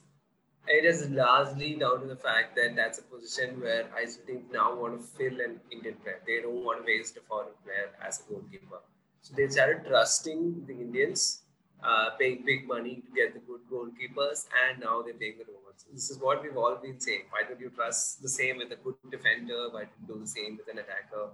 it 0.66 0.84
is 0.84 1.10
largely 1.10 1.74
down 1.74 2.00
to 2.00 2.06
the 2.06 2.16
fact 2.16 2.56
that 2.56 2.74
that's 2.74 2.98
a 2.98 3.02
position 3.02 3.60
where 3.60 3.86
I 3.94 4.06
think 4.06 4.50
now 4.50 4.74
want 4.74 4.98
to 4.98 5.06
fill 5.06 5.40
an 5.40 5.60
Indian 5.70 5.96
player. 5.96 6.20
They 6.26 6.40
don't 6.40 6.64
want 6.64 6.80
to 6.80 6.86
waste 6.86 7.16
a 7.16 7.20
foreign 7.20 7.52
player 7.64 7.90
as 8.06 8.20
a 8.20 8.32
goalkeeper. 8.32 8.80
So 9.20 9.34
they 9.36 9.48
started 9.48 9.86
trusting 9.86 10.64
the 10.66 10.72
Indians, 10.72 11.42
uh, 11.84 12.10
paying 12.18 12.42
big 12.44 12.66
money 12.66 13.02
to 13.04 13.10
get 13.14 13.34
the 13.34 13.40
good 13.40 13.60
goalkeepers, 13.70 14.46
and 14.62 14.80
now 14.80 15.02
they're 15.02 15.14
paying 15.14 15.38
the 15.38 15.44
Romans. 15.44 15.84
This 15.92 16.10
is 16.10 16.18
what 16.18 16.42
we've 16.42 16.56
all 16.56 16.76
been 16.76 16.98
saying. 16.98 17.24
Why 17.30 17.42
don't 17.48 17.60
you 17.60 17.70
trust 17.70 18.22
the 18.22 18.28
same 18.28 18.58
with 18.58 18.72
a 18.72 18.76
good 18.76 18.96
defender? 19.10 19.68
Why 19.70 19.84
don't 19.84 19.98
you 20.00 20.14
do 20.14 20.20
the 20.20 20.26
same 20.26 20.56
with 20.56 20.68
an 20.68 20.78
attacker? 20.78 21.30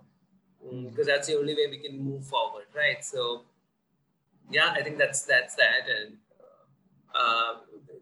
Mm, 0.64 0.90
because 0.90 1.06
that's 1.06 1.28
the 1.28 1.38
only 1.38 1.54
way 1.54 1.66
we 1.70 1.78
can 1.78 1.98
move 2.02 2.26
forward, 2.26 2.66
right? 2.74 3.04
So, 3.04 3.42
yeah, 4.50 4.70
I 4.72 4.82
think 4.82 4.98
that's 4.98 5.22
that's 5.22 5.54
that, 5.54 5.88
and 5.88 6.16
uh, 7.14 7.54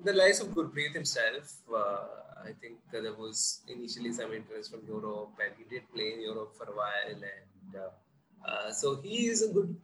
the 0.04 0.12
likes 0.12 0.40
of 0.40 0.48
Gurpreet 0.48 0.92
himself, 0.92 1.54
uh, 1.74 2.06
I 2.44 2.52
think 2.60 2.78
there 2.92 3.12
was 3.12 3.60
initially 3.68 4.12
some 4.12 4.32
interest 4.32 4.70
from 4.70 4.80
Europe, 4.86 5.32
and 5.44 5.52
he 5.58 5.64
did 5.72 5.82
play 5.94 6.12
in 6.14 6.20
Europe 6.22 6.54
for 6.56 6.64
a 6.64 6.76
while, 6.76 7.10
and 7.10 7.76
uh, 7.76 8.48
uh, 8.48 8.72
so 8.72 9.00
he 9.02 9.26
is 9.26 9.42
a 9.42 9.52
good, 9.52 9.76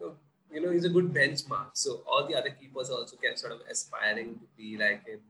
you 0.54 0.60
know, 0.64 0.70
he's 0.70 0.84
a 0.84 0.88
good 0.88 1.12
benchmark. 1.12 1.70
So 1.74 2.02
all 2.06 2.26
the 2.28 2.34
other 2.36 2.50
keepers 2.50 2.90
also 2.90 3.16
can 3.16 3.36
sort 3.36 3.52
of 3.52 3.60
aspiring 3.70 4.34
to 4.38 4.46
be 4.56 4.76
like 4.78 5.06
him. 5.06 5.20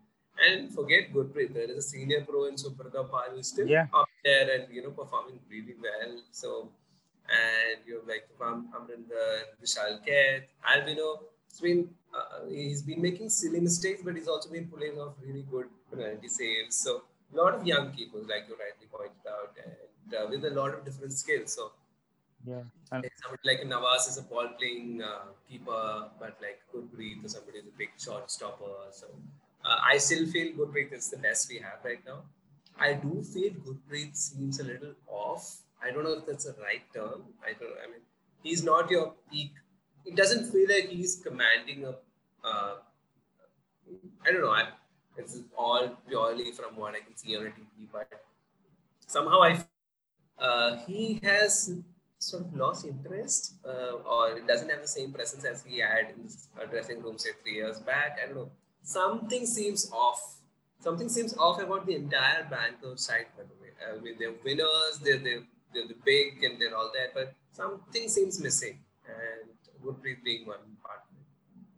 And 0.47 0.73
forget 0.75 1.13
Gurpreet, 1.15 1.55
there 1.55 1.71
is 1.71 1.79
a 1.79 1.83
senior 1.83 2.23
pro 2.29 2.47
in 2.47 2.57
Subrata 2.57 3.09
Pal 3.11 3.35
who's 3.35 3.49
still 3.49 3.69
yeah. 3.69 3.87
up 3.95 4.09
there 4.25 4.51
and 4.55 4.75
you 4.75 4.83
know 4.83 4.91
performing 4.91 5.39
really 5.49 5.77
well. 5.81 6.21
So 6.33 6.71
and 7.29 7.81
you 7.87 7.97
have 7.99 8.09
like 8.09 8.29
Amrinder, 8.41 9.29
Vishal 9.63 10.05
Kaith, 10.05 10.45
Albino. 10.69 11.21
It's 11.49 11.61
been 11.61 11.89
uh, 12.13 12.47
he's 12.49 12.83
been 12.83 13.01
making 13.01 13.31
silly 13.31 13.61
mistakes, 13.61 14.03
but 14.05 14.17
he's 14.17 14.29
also 14.29 14.51
been 14.51 14.67
pulling 14.67 14.99
off 14.99 15.15
really 15.25 15.45
good 15.51 15.67
penalty 15.91 16.29
saves. 16.29 16.77
So 16.77 17.05
a 17.33 17.37
lot 17.37 17.55
of 17.55 17.67
young 17.67 17.93
keepers, 17.93 18.27
like 18.27 18.45
you 18.49 18.57
rightly 18.59 18.89
pointed 18.91 19.27
out, 19.29 19.57
and 19.65 20.15
uh, 20.15 20.27
with 20.29 20.45
a 20.45 20.51
lot 20.51 20.75
of 20.75 20.85
different 20.85 21.13
skills. 21.13 21.53
So 21.53 21.73
yeah, 22.47 22.63
and 22.93 23.09
somebody 23.23 23.43
like 23.45 23.61
Nawaz 23.63 24.09
is 24.09 24.19
a 24.19 24.23
ball 24.23 24.49
playing 24.59 25.03
uh, 25.03 25.27
keeper, 25.49 26.09
but 26.19 26.37
like 26.41 26.61
Gurpreet 26.75 27.25
or 27.25 27.29
somebody 27.29 27.59
is 27.59 27.67
a 27.67 27.79
big 27.79 27.91
shot 27.99 28.31
stopper. 28.31 28.73
So 28.93 29.07
uh, 29.65 29.79
I 29.85 29.99
still 29.99 30.27
feel 30.27 30.53
Gurpreet 30.55 30.93
is 30.93 31.09
the 31.09 31.19
best 31.19 31.49
we 31.49 31.59
have 31.59 31.79
right 31.85 32.01
now. 32.07 32.21
I 32.79 32.95
do 32.95 33.23
feel 33.23 33.53
Gurpreet 33.53 34.17
seems 34.17 34.61
a 34.61 34.65
little 34.65 34.95
off. 35.09 35.61
I 35.83 35.91
don't 35.91 36.05
know 36.05 36.15
if 36.15 36.27
that's 36.27 36.45
the 36.45 36.57
right 36.63 36.83
term. 36.95 37.23
I 37.43 37.53
don't. 37.59 37.77
I 37.85 37.87
mean, 37.91 38.01
he's 38.43 38.63
not 38.63 38.91
your 38.91 39.13
peak 39.31 39.53
it 40.05 40.17
doesn't 40.17 40.51
feel 40.51 40.69
like 40.69 40.89
he's 40.89 41.17
commanding 41.17 41.85
a. 41.85 41.95
Uh, 42.47 42.75
I 44.27 44.31
don't 44.31 44.41
know. 44.41 44.51
I, 44.51 44.69
it's 45.17 45.39
all 45.57 45.97
purely 46.09 46.53
from 46.53 46.77
what 46.77 46.95
I 46.95 47.01
can 47.01 47.17
see 47.17 47.37
on 47.37 47.47
a 47.47 47.49
TV, 47.49 47.89
but 47.93 48.09
somehow 49.07 49.43
I 49.43 49.65
uh, 50.39 50.77
he 50.87 51.21
has 51.23 51.75
sort 52.31 52.45
of 52.45 52.55
lost 52.55 52.87
interest 52.87 53.55
uh, 53.67 53.97
or 54.09 54.37
it 54.37 54.47
doesn't 54.47 54.71
have 54.71 54.81
the 54.81 54.89
same 54.89 55.13
presence 55.13 55.45
as 55.45 55.63
he 55.63 55.79
had 55.81 56.11
in 56.17 56.29
the 56.59 56.67
dressing 56.67 57.03
room 57.03 57.19
say 57.19 57.31
three 57.43 57.55
years 57.55 57.79
back. 57.81 58.19
I 58.23 58.27
don't 58.27 58.37
know. 58.37 58.51
Something 58.83 59.47
seems 59.47 59.91
off. 59.93 60.39
Something 60.81 61.09
seems 61.09 61.37
off 61.37 61.61
about 61.61 61.87
the 61.87 61.95
entire 61.95 62.45
Bangalore 62.51 62.97
side. 62.97 63.27
By 63.37 63.45
the 63.45 63.57
way, 63.61 63.71
I 63.81 64.01
mean 64.01 64.17
they're 64.19 64.35
winners, 64.45 65.01
they're 65.03 65.19
they're, 65.19 65.45
they're 65.73 65.89
the 65.89 65.97
big 66.05 66.45
and 66.45 66.61
they're 66.61 66.77
all 66.77 66.91
that, 66.95 67.15
but 67.15 67.35
something 67.53 68.09
seems 68.09 68.41
missing. 68.41 68.79
And 69.07 69.51
Gurpreet 69.85 70.25
being 70.25 70.47
one 70.47 70.59
part. 70.83 71.01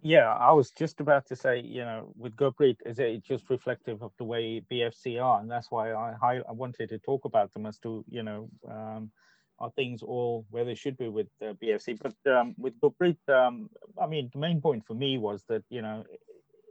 Yeah, 0.02 0.32
I 0.34 0.52
was 0.52 0.70
just 0.70 1.00
about 1.00 1.26
to 1.26 1.34
say, 1.34 1.60
you 1.60 1.80
know, 1.80 2.12
with 2.16 2.36
Gurpreet, 2.36 2.76
is 2.86 3.00
it 3.00 3.24
just 3.24 3.50
reflective 3.50 4.02
of 4.02 4.12
the 4.18 4.24
way 4.24 4.62
BFC 4.70 5.20
are, 5.20 5.40
and 5.40 5.50
that's 5.50 5.68
why 5.70 5.92
I 5.92 6.40
I 6.48 6.52
wanted 6.52 6.90
to 6.90 6.98
talk 6.98 7.24
about 7.24 7.52
them 7.52 7.66
as 7.66 7.78
to, 7.78 8.04
you 8.08 8.22
know, 8.22 8.48
um, 8.70 9.10
are 9.58 9.70
things 9.70 10.02
all 10.02 10.44
where 10.50 10.64
they 10.64 10.74
should 10.74 10.96
be 10.96 11.08
with 11.08 11.28
uh, 11.42 11.54
BFC. 11.62 11.98
But 12.00 12.32
um, 12.32 12.54
with 12.58 12.78
Gurpreet, 12.80 13.16
um, 13.28 13.70
I 14.00 14.06
mean, 14.06 14.30
the 14.32 14.38
main 14.38 14.60
point 14.60 14.86
for 14.86 14.94
me 14.94 15.18
was 15.18 15.44
that, 15.48 15.62
you 15.70 15.82
know, 15.82 16.04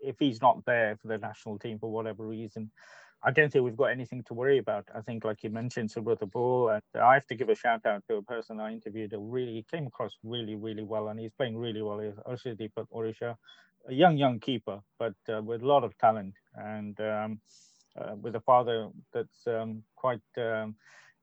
if 0.01 0.15
he's 0.19 0.41
not 0.41 0.63
there 0.65 0.97
for 1.01 1.07
the 1.07 1.17
national 1.17 1.57
team 1.57 1.79
for 1.79 1.91
whatever 1.91 2.25
reason, 2.25 2.71
I 3.23 3.31
don't 3.31 3.51
think 3.51 3.65
we've 3.65 3.75
got 3.75 3.85
anything 3.85 4.23
to 4.27 4.35
worry 4.35 4.59
about. 4.59 4.87
I 4.93 5.01
think, 5.01 5.25
like 5.25 5.41
you 5.41 5.49
mentioned, 5.49 5.89
Subrata 5.91 6.31
Pal, 6.31 6.69
and 6.69 7.01
I 7.01 7.15
have 7.15 7.25
to 7.27 7.35
give 7.35 7.49
a 7.49 7.55
shout 7.55 7.83
out 7.85 8.03
to 8.07 8.17
a 8.17 8.21
person 8.21 8.59
I 8.59 8.71
interviewed 8.71 9.13
who 9.13 9.19
really 9.19 9.65
came 9.71 9.87
across 9.87 10.11
really, 10.23 10.55
really 10.55 10.83
well, 10.83 11.07
and 11.07 11.19
he's 11.19 11.33
playing 11.33 11.57
really 11.57 11.81
well. 11.81 11.99
He's 11.99 12.13
also 12.23 12.49
Arshdeepak 12.51 12.85
Odisha, 12.93 13.35
a 13.87 13.93
young, 13.93 14.17
young 14.17 14.39
keeper, 14.39 14.79
but 14.99 15.15
uh, 15.27 15.41
with 15.41 15.63
a 15.63 15.67
lot 15.67 15.83
of 15.83 15.97
talent 15.97 16.35
and 16.53 16.99
um, 17.01 17.39
uh, 17.99 18.15
with 18.21 18.35
a 18.35 18.41
father 18.41 18.89
that's 19.11 19.47
um, 19.47 19.81
quite 19.95 20.21
um, 20.37 20.75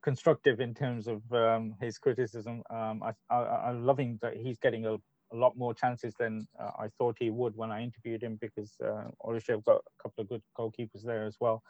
constructive 0.03 0.61
in 0.61 0.75
terms 0.75 1.07
of 1.07 1.23
um, 1.33 1.75
his 1.81 1.99
criticism. 1.99 2.62
Um, 2.71 3.03
I, 3.31 3.71
am 3.71 3.87
loving 3.87 4.19
that 4.23 4.37
he's 4.37 4.59
getting 4.59 4.87
a 4.87 4.97
a 5.33 5.37
lot 5.37 5.57
more 5.57 5.75
chances 5.75 6.15
than 6.19 6.47
uh, 6.61 6.71
I 6.79 6.88
thought 6.99 7.17
he 7.19 7.31
would 7.31 7.57
when 7.57 7.71
I 7.71 7.83
interviewed 7.83 8.23
him 8.23 8.38
because 8.41 8.73
uh, 8.85 9.05
have 9.49 9.65
got 9.65 9.77
a 9.77 10.03
couple 10.03 10.23
of 10.23 10.29
good 10.29 10.43
goalkeepers 10.59 11.05
there 11.05 11.25
as 11.25 11.37
well. 11.41 11.62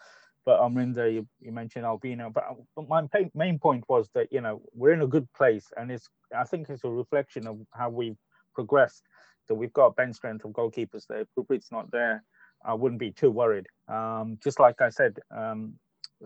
But 0.45 0.61
Amrinder, 0.61 1.13
you, 1.13 1.27
you 1.41 1.53
mentioned 1.53 1.85
Albino, 1.85 2.31
but, 2.35 2.45
uh, 2.51 2.55
but 2.75 2.89
my 2.89 3.07
main 3.35 3.61
point 3.61 3.85
was 3.89 4.11
that 4.15 4.33
you 4.33 4.41
know 4.41 4.61
we're 4.75 4.93
in 4.93 5.03
a 5.03 5.07
good 5.07 5.33
place, 5.35 5.67
and 5.77 5.91
it's 5.91 6.09
I 6.37 6.45
think 6.45 6.69
it's 6.69 6.85
a 6.85 6.91
reflection 6.91 7.47
of 7.47 7.59
how 7.73 7.91
we've 7.91 8.19
progressed. 8.55 9.05
That 9.49 9.55
we've 9.55 9.73
got 9.73 9.97
bench 9.97 10.17
strength 10.17 10.45
of 10.45 10.53
goalkeepers 10.53 11.07
there. 11.09 11.21
If 11.21 11.29
Gurpreet's 11.37 11.73
not 11.73 11.91
there, 11.91 12.25
I 12.65 12.75
wouldn't 12.75 13.01
be 13.01 13.11
too 13.11 13.31
worried. 13.31 13.67
Um, 13.89 14.39
just 14.43 14.61
like 14.61 14.81
I 14.81 14.89
said 14.89 15.19
um, 15.37 15.75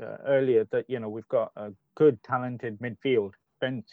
uh, 0.01 0.17
earlier, 0.27 0.67
that 0.73 0.87
you 0.89 1.01
know 1.01 1.09
we've 1.09 1.29
got 1.29 1.53
a 1.57 1.73
good, 1.97 2.23
talented 2.23 2.79
midfield 2.81 3.33
bench 3.61 3.87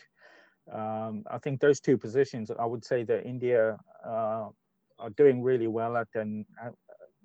um, 0.72 1.24
I 1.30 1.40
think 1.40 1.60
those 1.60 1.80
two 1.80 1.98
positions, 1.98 2.52
I 2.58 2.66
would 2.66 2.86
say 2.86 3.04
that 3.04 3.26
India 3.26 3.78
uh, 4.06 4.48
are 5.00 5.10
doing 5.18 5.44
really 5.44 5.68
well 5.68 5.98
at, 5.98 6.08
and 6.16 6.46
uh, 6.64 6.70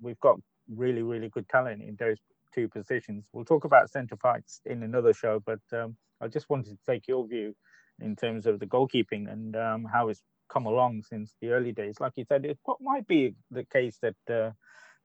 we've 0.01 0.19
got 0.19 0.39
really, 0.75 1.01
really 1.03 1.29
good 1.29 1.47
talent 1.47 1.81
in 1.81 1.95
those 1.99 2.17
two 2.53 2.67
positions. 2.67 3.25
We'll 3.31 3.45
talk 3.45 3.63
about 3.63 3.89
centre 3.89 4.17
backs 4.17 4.61
in 4.65 4.83
another 4.83 5.13
show, 5.13 5.41
but 5.45 5.61
um, 5.73 5.95
I 6.21 6.27
just 6.27 6.49
wanted 6.49 6.71
to 6.77 6.91
take 6.91 7.07
your 7.07 7.27
view 7.27 7.55
in 8.01 8.15
terms 8.15 8.45
of 8.45 8.59
the 8.59 8.65
goalkeeping 8.65 9.31
and 9.31 9.55
um, 9.55 9.85
how 9.91 10.09
it's 10.09 10.21
come 10.49 10.65
along 10.65 11.03
since 11.03 11.35
the 11.41 11.49
early 11.51 11.71
days. 11.71 11.97
Like 11.99 12.13
you 12.15 12.25
said, 12.27 12.45
it 12.45 12.57
might 12.81 13.07
be 13.07 13.35
the 13.51 13.65
case 13.65 13.99
that 14.01 14.33
uh, 14.33 14.51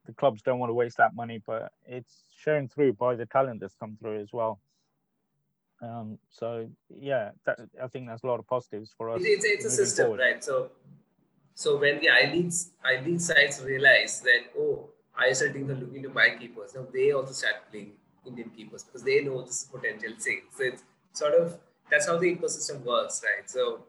the 0.06 0.12
clubs 0.12 0.42
don't 0.42 0.58
want 0.58 0.70
to 0.70 0.74
waste 0.74 0.96
that 0.98 1.14
money, 1.14 1.42
but 1.46 1.72
it's 1.86 2.24
shown 2.36 2.68
through 2.68 2.94
by 2.94 3.14
the 3.14 3.26
talent 3.26 3.60
that's 3.60 3.74
come 3.74 3.96
through 4.00 4.20
as 4.20 4.32
well. 4.32 4.60
Um, 5.82 6.18
so 6.30 6.68
yeah, 6.88 7.30
that, 7.46 7.58
I 7.82 7.88
think 7.88 8.06
that's 8.08 8.22
a 8.22 8.26
lot 8.26 8.38
of 8.38 8.46
positives 8.46 8.90
for 8.96 9.10
us. 9.10 9.20
It's, 9.24 9.44
it's 9.44 9.64
a 9.64 9.70
system, 9.70 10.06
forward. 10.06 10.20
right? 10.20 10.44
So 10.44 10.70
so 11.54 11.78
when 11.78 12.00
the 12.00 12.10
I 12.10 12.32
League 12.32 12.52
I 12.84 13.00
League 13.00 13.20
sides 13.20 13.62
realize 13.62 14.20
that 14.22 14.44
oh 14.58 14.88
ISL 15.20 15.52
teams 15.52 15.70
are 15.70 15.74
looking 15.74 16.02
to 16.02 16.08
buy 16.08 16.30
keepers, 16.38 16.74
now 16.74 16.86
they 16.92 17.12
also 17.12 17.32
start 17.32 17.70
playing 17.70 17.92
Indian 18.26 18.50
keepers 18.50 18.82
because 18.82 19.02
they 19.02 19.22
know 19.22 19.42
this 19.42 19.64
potential 19.64 20.12
sales. 20.18 20.42
So 20.56 20.64
it's 20.64 20.82
sort 21.12 21.34
of 21.34 21.58
that's 21.90 22.06
how 22.06 22.18
the 22.18 22.34
ecosystem 22.34 22.82
works, 22.82 23.22
right? 23.22 23.48
So 23.48 23.84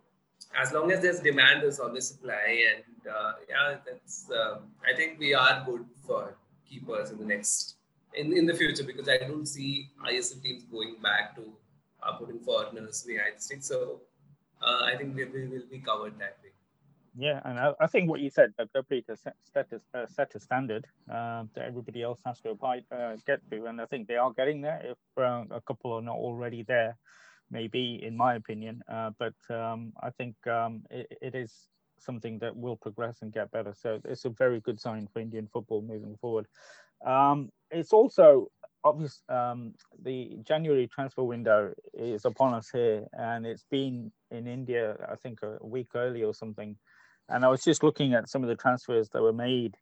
as 0.58 0.72
long 0.72 0.92
as 0.92 1.02
there's 1.02 1.20
demand, 1.20 1.64
there's 1.64 1.80
always 1.80 2.08
supply, 2.08 2.66
and 2.76 3.14
uh, 3.14 3.34
yeah, 3.50 3.78
that's 3.86 4.30
um, 4.32 4.72
I 4.88 4.96
think 4.96 5.20
we 5.20 5.34
are 5.34 5.64
good 5.66 5.86
for 6.06 6.36
keepers 6.70 7.12
in 7.12 7.20
the 7.20 7.26
next 7.26 7.76
in, 8.14 8.36
in 8.36 8.46
the 8.46 8.54
future 8.54 8.84
because 8.84 9.10
I 9.10 9.18
don't 9.18 9.46
see 9.46 9.90
ISL 10.10 10.42
teams 10.42 10.64
going 10.64 10.96
back 11.02 11.36
to 11.36 11.54
are 12.04 12.18
putting 12.18 12.40
foreigners 12.40 13.04
behind 13.04 13.38
the 13.38 13.42
scenes. 13.42 13.68
So 13.68 14.02
uh, 14.62 14.82
I 14.84 14.96
think 14.96 15.16
we, 15.16 15.26
we 15.26 15.48
will 15.48 15.68
be 15.70 15.80
covered 15.80 16.18
that 16.20 16.38
way. 16.44 16.52
Yeah, 17.18 17.40
and 17.46 17.58
I, 17.58 17.72
I 17.80 17.88
think 17.88 18.10
what 18.10 18.20
you 18.20 18.30
said, 18.30 18.54
WP 18.60 19.06
has 19.08 19.22
set, 19.54 19.68
uh, 19.94 20.06
set 20.08 20.36
a 20.36 20.40
standard 20.40 20.86
uh, 21.10 21.46
that 21.54 21.66
everybody 21.66 22.04
else 22.04 22.20
has 22.26 22.42
to 22.42 22.50
abide, 22.50 22.84
uh, 22.92 23.16
get 23.26 23.40
to, 23.52 23.66
and 23.68 23.80
I 23.80 23.86
think 23.86 24.08
they 24.08 24.18
are 24.18 24.34
getting 24.34 24.62
there. 24.62 24.82
If 24.84 24.98
uh, 25.18 25.46
a 25.50 25.62
couple 25.62 25.94
are 25.94 26.02
not 26.02 26.18
already 26.18 26.64
there, 26.64 26.98
maybe, 27.52 28.00
in 28.04 28.16
my 28.18 28.36
opinion, 28.36 28.82
uh, 28.92 29.12
but 29.20 29.34
um, 29.50 29.94
I 30.02 30.10
think 30.12 30.36
um, 30.48 30.84
it, 30.90 31.18
it 31.22 31.36
is 31.36 31.52
something 32.00 32.40
that 32.40 32.56
will 32.56 32.76
progress 32.76 33.18
and 33.22 33.34
get 33.34 33.52
better. 33.52 33.74
So 33.74 34.00
it's 34.06 34.26
a 34.26 34.30
very 34.30 34.60
good 34.60 34.80
sign 34.80 35.08
for 35.12 35.20
Indian 35.20 35.48
football 35.52 35.82
moving 35.82 36.18
forward. 36.20 36.48
Um, 37.06 37.50
it's 37.72 37.94
also 37.94 38.50
obvious 38.84 39.22
um, 39.30 39.74
the 40.04 40.38
January 40.44 40.88
transfer 40.88 41.24
window 41.24 41.74
is 41.94 42.26
upon 42.26 42.54
us 42.54 42.70
here, 42.72 43.06
and 43.14 43.46
it's 43.46 43.66
been 43.70 44.12
in 44.32 44.48
India, 44.48 44.96
I 45.12 45.16
think, 45.16 45.40
a 45.42 45.66
week 45.66 45.90
early 45.96 46.24
or 46.24 46.34
something. 46.34 46.78
And 47.28 47.44
I 47.44 47.50
was 47.50 47.64
just 47.64 47.84
looking 47.84 48.14
at 48.14 48.30
some 48.30 48.44
of 48.44 48.50
the 48.50 48.56
transfers 48.56 49.10
that 49.10 49.22
were 49.22 49.34
made 49.34 49.76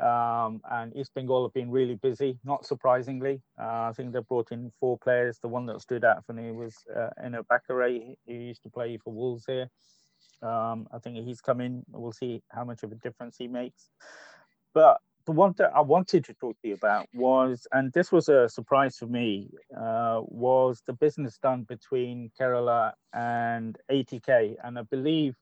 Um, 0.00 0.60
and 0.70 0.94
East 0.96 1.12
Bengal 1.14 1.44
have 1.44 1.54
been 1.54 1.70
really 1.70 1.96
busy, 1.96 2.38
not 2.44 2.64
surprisingly. 2.64 3.40
Uh, 3.60 3.88
I 3.88 3.92
think 3.96 4.12
they 4.12 4.20
brought 4.20 4.52
in 4.52 4.72
four 4.78 4.98
players. 4.98 5.38
The 5.40 5.48
one 5.48 5.66
that 5.66 5.80
stood 5.80 6.04
out 6.04 6.24
for 6.24 6.32
me 6.32 6.52
was 6.52 6.76
uh, 6.94 7.10
Enobakhare. 7.24 8.14
He 8.26 8.34
used 8.34 8.62
to 8.62 8.70
play 8.70 8.98
for 9.02 9.12
Wolves 9.12 9.44
here. 9.46 9.68
Um, 10.42 10.86
I 10.92 10.98
think 10.98 11.16
he's 11.26 11.40
come 11.40 11.60
in. 11.60 11.82
We'll 11.90 12.12
see 12.12 12.42
how 12.50 12.64
much 12.64 12.82
of 12.82 12.92
a 12.92 12.96
difference 12.96 13.36
he 13.38 13.48
makes. 13.48 13.90
But 14.72 14.98
the 15.26 15.32
one 15.32 15.54
that 15.58 15.72
I 15.74 15.80
wanted 15.80 16.24
to 16.24 16.34
talk 16.34 16.56
to 16.62 16.68
you 16.68 16.74
about 16.74 17.06
was, 17.12 17.66
and 17.72 17.92
this 17.92 18.12
was 18.12 18.28
a 18.28 18.48
surprise 18.48 18.96
for 18.96 19.06
me, 19.06 19.50
uh, 19.76 20.22
was 20.22 20.82
the 20.86 20.92
business 20.92 21.38
done 21.42 21.64
between 21.64 22.30
Kerala 22.40 22.92
and 23.12 23.76
ATK. 23.90 24.54
And 24.62 24.78
I 24.78 24.82
believe 24.82 25.34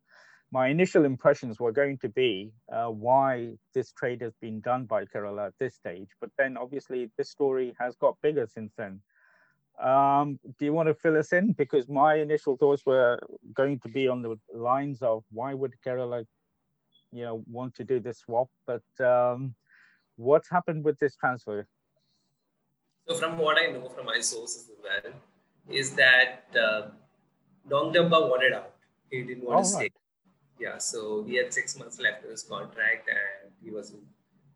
my 0.53 0.68
initial 0.68 1.05
impressions 1.05 1.59
were 1.59 1.72
going 1.72 1.99
to 1.99 2.09
be 2.09 2.53
uh, 2.72 2.86
why 2.86 3.51
this 3.74 3.92
trade 3.92 4.20
has 4.22 4.32
been 4.40 4.61
done 4.61 4.84
by 4.84 5.05
Kerala 5.05 5.49
at 5.49 5.55
this 5.59 5.74
stage. 5.74 6.09
But 6.20 6.30
then 6.38 6.57
obviously 6.57 7.11
this 7.18 7.30
story 7.30 7.74
has 7.80 7.97
got 7.97 8.16
bigger 8.22 8.47
since 8.53 8.72
then. 8.78 9.01
Um, 9.82 10.38
do 10.59 10.64
you 10.64 10.72
want 10.72 10.88
to 10.88 10.94
fill 10.94 11.18
us 11.18 11.32
in? 11.32 11.53
Because 11.53 11.88
my 11.88 12.14
initial 12.14 12.57
thoughts 12.57 12.86
were 12.86 13.18
going 13.53 13.80
to 13.80 13.88
be 13.88 14.09
on 14.09 14.22
the 14.22 14.38
lines 14.55 15.03
of 15.03 15.24
why 15.32 15.53
would 15.53 15.74
Kerala, 15.84 16.24
you 17.12 17.24
know, 17.24 17.42
want 17.51 17.74
to 17.74 17.84
do 17.84 18.01
this 18.01 18.20
swap? 18.20 18.49
But 18.66 19.05
um, 19.05 19.55
what's 20.16 20.49
happened 20.49 20.84
with 20.84 20.99
this 20.99 21.16
transfer? 21.16 21.66
So 23.09 23.16
from 23.16 23.36
what 23.36 23.59
I 23.59 23.66
know 23.72 23.88
from 23.88 24.07
my 24.07 24.20
sources 24.20 24.70
as 24.70 24.76
well, 24.82 25.12
is 25.68 25.90
that 25.97 26.47
uh, 26.59 26.88
Nongdamba 27.68 28.30
wanted 28.30 28.53
out. 28.53 28.72
He 29.11 29.22
didn't 29.22 29.44
want 29.44 29.59
oh, 29.59 29.62
to 29.62 29.68
stay 29.68 29.90
yeah, 30.59 30.78
so 30.78 31.22
he 31.24 31.36
had 31.36 31.52
six 31.52 31.78
months 31.78 31.98
left 32.00 32.24
in 32.24 32.30
his 32.30 32.42
contract 32.42 33.09
and 33.09 33.52
he 33.62 33.70
was 33.70 33.94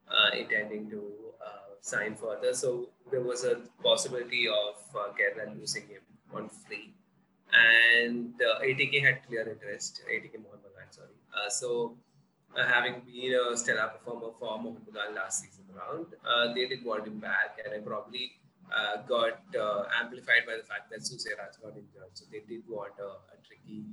uh, 0.08 0.36
intending 0.36 0.88
to 0.90 1.02
uh, 1.44 1.74
sign 1.80 2.14
further. 2.14 2.54
So 2.54 2.88
there 3.10 3.20
was 3.20 3.44
a 3.44 3.60
possibility 3.82 4.48
of 4.48 4.76
uh, 4.94 5.12
Kerala 5.12 5.58
losing 5.58 5.82
him 5.82 6.02
on 6.34 6.48
free. 6.48 6.94
And 7.52 8.34
uh, 8.40 8.62
ATK 8.62 9.04
had 9.04 9.26
clear 9.26 9.48
interest, 9.48 10.02
ATK 10.08 10.42
Mohan 10.42 10.60
Bagan, 10.64 10.94
sorry. 10.94 11.18
Uh, 11.34 11.50
so 11.50 11.96
uh, 12.56 12.64
having 12.64 13.02
been 13.04 13.34
a 13.34 13.56
stellar 13.56 13.88
performer 13.88 14.32
for 14.38 14.58
Mohan 14.58 14.82
Bagan 14.88 15.16
last 15.16 15.42
season 15.42 15.64
around, 15.76 16.06
uh, 16.24 16.54
they 16.54 16.66
did 16.66 16.84
want 16.84 17.06
him 17.06 17.18
back 17.18 17.58
and 17.64 17.74
I 17.74 17.78
probably 17.78 18.32
got 19.08 19.42
amplified 20.00 20.46
by 20.46 20.56
the 20.56 20.62
fact 20.62 20.90
that 20.90 21.00
Soosairaj 21.00 21.60
got 21.60 21.76
injured. 21.76 22.14
So 22.14 22.24
they 22.30 22.40
did 22.48 22.62
want 22.68 22.92
a 23.00 23.36
tricky 23.44 23.84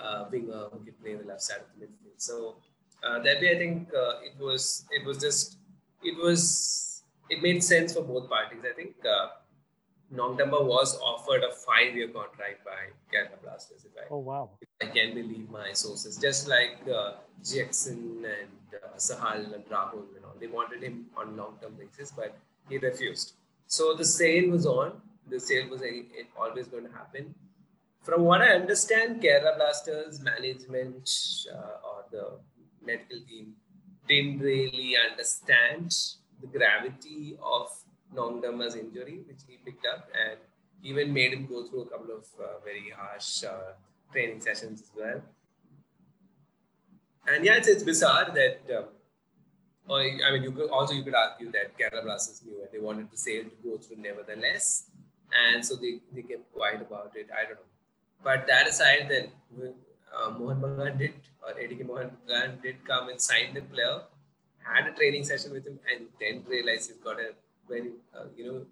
uh, 0.00 0.24
winger 0.30 0.68
who 0.72 0.84
can 0.84 0.94
play 1.02 1.14
the 1.14 1.26
left 1.26 1.42
side 1.42 1.60
of 1.60 1.66
the 1.78 1.86
midfield. 1.86 2.18
So 2.18 2.56
uh, 3.02 3.18
that 3.20 3.40
way, 3.40 3.54
I 3.54 3.58
think 3.58 3.88
uh, 3.94 4.20
it 4.22 4.38
was 4.38 4.84
it 4.90 5.04
was 5.04 5.18
just 5.18 5.58
it 6.02 6.16
was 6.22 7.02
it 7.28 7.42
made 7.42 7.62
sense 7.62 7.94
for 7.94 8.02
both 8.02 8.28
parties. 8.28 8.62
I 8.70 8.74
think 8.74 8.94
uh, 9.06 9.28
Nongdamba 10.14 10.64
was 10.64 10.98
offered 10.98 11.42
a 11.44 11.52
five-year 11.52 12.08
contract 12.08 12.64
by 12.64 12.90
Kerala 13.12 13.40
Blasters. 13.42 13.84
If 13.84 13.92
I, 13.96 14.06
oh 14.10 14.18
wow! 14.18 14.50
If 14.60 14.68
I 14.80 14.92
can 14.92 15.14
believe 15.14 15.48
my 15.50 15.72
sources, 15.72 16.16
just 16.16 16.48
like 16.48 16.78
uh, 16.92 17.12
Jackson 17.44 18.24
and 18.24 18.82
uh, 18.84 18.96
Sahal 18.96 19.54
and 19.54 19.64
Rahul 19.66 20.16
and 20.16 20.24
all, 20.24 20.36
they 20.40 20.48
wanted 20.48 20.82
him 20.82 21.06
on 21.16 21.36
long-term 21.36 21.74
basis, 21.78 22.12
but 22.12 22.36
he 22.68 22.78
refused. 22.78 23.34
So 23.66 23.94
the 23.94 24.04
sale 24.04 24.50
was 24.50 24.66
on. 24.66 25.00
The 25.28 25.38
sale 25.38 25.68
was 25.68 25.80
always 26.36 26.66
going 26.66 26.84
to 26.84 26.92
happen 26.92 27.34
from 28.02 28.22
what 28.22 28.40
I 28.42 28.50
understand, 28.54 29.22
Kerala 29.22 29.56
Blasters 29.56 30.20
management 30.20 31.08
uh, 31.52 31.88
or 31.88 32.04
the 32.10 32.38
medical 32.84 33.20
team 33.28 33.54
didn't 34.08 34.38
really 34.40 34.96
understand 35.10 35.94
the 36.40 36.46
gravity 36.46 37.36
of 37.42 37.68
Nongdamba's 38.14 38.74
injury, 38.74 39.20
which 39.28 39.40
he 39.46 39.58
picked 39.64 39.86
up, 39.86 40.08
and 40.14 40.38
even 40.82 41.12
made 41.12 41.32
him 41.32 41.46
go 41.46 41.66
through 41.66 41.82
a 41.82 41.86
couple 41.86 42.14
of 42.16 42.24
uh, 42.42 42.58
very 42.64 42.90
harsh 42.96 43.44
uh, 43.44 43.72
training 44.12 44.40
sessions 44.40 44.80
as 44.82 44.90
well. 44.96 45.20
And 47.28 47.44
yeah, 47.44 47.56
it's, 47.56 47.68
it's 47.68 47.82
bizarre 47.82 48.32
that, 48.34 48.76
um, 48.76 48.84
or, 49.88 50.00
I 50.00 50.32
mean, 50.32 50.42
you 50.42 50.52
could 50.52 50.70
also 50.70 50.94
you 50.94 51.04
could 51.04 51.14
argue 51.14 51.52
that 51.52 51.78
Kerala 51.78 52.02
Blasters 52.02 52.42
knew 52.44 52.60
and 52.62 52.68
they 52.72 52.78
wanted 52.78 53.10
the 53.10 53.16
sale 53.16 53.44
to 53.44 53.56
go 53.62 53.76
through 53.76 53.98
nevertheless, 53.98 54.90
and 55.52 55.64
so 55.64 55.76
they, 55.76 56.00
they 56.14 56.22
kept 56.22 56.52
quiet 56.52 56.80
about 56.80 57.12
it. 57.14 57.28
I 57.30 57.44
don't 57.44 57.56
know 57.56 57.69
but 58.22 58.46
that 58.46 58.68
aside, 58.68 59.06
then 59.08 59.28
uh, 60.16 60.30
Mohan 60.30 60.60
Bagan 60.60 60.98
did, 60.98 61.14
or 61.42 61.54
ATK 61.54 61.86
Mohan 61.86 62.10
Bagan 62.28 62.62
did 62.62 62.84
come 62.84 63.08
and 63.08 63.20
sign 63.20 63.54
the 63.54 63.62
player, 63.62 64.02
had 64.62 64.86
a 64.86 64.92
training 64.92 65.24
session 65.24 65.52
with 65.52 65.66
him, 65.66 65.78
and 65.90 66.06
then 66.20 66.44
realized 66.48 66.90
he's 66.90 66.98
got 66.98 67.18
a 67.20 67.30
very, 67.68 67.92
uh, 68.14 68.24
you 68.36 68.46
know, 68.46 68.66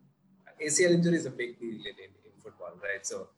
ACL 0.65 0.91
injury 0.91 1.17
is 1.17 1.27
a 1.27 1.31
big 1.31 1.59
deal 1.61 1.75
in, 1.75 1.97
in, 2.05 2.11
in 2.25 2.33
football, 2.43 2.73
right? 2.83 3.07
So 3.07 3.29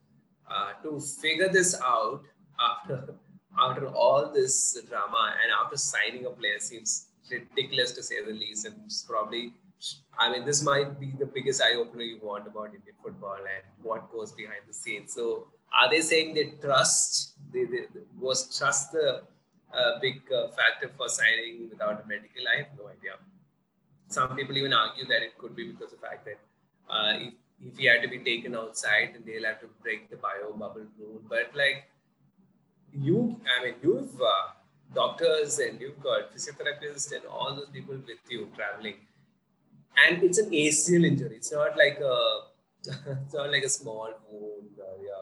uh, 0.51 0.73
to 0.83 1.01
figure 1.01 1.49
this 1.49 1.81
out 1.85 2.23
after 2.59 3.15
after 3.61 3.89
all 3.89 4.33
this 4.33 4.81
drama 4.89 5.35
and 5.43 5.53
after 5.61 5.77
signing 5.77 6.25
a 6.25 6.31
player 6.31 6.61
seems 6.61 7.09
ridiculous 7.31 7.91
to 7.93 8.03
say 8.03 8.25
the 8.25 8.33
least, 8.33 8.65
and 8.65 8.75
it's 8.87 9.03
probably 9.03 9.53
I 10.19 10.31
mean, 10.31 10.45
this 10.45 10.63
might 10.63 11.01
be 11.01 11.13
the 11.19 11.27
biggest 11.27 11.63
eye 11.63 11.75
opener 11.75 12.03
you 12.03 12.19
want 12.23 12.47
about 12.47 12.67
Indian 12.67 12.95
football 13.03 13.37
and 13.37 13.65
what 13.83 14.13
goes 14.13 14.33
behind 14.33 14.61
the 14.69 14.75
scenes. 14.75 15.15
So 15.15 15.49
are 15.73 15.91
they 15.91 16.01
saying 16.01 16.35
they 16.35 16.53
trust? 16.61 17.35
They, 17.53 17.65
they 17.65 17.87
was 18.19 18.57
trust 18.57 18.93
the 18.93 19.23
uh, 19.73 20.01
big 20.01 20.23
uh, 20.33 20.49
factor 20.49 20.91
for 20.97 21.09
signing 21.09 21.69
without 21.71 22.03
a 22.05 22.07
medical? 22.07 22.43
I 22.53 22.59
have 22.59 22.69
no 22.79 22.89
idea. 22.89 23.15
Some 24.09 24.35
people 24.37 24.57
even 24.57 24.73
argue 24.73 25.07
that 25.07 25.23
it 25.23 25.39
could 25.39 25.55
be 25.55 25.71
because 25.71 25.93
of 25.93 26.01
the 26.01 26.07
fact 26.07 26.25
that 26.25 26.39
uh, 26.89 27.13
if, 27.19 27.35
if 27.65 27.79
he 27.79 27.87
had 27.87 28.03
to 28.03 28.09
be 28.09 28.19
taken 28.19 28.57
outside, 28.57 29.11
then 29.15 29.23
they'll 29.25 29.45
have 29.45 29.61
to 29.61 29.69
break 29.83 30.11
the 30.11 30.17
bio 30.17 30.53
bubble 30.53 30.87
rule. 30.99 31.23
But 31.29 31.53
like 31.55 31.89
you, 32.93 33.41
I 33.59 33.65
mean, 33.65 33.75
you've 33.83 34.21
uh, 34.21 34.49
doctors 34.95 35.61
and 35.61 35.81
you've 35.81 36.03
got 36.03 36.35
physiotherapists 36.35 37.13
and 37.13 37.25
all 37.27 37.55
those 37.55 37.69
people 37.73 37.95
with 37.95 38.19
you 38.29 38.49
traveling, 38.57 38.95
and 40.05 40.23
it's 40.25 40.39
an 40.39 40.51
ACL 40.51 41.07
injury. 41.07 41.37
It's 41.37 41.53
not 41.53 41.77
like 41.77 42.01
a 42.01 42.41
it's 42.87 43.35
not 43.35 43.51
like 43.51 43.63
a 43.63 43.69
small 43.69 44.09
wound 44.31 44.71
yeah 45.03 45.20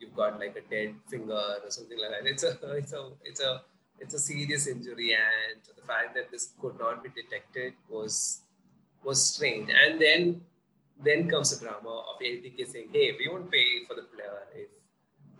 you've 0.00 0.16
got 0.16 0.38
like 0.40 0.56
a 0.56 0.64
dead 0.74 0.94
finger 1.08 1.42
or 1.64 1.70
something 1.70 1.98
like 1.98 2.10
that. 2.10 2.28
It's 2.28 2.42
a 2.42 2.58
it's 2.76 2.92
a 2.92 3.10
it's 3.24 3.40
a 3.40 3.60
it's 4.00 4.14
a 4.14 4.18
serious 4.18 4.66
injury, 4.66 5.12
and 5.12 5.60
the 5.76 5.82
fact 5.82 6.14
that 6.14 6.30
this 6.30 6.52
could 6.60 6.78
not 6.78 7.02
be 7.04 7.10
detected 7.10 7.74
was 7.88 8.42
was 9.04 9.22
strange. 9.24 9.70
And 9.70 10.00
then 10.00 10.40
then 11.02 11.28
comes 11.28 11.56
the 11.56 11.64
drama 11.64 11.90
of 12.10 12.20
ATK 12.20 12.66
saying, 12.66 12.88
"Hey, 12.92 13.16
we 13.18 13.28
won't 13.28 13.50
pay 13.50 13.84
for 13.86 13.94
the 13.94 14.06
player 14.14 14.40
if 14.54 14.68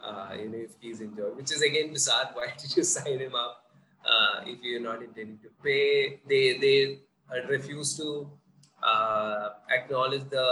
uh, 0.02 0.34
you 0.38 0.48
know 0.48 0.58
if 0.58 0.76
he's 0.80 1.00
injured," 1.00 1.36
which 1.36 1.52
is 1.52 1.62
again 1.62 1.92
bizarre. 1.92 2.30
Why 2.34 2.52
did 2.56 2.76
you 2.76 2.82
sign 2.82 3.18
him 3.18 3.34
up 3.34 3.64
uh, 4.04 4.44
if 4.46 4.62
you're 4.62 4.80
not 4.80 5.02
intending 5.02 5.38
to 5.38 5.50
pay? 5.64 6.20
They 6.28 6.58
they 6.58 6.98
refuse 7.48 7.96
to 7.96 8.30
uh, 8.82 9.50
acknowledge 9.70 10.28
the 10.28 10.46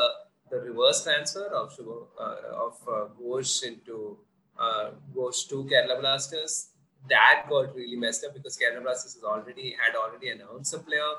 the 0.50 0.60
reverse 0.60 1.04
transfer 1.04 1.46
of 1.46 1.78
uh, 2.18 2.34
of 2.66 2.76
uh, 2.88 3.04
Ghosh 3.20 3.62
into 3.62 4.18
uh, 4.58 4.90
Ghosh 5.14 5.48
to 5.48 5.64
Kerala 5.64 6.00
Blasters. 6.00 6.70
That 7.08 7.46
got 7.48 7.74
really 7.74 7.96
messed 7.96 8.24
up 8.24 8.34
because 8.34 8.56
Kerala 8.56 8.82
Blasters 8.82 9.14
has 9.14 9.24
already 9.24 9.76
had 9.80 9.94
already 9.96 10.30
announced 10.30 10.74
a 10.74 10.78
player, 10.78 11.12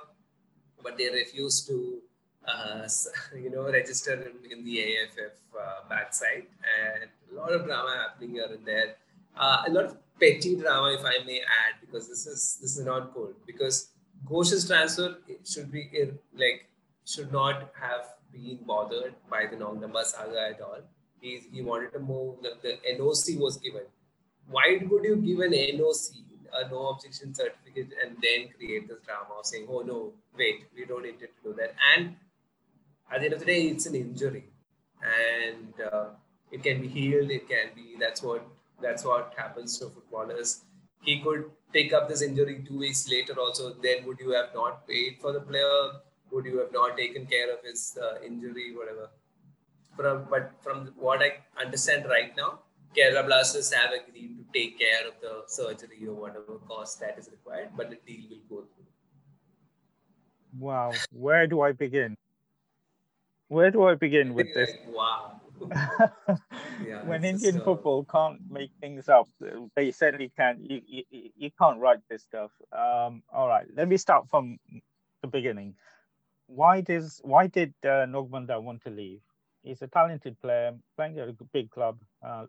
but 0.84 0.98
they 0.98 1.10
refused 1.10 1.68
to 1.68 2.02
uh, 2.48 2.88
you 3.36 3.50
know 3.50 3.72
register 3.72 4.14
in, 4.14 4.52
in 4.52 4.66
the 4.66 4.82
AFF 4.82 5.36
uh, 5.58 5.90
backside, 5.90 6.48
and 6.82 7.10
a 7.32 7.36
lot 7.40 7.52
of 7.52 7.66
drama 7.66 8.08
happening 8.08 8.36
here 8.36 8.48
and 8.50 8.66
there. 8.66 8.96
Uh, 9.38 9.64
a 9.68 9.72
lot 9.72 9.86
of 9.86 9.98
petty 10.20 10.56
drama, 10.56 10.94
if 10.94 11.06
I 11.06 11.24
may 11.26 11.40
add, 11.40 11.80
because 11.82 12.10
this 12.10 12.28
is 12.28 12.58
this 12.62 12.78
is 12.78 12.86
not 12.86 13.14
cool. 13.14 13.32
Because 13.46 13.90
Ghosh's 14.26 14.68
transfer 14.68 15.18
should 15.46 15.72
be 15.72 15.90
like 16.36 16.70
should 17.06 17.32
not 17.32 17.72
have 17.80 18.19
being 18.32 18.60
bothered 18.66 19.16
by 19.30 19.46
the 19.46 19.58
Nongdamba 19.58 20.04
saga 20.04 20.50
at 20.50 20.62
all. 20.62 20.80
He's, 21.22 21.44
he 21.52 21.62
wanted 21.62 21.92
to 21.94 22.00
move, 22.00 22.38
the, 22.42 22.54
the 22.62 22.78
NOC 22.98 23.40
was 23.40 23.58
given. 23.58 23.84
Why 24.50 24.80
would 24.90 25.04
you 25.04 25.18
give 25.18 25.40
an 25.40 25.52
NOC, 25.52 26.12
a 26.54 26.70
no 26.70 26.90
objection 26.90 27.34
certificate, 27.34 27.90
and 28.02 28.16
then 28.22 28.50
create 28.58 28.88
this 28.88 28.98
drama 29.06 29.40
of 29.40 29.46
saying, 29.46 29.68
oh 29.70 29.82
no, 29.82 30.14
wait, 30.38 30.66
we 30.76 30.86
don't 30.86 31.06
intend 31.06 31.32
to 31.44 31.50
do 31.50 31.56
that? 31.58 31.76
And 31.96 32.16
at 33.12 33.20
the 33.20 33.26
end 33.26 33.34
of 33.34 33.40
the 33.40 33.46
day, 33.46 33.62
it's 33.64 33.86
an 33.86 33.96
injury. 33.96 34.46
And 35.04 35.74
uh, 35.92 36.06
it 36.52 36.64
can 36.64 36.82
be 36.82 36.88
healed, 36.88 37.32
it 37.32 37.48
can 37.48 37.70
be, 37.76 37.96
that's 38.00 38.22
what 38.24 38.46
that's 38.82 39.04
what 39.04 39.34
happens 39.36 39.78
to 39.80 39.90
footballers. 39.90 40.62
He 41.02 41.20
could 41.20 41.52
take 41.74 41.94
up 41.94 42.08
this 42.10 42.22
injury 42.22 42.64
two 42.68 42.78
weeks 42.78 43.10
later 43.10 43.34
also, 43.40 43.74
then 43.74 44.06
would 44.06 44.20
you 44.20 44.32
have 44.32 44.50
not 44.54 44.88
paid 44.88 45.18
for 45.22 45.32
the 45.32 45.42
player? 45.42 45.92
Would 46.32 46.46
you 46.46 46.60
have 46.60 46.72
not 46.72 46.98
taken 46.98 47.26
care 47.26 47.52
of 47.54 47.64
his 47.64 47.98
uh, 48.02 48.22
injury, 48.26 48.76
whatever. 48.76 49.10
From, 49.96 50.28
but 50.30 50.52
from 50.62 50.94
what 50.98 51.22
I 51.22 51.38
understand 51.62 52.06
right 52.06 52.36
now, 52.38 52.60
Kerala 52.96 53.26
Blasters 53.26 53.72
have 53.74 53.92
agreed 53.92 54.38
to 54.38 54.60
take 54.60 54.80
care 54.80 55.08
of 55.08 55.14
the 55.22 55.44
surgery 55.48 56.08
or 56.08 56.16
whatever 56.16 56.60
cost 56.68 57.00
that 57.02 57.18
is 57.20 57.30
required, 57.30 57.70
but 57.76 57.90
the 57.90 57.98
deal 58.06 58.22
will 58.30 58.62
go 58.62 58.68
through. 58.68 58.86
Wow, 60.58 60.94
where 61.12 61.46
do 61.48 61.62
I 61.62 61.74
begin? 61.74 62.18
Where 63.50 63.72
do 63.72 63.84
I 63.84 63.96
begin 63.96 64.34
with 64.34 64.54
this? 64.54 64.72
Like, 64.86 64.96
wow. 64.96 65.42
yeah, 66.88 67.04
when 67.04 67.26
Indian 67.26 67.60
uh... 67.60 67.64
football 67.64 68.06
can't 68.06 68.40
make 68.50 68.72
things 68.80 69.10
up, 69.10 69.28
they 69.76 69.92
certainly 69.92 70.32
can. 70.36 70.58
You, 70.62 70.82
you, 70.88 71.30
you 71.36 71.52
can't 71.60 71.80
write 71.80 72.00
this 72.10 72.24
stuff. 72.24 72.52
Um, 72.72 73.24
all 73.34 73.48
right, 73.48 73.68
let 73.76 73.88
me 73.88 73.98
start 73.98 74.30
from 74.30 74.58
the 75.22 75.28
beginning. 75.28 75.76
Why 76.50 76.82
does 76.82 77.22
why 77.24 77.48
did 77.48 77.74
uh, 77.84 78.10
Nongdamba 78.10 78.62
want 78.62 78.84
to 78.84 78.90
leave? 78.90 79.22
He's 79.62 79.82
a 79.82 79.88
talented 79.88 80.40
player, 80.42 80.74
playing 80.96 81.20
at 81.20 81.30
a 81.30 81.36
big 81.54 81.70
club. 81.70 82.00
Uh, 82.26 82.46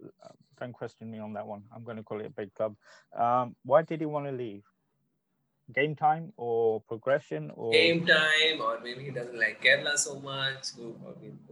don't 0.59 0.73
question 0.73 1.11
me 1.11 1.19
on 1.19 1.35
that 1.35 1.47
one. 1.47 1.63
I'm 1.75 1.85
going 1.85 1.97
to 1.97 2.03
call 2.03 2.21
it 2.21 2.27
a 2.27 2.31
big 2.31 2.55
club. 2.55 2.77
Um, 3.19 3.57
why 3.65 3.83
did 3.83 4.01
he 4.01 4.07
want 4.07 4.27
to 4.27 4.33
leave? 4.33 4.63
game 5.73 5.95
time 5.95 6.33
or 6.37 6.81
progression 6.83 7.51
or 7.55 7.73
game 7.73 8.05
time 8.05 8.61
or 8.61 8.81
maybe 8.83 9.05
he 9.05 9.11
doesn't 9.11 9.39
like 9.39 9.63
Kerala 9.63 9.97
so 9.97 10.19
much 10.19 10.69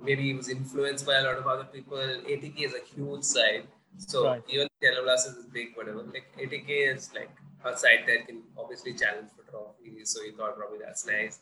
maybe 0.02 0.22
he 0.22 0.34
was 0.34 0.48
influenced 0.48 1.06
by 1.06 1.18
a 1.18 1.22
lot 1.22 1.36
of 1.36 1.46
other 1.46 1.64
people 1.64 1.98
ATK 1.98 2.64
is 2.64 2.74
a 2.74 2.84
huge 2.94 3.22
side 3.22 3.68
so 3.96 4.24
right. 4.24 4.42
even 4.48 4.66
Kerala 4.82 5.04
Blasters 5.04 5.36
is 5.36 5.46
big 5.46 5.68
whatever 5.76 6.02
like 6.02 6.26
ATK 6.36 6.94
is 6.94 7.10
like 7.14 7.30
a 7.64 7.76
side 7.76 8.04
that 8.06 8.26
can 8.26 8.42
obviously 8.58 8.94
challenge 8.94 9.28
for 9.36 9.48
trophies 9.50 10.10
so 10.10 10.22
he 10.24 10.32
thought 10.32 10.56
probably 10.56 10.78
that's 10.84 11.06
nice 11.06 11.40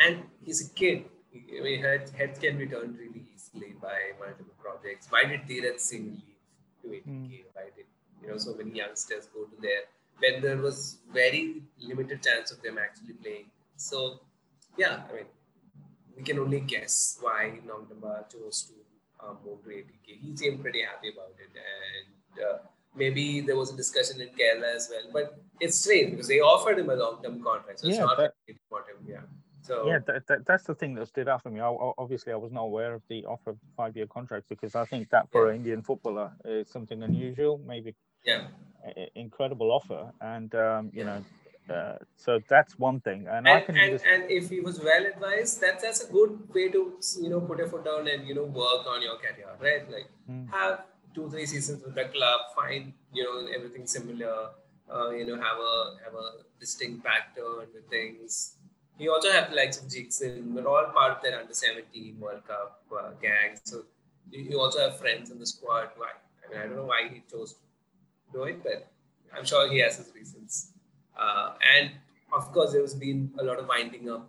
and 0.00 0.22
he's 0.44 0.60
a 0.66 0.70
kid 0.74 1.04
I 1.34 1.62
mean 1.62 1.82
heads, 1.82 2.10
heads 2.12 2.38
can 2.38 2.58
be 2.58 2.66
turned 2.66 2.98
really 2.98 3.24
easily 3.34 3.74
by 3.80 3.98
multiple 4.18 4.54
projects 4.60 5.08
why 5.10 5.24
did 5.24 5.42
Dheeraj 5.42 5.78
Singh 5.78 6.22
leave 6.22 6.40
to 6.82 6.88
ATK 6.88 7.08
mm. 7.08 7.44
why 7.52 7.64
did 7.76 7.86
you 8.22 8.28
know 8.28 8.38
so 8.38 8.54
many 8.54 8.70
youngsters 8.70 9.26
go 9.34 9.44
to 9.44 9.56
there 9.60 9.84
when 10.18 10.42
there 10.42 10.56
was 10.56 10.98
very 11.12 11.62
limited 11.80 12.22
chance 12.22 12.50
of 12.50 12.62
them 12.62 12.78
actually 12.78 13.14
playing. 13.14 13.46
So, 13.76 14.20
yeah, 14.76 15.02
I 15.08 15.14
mean, 15.14 15.24
we 16.16 16.22
can 16.22 16.38
only 16.38 16.60
guess 16.60 17.18
why 17.20 17.60
Nongdamba 17.66 18.30
chose 18.30 18.68
to 18.68 19.26
um, 19.26 19.38
move 19.44 19.62
to 19.64 19.70
ATK. 19.70 20.20
He 20.20 20.36
seemed 20.36 20.60
pretty 20.60 20.82
happy 20.82 21.10
about 21.10 21.34
it, 21.38 21.50
and 21.54 22.44
uh, 22.44 22.58
maybe 22.96 23.40
there 23.40 23.56
was 23.56 23.72
a 23.72 23.76
discussion 23.76 24.20
in 24.20 24.28
Kerala 24.28 24.74
as 24.74 24.90
well. 24.90 25.10
But 25.12 25.40
it's 25.60 25.78
strange 25.78 26.12
because 26.12 26.28
they 26.28 26.40
offered 26.40 26.78
him 26.78 26.90
a 26.90 26.94
long-term 26.94 27.42
contract, 27.42 27.80
so 27.80 27.88
it's 27.88 27.98
not 27.98 28.18
that, 28.18 28.34
him. 28.46 28.56
Yeah. 29.06 29.20
So, 29.68 29.86
yeah, 29.86 29.98
that, 30.06 30.26
that, 30.26 30.46
that's 30.46 30.64
the 30.64 30.74
thing 30.74 30.94
that 30.94 31.06
stood 31.08 31.28
out 31.28 31.42
for 31.42 31.50
me. 31.50 31.60
I, 31.60 31.68
obviously, 31.98 32.32
I 32.32 32.36
was 32.36 32.50
not 32.50 32.62
aware 32.62 32.94
of 32.94 33.02
the 33.08 33.24
offer 33.26 33.50
of 33.50 33.58
five-year 33.76 34.06
contract 34.06 34.48
because 34.48 34.74
I 34.74 34.84
think 34.84 35.10
that 35.10 35.30
for 35.30 35.46
yeah. 35.46 35.50
an 35.50 35.56
Indian 35.56 35.82
footballer 35.82 36.32
is 36.44 36.68
something 36.68 37.02
unusual. 37.02 37.60
Maybe 37.66 37.94
yeah 38.24 38.48
incredible 39.14 39.70
offer, 39.70 40.12
and 40.20 40.54
um, 40.54 40.90
you 40.92 41.04
know, 41.04 41.24
uh, 41.72 41.96
so 42.16 42.40
that's 42.48 42.78
one 42.78 43.00
thing. 43.00 43.26
And, 43.28 43.46
and 43.46 43.48
I 43.48 43.60
can 43.60 43.76
and, 43.76 43.92
just... 43.92 44.04
and 44.04 44.30
if 44.30 44.48
he 44.50 44.60
was 44.60 44.80
well 44.80 45.04
advised, 45.06 45.60
that's 45.60 45.82
that's 45.82 46.04
a 46.04 46.12
good 46.12 46.38
way 46.52 46.68
to 46.68 46.98
you 47.20 47.30
know 47.30 47.40
put 47.40 47.60
a 47.60 47.66
foot 47.66 47.84
down 47.84 48.08
and 48.08 48.26
you 48.26 48.34
know 48.34 48.44
work 48.44 48.86
on 48.86 49.02
your 49.02 49.16
career, 49.16 49.50
right? 49.60 49.90
Like 49.90 50.08
mm. 50.30 50.50
have 50.50 50.84
two 51.14 51.28
three 51.30 51.46
seasons 51.46 51.82
with 51.84 51.94
the 51.94 52.04
club, 52.04 52.40
find 52.54 52.92
you 53.12 53.24
know 53.24 53.48
everything 53.54 53.86
similar, 53.86 54.50
uh, 54.92 55.10
you 55.10 55.26
know 55.26 55.36
have 55.36 55.58
a 55.58 55.96
have 56.04 56.14
a 56.14 56.28
distinct 56.60 57.04
pattern 57.04 57.66
with 57.74 57.88
things. 57.90 58.56
He 58.98 59.08
also 59.08 59.30
have 59.30 59.50
the 59.50 59.56
likes 59.56 59.78
of 59.78 59.84
We're 60.54 60.66
all 60.66 60.86
part 60.92 61.16
of 61.16 61.22
that 61.22 61.34
under 61.34 61.54
17 61.54 62.18
World 62.18 62.42
Cup 62.46 62.82
uh, 62.92 63.10
gang. 63.22 63.56
So 63.62 63.84
you 64.30 64.60
also 64.60 64.80
have 64.80 64.98
friends 64.98 65.30
in 65.30 65.38
the 65.38 65.46
squad. 65.46 65.90
Why? 65.96 66.08
I 66.44 66.50
mean, 66.50 66.60
I 66.60 66.66
don't 66.66 66.76
know 66.76 66.84
why 66.86 67.08
he 67.08 67.22
chose 67.30 67.52
to 67.52 67.58
do 68.32 68.42
it, 68.44 68.62
but 68.62 68.90
I'm 69.36 69.44
sure 69.44 69.70
he 69.70 69.78
has 69.78 69.98
his 69.98 70.12
reasons. 70.14 70.72
Uh, 71.16 71.52
and 71.76 71.92
of 72.32 72.52
course, 72.52 72.72
there's 72.72 72.94
been 72.94 73.30
a 73.38 73.44
lot 73.44 73.58
of 73.58 73.68
winding 73.68 74.10
up 74.10 74.28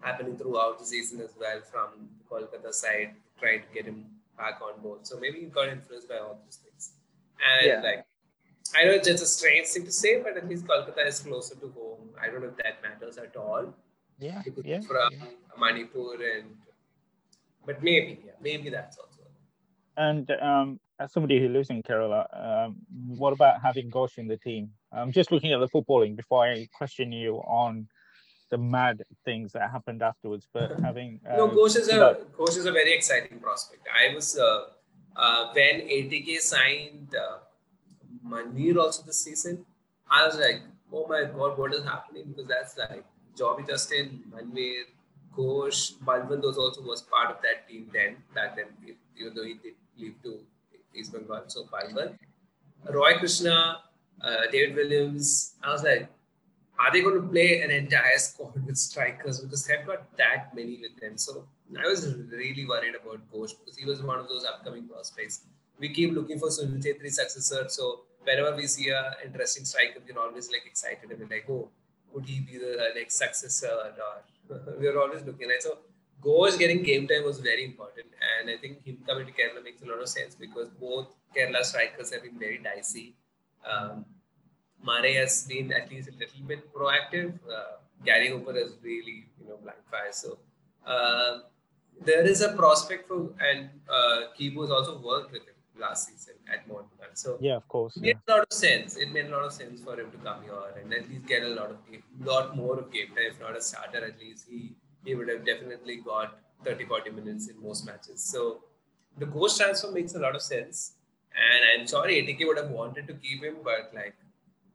happening 0.00 0.36
throughout 0.36 0.78
the 0.78 0.84
season 0.84 1.20
as 1.20 1.30
well 1.38 1.60
from 1.70 2.08
the 2.18 2.24
Kolkata 2.28 2.72
side, 2.72 3.14
trying 3.38 3.60
to 3.60 3.66
get 3.74 3.86
him 3.86 4.04
back 4.36 4.60
on 4.62 4.80
board. 4.82 5.06
So 5.06 5.18
maybe 5.18 5.40
he 5.40 5.46
got 5.46 5.68
influenced 5.68 6.08
by 6.08 6.18
all 6.18 6.38
these 6.44 6.56
things. 6.56 6.92
And 7.40 7.66
yeah. 7.66 7.80
like, 7.82 8.04
I 8.78 8.84
know 8.84 8.92
it's 8.92 9.08
just 9.08 9.22
a 9.22 9.26
strange 9.26 9.68
thing 9.68 9.84
to 9.84 9.92
say, 9.92 10.22
but 10.22 10.36
at 10.36 10.48
least 10.48 10.66
Kolkata 10.66 11.06
is 11.06 11.20
closer 11.20 11.54
to 11.56 11.68
home. 11.68 12.10
I 12.20 12.26
don't 12.26 12.42
know 12.42 12.48
if 12.48 12.56
that 12.58 12.82
matters 12.82 13.16
at 13.16 13.34
all. 13.36 13.74
Yeah. 14.20 14.42
Because 14.44 14.64
yeah. 14.64 14.80
from 14.80 15.12
yeah. 15.12 15.24
Manipur 15.58 16.14
and, 16.14 16.50
but 17.66 17.82
maybe, 17.82 18.20
yeah, 18.24 18.32
maybe 18.40 18.70
that's 18.70 18.96
also. 18.98 19.20
And 19.96 20.30
um, 20.40 20.80
as 20.98 21.12
somebody 21.12 21.40
who 21.40 21.48
lives 21.48 21.70
in 21.70 21.82
Kerala, 21.82 22.26
um, 22.32 22.76
what 23.08 23.32
about 23.32 23.60
having 23.60 23.90
Ghosh 23.90 24.18
in 24.18 24.28
the 24.28 24.36
team? 24.36 24.70
I'm 24.92 25.12
just 25.12 25.32
looking 25.32 25.52
at 25.52 25.60
the 25.60 25.68
footballing 25.68 26.16
before 26.16 26.44
I 26.44 26.68
question 26.72 27.12
you 27.12 27.36
on 27.38 27.88
the 28.50 28.58
mad 28.58 29.02
things 29.24 29.52
that 29.52 29.70
happened 29.70 30.02
afterwards. 30.02 30.46
But 30.52 30.78
having 30.84 31.20
uh, 31.28 31.36
no, 31.36 31.48
Ghosh 31.48 31.76
is 31.76 31.88
a 31.88 32.18
Ghosh 32.38 32.56
is 32.56 32.66
a 32.66 32.72
very 32.72 32.92
exciting 32.92 33.40
prospect. 33.40 33.86
I 33.94 34.14
was 34.14 34.38
uh, 34.38 34.64
uh, 35.16 35.52
when 35.52 35.80
ATK 35.80 36.38
signed 36.38 37.14
uh, 37.14 37.38
Manveer 38.26 38.76
also 38.76 39.02
this 39.02 39.20
season. 39.20 39.64
I 40.10 40.26
was 40.26 40.36
like, 40.36 40.62
oh 40.92 41.06
my 41.08 41.24
god, 41.24 41.56
what 41.56 41.72
is 41.72 41.84
happening? 41.84 42.24
Because 42.28 42.48
that's 42.48 42.76
like 42.76 43.04
Jobby 43.36 43.66
Justin, 43.66 44.22
Manveer, 44.32 44.84
Ghosh, 45.36 45.94
Balwant 46.04 46.42
was 46.42 46.58
also 46.58 46.82
was 46.82 47.02
part 47.02 47.30
of 47.30 47.42
that 47.42 47.68
team 47.68 47.88
then 47.92 48.16
back 48.34 48.56
then, 48.56 48.66
even 49.16 49.34
though 49.34 49.44
he 49.44 49.54
did 49.54 49.74
leave 49.98 50.14
to 50.22 50.40
East 50.94 51.12
Bengal. 51.12 51.44
So 51.46 51.64
Palwal, 51.64 52.16
Roy 52.88 53.18
Krishna, 53.18 53.78
uh, 54.20 54.40
David 54.50 54.76
Williams. 54.76 55.54
I 55.62 55.72
was 55.72 55.82
like, 55.82 56.08
are 56.78 56.90
they 56.92 57.02
going 57.02 57.20
to 57.20 57.28
play 57.28 57.60
an 57.60 57.70
entire 57.70 58.16
squad 58.26 58.66
with 58.66 58.76
strikers 58.76 59.40
because 59.40 59.66
they've 59.66 59.86
got 59.86 60.16
that 60.16 60.54
many 60.54 60.78
with 60.80 61.00
them? 61.00 61.16
So 61.16 61.44
I 61.78 61.86
was 61.86 62.06
really 62.30 62.66
worried 62.66 62.94
about 63.00 63.20
Ghosh 63.32 63.52
because 63.58 63.76
he 63.76 63.84
was 63.84 64.02
one 64.02 64.18
of 64.18 64.28
those 64.28 64.44
upcoming 64.44 64.88
prospects. 64.88 65.42
We 65.78 65.90
keep 65.90 66.12
looking 66.12 66.38
for 66.38 66.48
Sunil 66.48 66.82
Chhetri's 66.82 67.16
successor. 67.16 67.68
So 67.68 68.00
whenever 68.24 68.56
we 68.56 68.66
see 68.66 68.90
a 68.90 69.16
interesting 69.24 69.64
striker, 69.64 70.00
we're 70.06 70.20
always 70.20 70.50
like 70.50 70.66
excited 70.66 71.10
and 71.10 71.20
we're 71.20 71.36
like, 71.36 71.46
oh, 71.48 71.68
would 72.12 72.26
he 72.26 72.40
be 72.40 72.58
the 72.58 72.90
next 72.94 73.16
successor? 73.16 73.68
Or 73.68 74.58
we're 74.78 75.00
always 75.00 75.24
looking 75.24 75.50
at 75.50 75.62
so 75.62 75.78
Ghosh 76.22 76.58
getting 76.58 76.82
game 76.82 77.08
time 77.08 77.24
was 77.24 77.40
very 77.40 77.64
important, 77.64 78.06
and 78.38 78.50
I 78.50 78.56
think 78.58 78.84
him 78.84 78.98
coming 79.06 79.26
to 79.26 79.32
Kerala 79.32 79.64
makes 79.64 79.82
a 79.82 79.86
lot 79.86 80.00
of 80.00 80.08
sense 80.08 80.34
because 80.34 80.68
both 80.68 81.08
Kerala 81.34 81.64
strikers 81.64 82.12
have 82.12 82.22
been 82.22 82.38
very 82.38 82.58
dicey. 82.58 83.14
Um, 83.64 84.04
Murray 84.84 85.14
has 85.14 85.46
been 85.46 85.72
at 85.72 85.90
least 85.90 86.08
a 86.08 86.12
little 86.12 86.42
bit 86.46 86.72
proactive. 86.74 87.32
Uh, 87.50 87.78
Gary 88.04 88.28
Hooper 88.30 88.54
has 88.54 88.76
really, 88.82 89.26
you 89.40 89.48
know, 89.48 89.58
blank 89.62 89.78
fire. 89.90 90.12
So 90.12 90.38
uh, 90.86 91.40
there 92.04 92.26
is 92.26 92.40
a 92.40 92.52
prospect 92.52 93.08
for, 93.08 93.30
and 93.40 93.70
uh, 93.88 94.20
Kibu 94.38 94.62
has 94.62 94.70
also 94.70 94.98
worked 94.98 95.32
with 95.32 95.42
him 95.42 95.54
last 95.80 96.08
season 96.08 96.34
at 96.52 96.68
Mohanbagan. 96.68 97.14
So 97.14 97.38
yeah, 97.40 97.56
of 97.56 97.66
course, 97.68 97.96
it 97.96 98.02
made 98.02 98.18
a 98.28 98.30
lot 98.32 98.42
of 98.42 98.52
sense. 98.52 98.96
It 98.96 99.12
made 99.12 99.26
a 99.26 99.30
lot 99.30 99.44
of 99.44 99.52
sense 99.52 99.80
for 99.80 99.98
him 99.98 100.10
to 100.10 100.18
come 100.18 100.42
here 100.42 100.52
and 100.80 100.92
at 100.92 101.08
least 101.08 101.26
get 101.26 101.42
a 101.42 101.48
lot 101.48 101.70
of 101.70 101.78
game, 101.90 102.02
lot 102.20 102.56
more 102.56 102.78
of 102.78 102.92
game 102.92 103.08
time, 103.08 103.30
if 103.32 103.40
not 103.40 103.56
a 103.56 103.62
starter. 103.62 104.04
At 104.04 104.18
least 104.20 104.46
he 104.48 104.72
he 105.04 105.14
would 105.14 105.28
have 105.28 105.44
definitely 105.44 105.96
got 105.96 106.38
30 106.64 106.84
40 106.84 107.10
minutes 107.10 107.48
in 107.48 107.62
most 107.62 107.86
matches. 107.86 108.22
So 108.22 108.64
the 109.18 109.26
Ghosh 109.26 109.56
transfer 109.58 109.90
makes 109.90 110.14
a 110.14 110.18
lot 110.18 110.34
of 110.34 110.42
sense. 110.42 110.92
And 111.34 111.80
I'm 111.80 111.86
sorry, 111.86 112.16
ATK 112.22 112.46
would 112.46 112.58
have 112.58 112.70
wanted 112.70 113.06
to 113.06 113.14
keep 113.14 113.44
him, 113.44 113.56
but 113.64 113.92
like 113.94 114.14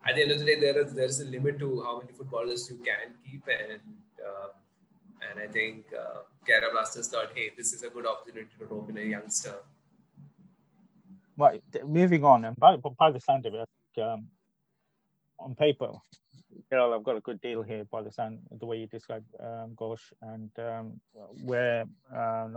at 0.08 0.16
the 0.16 0.22
end 0.22 0.32
of 0.32 0.39
the 0.39 0.45
day, 0.45 0.60
there 0.60 0.80
is 0.82 0.93
there 0.93 1.06
is 1.06 1.20
a 1.20 1.26
limit 1.26 1.60
to 1.60 1.82
how 1.82 1.99
many 1.99 2.14
footballers 2.14 2.70
you 2.70 2.78
can 2.78 3.14
keep, 3.26 3.43
and 3.47 3.82
uh, 4.26 4.47
and 5.30 5.39
I 5.39 5.47
think 5.51 5.86
uh, 5.93 6.20
Kerala 6.47 6.72
Blasters 6.72 7.08
thought, 7.08 7.32
hey, 7.34 7.51
this 7.58 7.74
is 7.74 7.84
a 7.84 7.89
good 7.89 8.06
opportunity 8.06 8.47
to 8.60 8.66
rope 8.66 8.89
in 8.89 8.97
a 8.97 9.01
youngster. 9.01 9.56
Right, 11.38 11.62
moving 11.86 12.24
on, 12.24 12.46
and 12.46 12.56
by, 12.58 12.78
by 12.78 13.12
the 13.12 13.20
sound 13.20 13.46
of 13.46 13.54
it, 13.56 14.02
um, 14.02 14.28
on 15.40 15.56
paper, 15.56 15.92
Carol, 16.70 16.94
I've 16.94 17.04
got 17.04 17.18
a 17.18 17.22
good 17.22 17.42
deal 17.42 17.62
here 17.62 17.86
by 17.92 18.02
the 18.02 18.12
sound, 18.12 18.40
the 18.60 18.66
way 18.66 18.78
you 18.78 18.88
described 18.88 19.26
um, 19.40 19.76
Ghosh 19.76 20.14
and 20.22 20.50
um, 20.60 21.00
where 21.44 21.86
uh, 22.16 22.48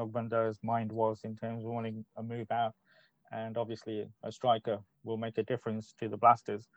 mind 0.62 0.92
was 0.92 1.20
in 1.24 1.36
terms 1.36 1.64
of 1.64 1.70
wanting 1.70 2.04
a 2.16 2.22
move 2.22 2.50
out. 2.50 2.74
And 3.32 3.58
obviously, 3.58 4.08
a 4.22 4.32
striker 4.32 4.78
will 5.04 5.18
make 5.18 5.38
a 5.38 5.42
difference 5.42 5.94
to 6.00 6.08
the 6.08 6.16
Blasters. 6.16 6.68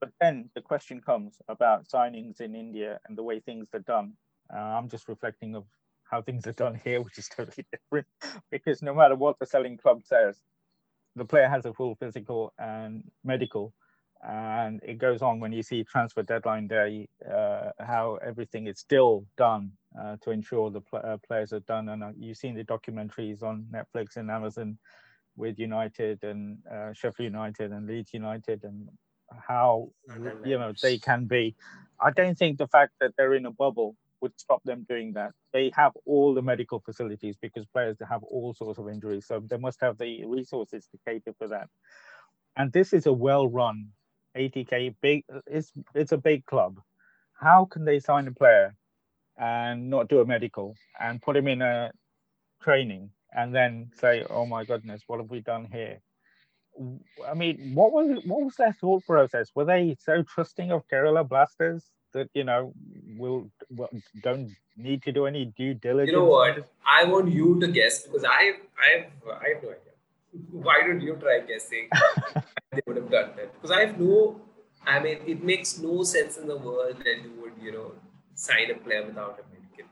But 0.00 0.10
then 0.20 0.50
the 0.54 0.62
question 0.62 1.00
comes 1.00 1.36
about 1.48 1.86
signings 1.88 2.40
in 2.40 2.54
India 2.54 2.98
and 3.06 3.18
the 3.18 3.22
way 3.22 3.40
things 3.40 3.68
are 3.74 3.80
done. 3.80 4.14
Uh, 4.52 4.58
I'm 4.58 4.88
just 4.88 5.08
reflecting 5.08 5.54
of 5.56 5.64
how 6.04 6.22
things 6.22 6.46
are 6.46 6.52
done 6.52 6.80
here, 6.82 7.02
which 7.02 7.18
is 7.18 7.28
totally 7.28 7.66
different. 7.70 8.06
because 8.50 8.82
no 8.82 8.94
matter 8.94 9.14
what 9.16 9.38
the 9.38 9.46
selling 9.46 9.76
club 9.76 10.02
says, 10.04 10.38
the 11.16 11.24
player 11.24 11.48
has 11.48 11.66
a 11.66 11.72
full 11.72 11.94
physical 11.96 12.52
and 12.58 13.04
medical 13.24 13.72
and 14.22 14.80
it 14.82 14.98
goes 14.98 15.22
on 15.22 15.40
when 15.40 15.52
you 15.52 15.62
see 15.62 15.82
transfer 15.82 16.22
deadline 16.22 16.68
day 16.68 17.08
uh, 17.30 17.70
how 17.80 18.18
everything 18.24 18.66
is 18.66 18.78
still 18.78 19.24
done 19.38 19.72
uh, 19.98 20.16
to 20.20 20.30
ensure 20.30 20.70
the 20.70 20.80
pl- 20.80 21.00
uh, 21.02 21.16
players 21.26 21.52
are 21.52 21.60
done. 21.60 21.88
And 21.88 22.04
uh, 22.04 22.10
you've 22.18 22.36
seen 22.36 22.54
the 22.54 22.64
documentaries 22.64 23.42
on 23.42 23.66
netflix 23.72 24.16
and 24.16 24.30
amazon 24.30 24.78
with 25.36 25.58
united 25.58 26.22
and 26.22 26.58
uh, 26.70 26.92
sheffield 26.92 27.32
united 27.32 27.72
and 27.72 27.86
leeds 27.86 28.12
united 28.12 28.62
and 28.64 28.88
how 29.38 29.88
you 30.44 30.58
know 30.58 30.72
they 30.82 30.98
can 30.98 31.24
be. 31.24 31.54
I 32.00 32.10
don't 32.10 32.36
think 32.36 32.58
the 32.58 32.66
fact 32.66 32.92
that 33.00 33.12
they're 33.16 33.34
in 33.34 33.46
a 33.46 33.50
bubble 33.50 33.96
would 34.20 34.38
stop 34.38 34.62
them 34.64 34.86
doing 34.88 35.12
that. 35.14 35.32
They 35.52 35.70
have 35.74 35.92
all 36.06 36.34
the 36.34 36.42
medical 36.42 36.80
facilities 36.80 37.36
because 37.40 37.66
players 37.66 37.96
have 38.08 38.22
all 38.22 38.54
sorts 38.54 38.78
of 38.78 38.88
injuries, 38.88 39.26
so 39.26 39.40
they 39.40 39.56
must 39.56 39.80
have 39.80 39.98
the 39.98 40.24
resources 40.26 40.86
to 40.88 40.98
cater 41.06 41.34
for 41.38 41.48
that. 41.48 41.68
And 42.56 42.72
this 42.72 42.92
is 42.92 43.06
a 43.06 43.12
well-run 43.12 43.88
ATK 44.36 44.94
big. 45.00 45.24
It's 45.46 45.72
it's 45.94 46.12
a 46.12 46.18
big 46.18 46.46
club. 46.46 46.80
How 47.34 47.64
can 47.64 47.84
they 47.84 48.00
sign 48.00 48.28
a 48.28 48.32
player 48.32 48.74
and 49.38 49.88
not 49.88 50.08
do 50.08 50.20
a 50.20 50.26
medical 50.26 50.76
and 51.00 51.22
put 51.22 51.36
him 51.36 51.48
in 51.48 51.62
a 51.62 51.90
training 52.62 53.10
and 53.32 53.54
then 53.54 53.90
say, 53.94 54.24
"Oh 54.28 54.46
my 54.46 54.64
goodness, 54.64 55.02
what 55.06 55.20
have 55.20 55.30
we 55.30 55.40
done 55.40 55.68
here?" 55.72 56.00
I 57.28 57.34
mean, 57.34 57.74
what 57.74 57.92
was 57.92 58.22
what 58.24 58.42
was 58.42 58.56
their 58.56 58.72
thought 58.72 59.04
process? 59.06 59.50
Were 59.54 59.64
they 59.64 59.96
so 60.00 60.22
trusting 60.22 60.70
of 60.72 60.86
Kerala 60.88 61.28
Blasters 61.28 61.90
that 62.12 62.28
you 62.34 62.44
know 62.44 62.72
will, 63.16 63.50
will 63.70 63.90
don't 64.22 64.50
need 64.76 65.02
to 65.02 65.12
do 65.12 65.26
any 65.26 65.46
due 65.56 65.74
diligence? 65.74 66.12
You 66.12 66.18
know 66.18 66.24
what? 66.24 66.68
I 66.86 67.04
want 67.04 67.30
you 67.30 67.58
to 67.60 67.68
guess 67.68 68.02
because 68.02 68.24
I 68.24 68.52
I 68.78 69.06
I 69.40 69.48
have 69.54 69.62
no 69.62 69.70
idea. 69.70 69.94
Why 70.50 70.80
don't 70.86 71.00
you 71.00 71.16
try 71.16 71.40
guessing? 71.40 71.88
they 72.72 72.82
would 72.86 72.96
have 72.96 73.10
done 73.10 73.30
that 73.36 73.52
because 73.54 73.70
I 73.70 73.80
have 73.86 73.98
no. 73.98 74.40
I 74.86 74.98
mean, 74.98 75.18
it 75.26 75.42
makes 75.44 75.78
no 75.78 76.02
sense 76.02 76.38
in 76.38 76.46
the 76.46 76.56
world 76.56 76.96
that 76.98 77.22
you 77.22 77.32
would 77.40 77.52
you 77.62 77.72
know 77.72 77.92
sign 78.34 78.70
a 78.70 78.74
player 78.74 79.04
without 79.06 79.38
a 79.40 79.44
medical, 79.52 79.90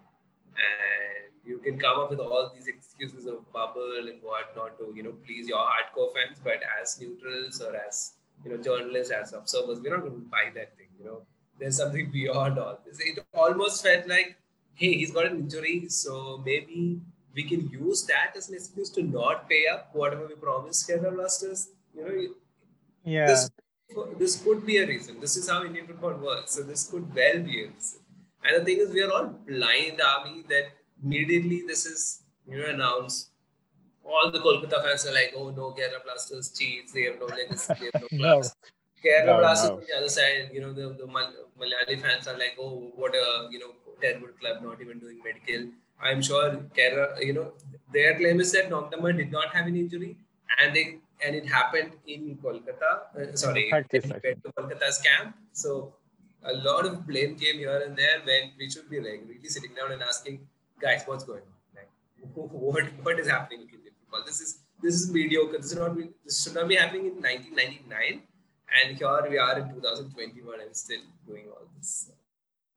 and 0.57 1.29
you 1.45 1.59
can 1.59 1.79
come 1.79 2.01
up 2.01 2.11
with 2.11 2.21
all 2.21 2.51
these 2.55 2.69
excuses 2.69 3.27
of 3.27 3.51
bubble 3.53 4.07
and 4.09 4.23
whatnot 4.23 4.79
to 4.79 4.93
you 4.95 5.03
know 5.03 5.13
please 5.27 5.49
your 5.49 5.59
hardcore 5.59 6.13
fans, 6.15 6.39
but 6.43 6.61
as 6.81 7.01
neutrals 7.01 7.61
or 7.61 7.77
as 7.77 8.15
you 8.45 8.51
know 8.51 8.63
journalists, 8.63 9.13
as 9.13 9.33
observers, 9.33 9.81
we're 9.81 9.95
not 9.97 10.01
going 10.01 10.15
to 10.15 10.29
buy 10.31 10.51
that 10.55 10.77
thing. 10.77 10.89
You 10.99 11.05
know, 11.05 11.23
there's 11.59 11.77
something 11.77 12.11
beyond 12.13 12.59
all 12.59 12.79
this. 12.85 12.99
It 13.01 13.25
almost 13.35 13.83
felt 13.83 14.09
like, 14.09 14.37
hey, 14.75 14.95
he's 14.95 15.13
got 15.13 15.27
an 15.27 15.39
injury, 15.39 15.89
so 15.89 16.43
maybe 16.45 17.01
we 17.35 17.45
can 17.45 17.69
use 17.71 18.05
that 18.07 18.37
as 18.37 18.49
an 18.49 18.55
excuse 18.55 18.91
to 18.91 19.03
not 19.03 19.49
pay 19.49 19.67
up 19.73 19.91
whatever 19.93 20.27
we 20.27 20.35
promised 20.35 20.89
Kerala 20.89 21.15
Blasters. 21.15 21.69
You 21.95 22.05
know, 22.05 22.35
yeah. 23.05 23.27
This, 23.27 23.51
this 24.19 24.43
could 24.43 24.67
be 24.67 24.79
a 24.79 24.87
reason. 24.87 25.21
This 25.21 25.37
is 25.37 25.49
how 25.49 25.65
Indian 25.65 25.87
football 25.87 26.15
works. 26.15 26.53
So 26.53 26.63
this 26.63 26.89
could 26.91 27.15
well 27.15 27.39
be 27.39 27.63
a 27.63 27.69
reason. 27.69 28.01
And 28.45 28.61
the 28.61 28.65
thing 28.65 28.79
is, 28.79 28.93
we 28.93 29.03
are 29.03 29.11
all 29.11 29.27
blind 29.47 30.01
army 30.01 30.45
that 30.49 30.67
immediately 31.03 31.63
this 31.67 31.87
is 31.87 32.23
you 32.47 32.59
know 32.59 32.67
announced. 32.67 33.31
All 34.05 34.31
the 34.31 34.39
Kolkata 34.39 34.83
fans 34.85 35.07
are 35.07 35.13
like, 35.13 35.33
"Oh 35.37 35.51
no, 35.51 35.75
Kerala 35.79 36.03
Blasters 36.05 36.51
cheats. 36.59 36.93
They 36.93 37.03
have 37.05 37.19
no 37.21 37.27
legacy. 37.27 37.75
They 37.81 37.91
have 37.93 38.03
no 38.03 38.19
class." 38.19 38.55
no. 38.63 38.78
Kerala 39.05 39.27
no, 39.27 39.41
no. 39.41 39.75
on 39.75 39.81
the 39.81 39.97
other 39.97 40.09
side, 40.09 40.51
you 40.53 40.61
know, 40.61 40.73
the, 40.73 40.89
the 41.01 41.07
Malayali 41.07 42.01
fans 42.01 42.27
are 42.27 42.39
like, 42.39 42.57
"Oh, 42.59 42.93
what 42.97 43.15
a 43.15 43.49
you 43.51 43.59
know 43.59 43.73
terrible 44.01 44.29
club, 44.41 44.63
not 44.63 44.81
even 44.81 44.99
doing 44.99 45.21
medical." 45.25 45.71
I'm 46.01 46.23
sure 46.23 46.57
Kerala, 46.77 47.25
you 47.25 47.33
know, 47.33 47.53
their 47.93 48.17
claim 48.17 48.41
is 48.41 48.53
that 48.53 48.71
Nongdamba 48.71 49.17
did 49.17 49.33
not 49.33 49.55
have 49.55 49.67
an 49.67 49.77
injury, 49.77 50.17
and 50.61 50.75
they 50.75 50.99
and 51.25 51.35
it 51.35 51.47
happened 51.47 51.93
in 52.07 52.39
Kolkata. 52.43 52.91
Uh, 53.17 53.37
sorry, 53.37 53.71
to 53.91 54.01
Kolkata's 54.01 54.99
camp. 54.99 55.37
So 55.53 55.95
a 56.45 56.55
lot 56.55 56.87
of 56.87 57.07
blame 57.07 57.37
came 57.37 57.59
here 57.59 57.83
and 57.85 57.97
there 57.97 58.21
when 58.25 58.53
we 58.59 58.71
should 58.71 58.89
be 58.89 59.01
like 59.01 59.25
really 59.29 59.49
sitting 59.49 59.75
down 59.75 59.93
and 59.93 60.03
asking, 60.03 60.41
guys, 60.81 61.03
what's 61.07 61.25
going 61.25 61.43
on? 61.43 61.55
Like, 61.77 61.91
what 62.35 62.85
what 63.03 63.19
is 63.19 63.29
happening 63.29 63.63
in 63.63 63.69
Indian 63.69 63.95
football? 64.01 64.25
This 64.25 64.41
is 64.41 64.59
this 64.83 64.95
is 64.95 65.13
mediocre. 65.13 65.59
This 65.59 65.73
is 65.73 65.79
not 65.79 65.97
this 66.25 66.43
should 66.43 66.55
not 66.55 66.69
be 66.69 66.77
happening 66.77 67.07
in 67.07 67.15
1999, 67.15 68.23
and 68.85 68.97
here 68.97 69.27
we 69.29 69.39
are 69.39 69.59
in 69.59 69.69
2021 69.75 70.61
and 70.61 70.77
still 70.77 71.01
doing 71.27 71.47
all 71.51 71.67
this. 71.77 72.13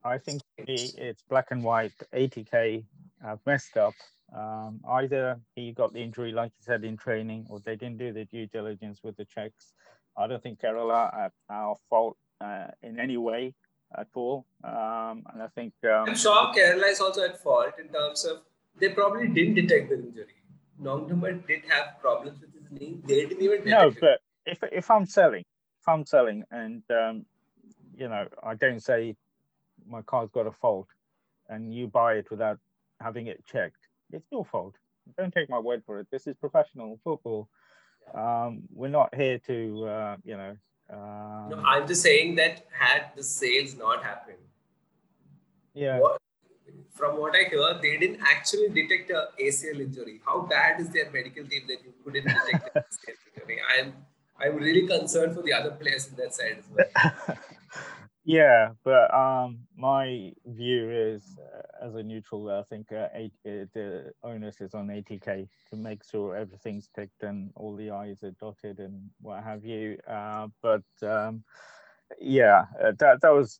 I 0.04 0.18
think 0.18 0.42
it's 0.58 1.22
black 1.28 1.48
and 1.50 1.62
white. 1.62 1.92
ATK 2.12 2.84
have 3.22 3.38
messed 3.46 3.76
up 3.76 3.94
um, 4.34 4.80
either 4.88 5.38
he 5.54 5.72
got 5.72 5.92
the 5.92 6.00
injury, 6.00 6.32
like 6.32 6.52
you 6.58 6.64
said, 6.64 6.84
in 6.84 6.96
training, 6.96 7.46
or 7.50 7.60
they 7.60 7.76
didn't 7.76 7.98
do 7.98 8.12
the 8.12 8.24
due 8.24 8.46
diligence 8.46 9.00
with 9.02 9.16
the 9.16 9.26
checks. 9.26 9.74
I 10.16 10.26
don't 10.26 10.42
think 10.42 10.60
Kerala 10.60 11.12
are 11.12 11.32
our 11.50 11.76
fault 11.90 12.16
uh, 12.40 12.68
in 12.82 12.98
any 12.98 13.16
way 13.16 13.54
at 13.96 14.08
all. 14.14 14.46
Um, 14.64 15.24
and 15.32 15.42
I 15.42 15.48
think 15.54 15.74
um, 15.84 16.08
I'm 16.08 16.16
sure 16.16 16.52
Kerala 16.54 16.90
is 16.90 17.00
also 17.00 17.24
at 17.24 17.42
fault 17.42 17.74
in 17.78 17.88
terms 17.88 18.24
of 18.24 18.38
they 18.78 18.88
probably 18.88 19.28
didn't 19.28 19.54
detect 19.54 19.90
the 19.90 19.96
injury. 19.96 20.34
Nongdamba 20.80 21.46
did 21.46 21.62
have 21.68 22.00
problems 22.00 22.40
with 22.40 22.54
his 22.54 22.70
knee. 22.70 22.98
They 23.06 23.26
didn't 23.26 23.42
even 23.42 23.64
no. 23.64 23.92
But 24.00 24.20
if 24.46 24.62
if 24.72 24.90
I'm 24.90 25.04
selling, 25.04 25.44
I'm 25.88 26.04
selling, 26.06 26.44
and 26.50 26.82
um, 26.90 27.26
you 27.96 28.08
know, 28.08 28.26
I 28.42 28.54
don't 28.54 28.80
say 28.80 29.16
my 29.86 30.02
car's 30.02 30.30
got 30.30 30.46
a 30.46 30.52
fault, 30.52 30.88
and 31.48 31.74
you 31.74 31.88
buy 31.88 32.14
it 32.14 32.30
without 32.30 32.58
having 33.00 33.26
it 33.26 33.44
checked 33.44 33.88
it's 34.12 34.26
your 34.30 34.44
fault. 34.44 34.74
Don't 35.18 35.32
take 35.32 35.50
my 35.50 35.58
word 35.58 35.82
for 35.84 35.98
it. 35.98 36.06
This 36.10 36.26
is 36.26 36.36
professional 36.36 36.98
football. 37.02 37.48
Um, 38.14 38.62
we're 38.72 38.88
not 38.88 39.14
here 39.14 39.38
to, 39.46 39.86
uh, 39.86 40.16
you 40.24 40.36
know. 40.36 40.56
Um, 40.92 41.48
no, 41.50 41.62
I'm 41.64 41.86
just 41.88 42.02
saying 42.02 42.36
that 42.36 42.66
had 42.70 43.06
the 43.16 43.22
sales 43.22 43.74
not 43.74 44.04
happened, 44.04 44.38
yeah. 45.74 45.98
What, 46.00 46.20
from 46.94 47.18
what 47.18 47.34
I 47.34 47.48
hear, 47.48 47.78
they 47.80 47.96
didn't 47.96 48.20
actually 48.20 48.68
detect 48.68 49.10
a 49.10 49.28
ACL 49.40 49.80
injury. 49.80 50.20
How 50.24 50.42
bad 50.42 50.80
is 50.80 50.90
their 50.90 51.10
medical 51.10 51.46
team 51.46 51.62
that 51.68 51.78
you 51.82 51.94
couldn't 52.04 52.24
detect 52.24 52.76
an 52.76 52.82
ACL 52.82 53.40
injury? 53.40 53.58
I'm 53.78 53.94
I'm 54.42 54.56
really 54.56 54.86
concerned 54.86 55.34
for 55.34 55.42
the 55.42 55.52
other 55.52 55.70
players 55.70 56.08
in 56.08 56.16
that 56.16 56.34
side 56.34 56.58
as 56.58 56.64
well. 56.70 57.38
Yeah, 58.24 58.70
but 58.84 59.12
um, 59.12 59.58
my 59.76 60.32
view 60.46 60.90
is, 60.90 61.36
uh, 61.40 61.86
as 61.86 61.96
a 61.96 62.02
neutral, 62.04 62.48
I 62.50 62.62
think 62.62 62.92
uh, 62.92 63.08
eight, 63.14 63.32
uh, 63.44 63.66
the 63.74 64.12
onus 64.22 64.60
is 64.60 64.74
on 64.74 64.86
ATK 64.86 65.48
to 65.70 65.76
make 65.76 66.04
sure 66.04 66.36
everything's 66.36 66.88
ticked 66.94 67.24
and 67.24 67.50
all 67.56 67.74
the 67.74 67.90
I's 67.90 68.22
are 68.22 68.30
dotted 68.40 68.78
and 68.78 69.10
what 69.20 69.42
have 69.42 69.64
you. 69.64 69.98
Uh, 70.08 70.48
but 70.62 70.84
um, 71.02 71.42
yeah, 72.20 72.66
uh, 72.80 72.92
that 73.00 73.20
that 73.22 73.34
was 73.34 73.58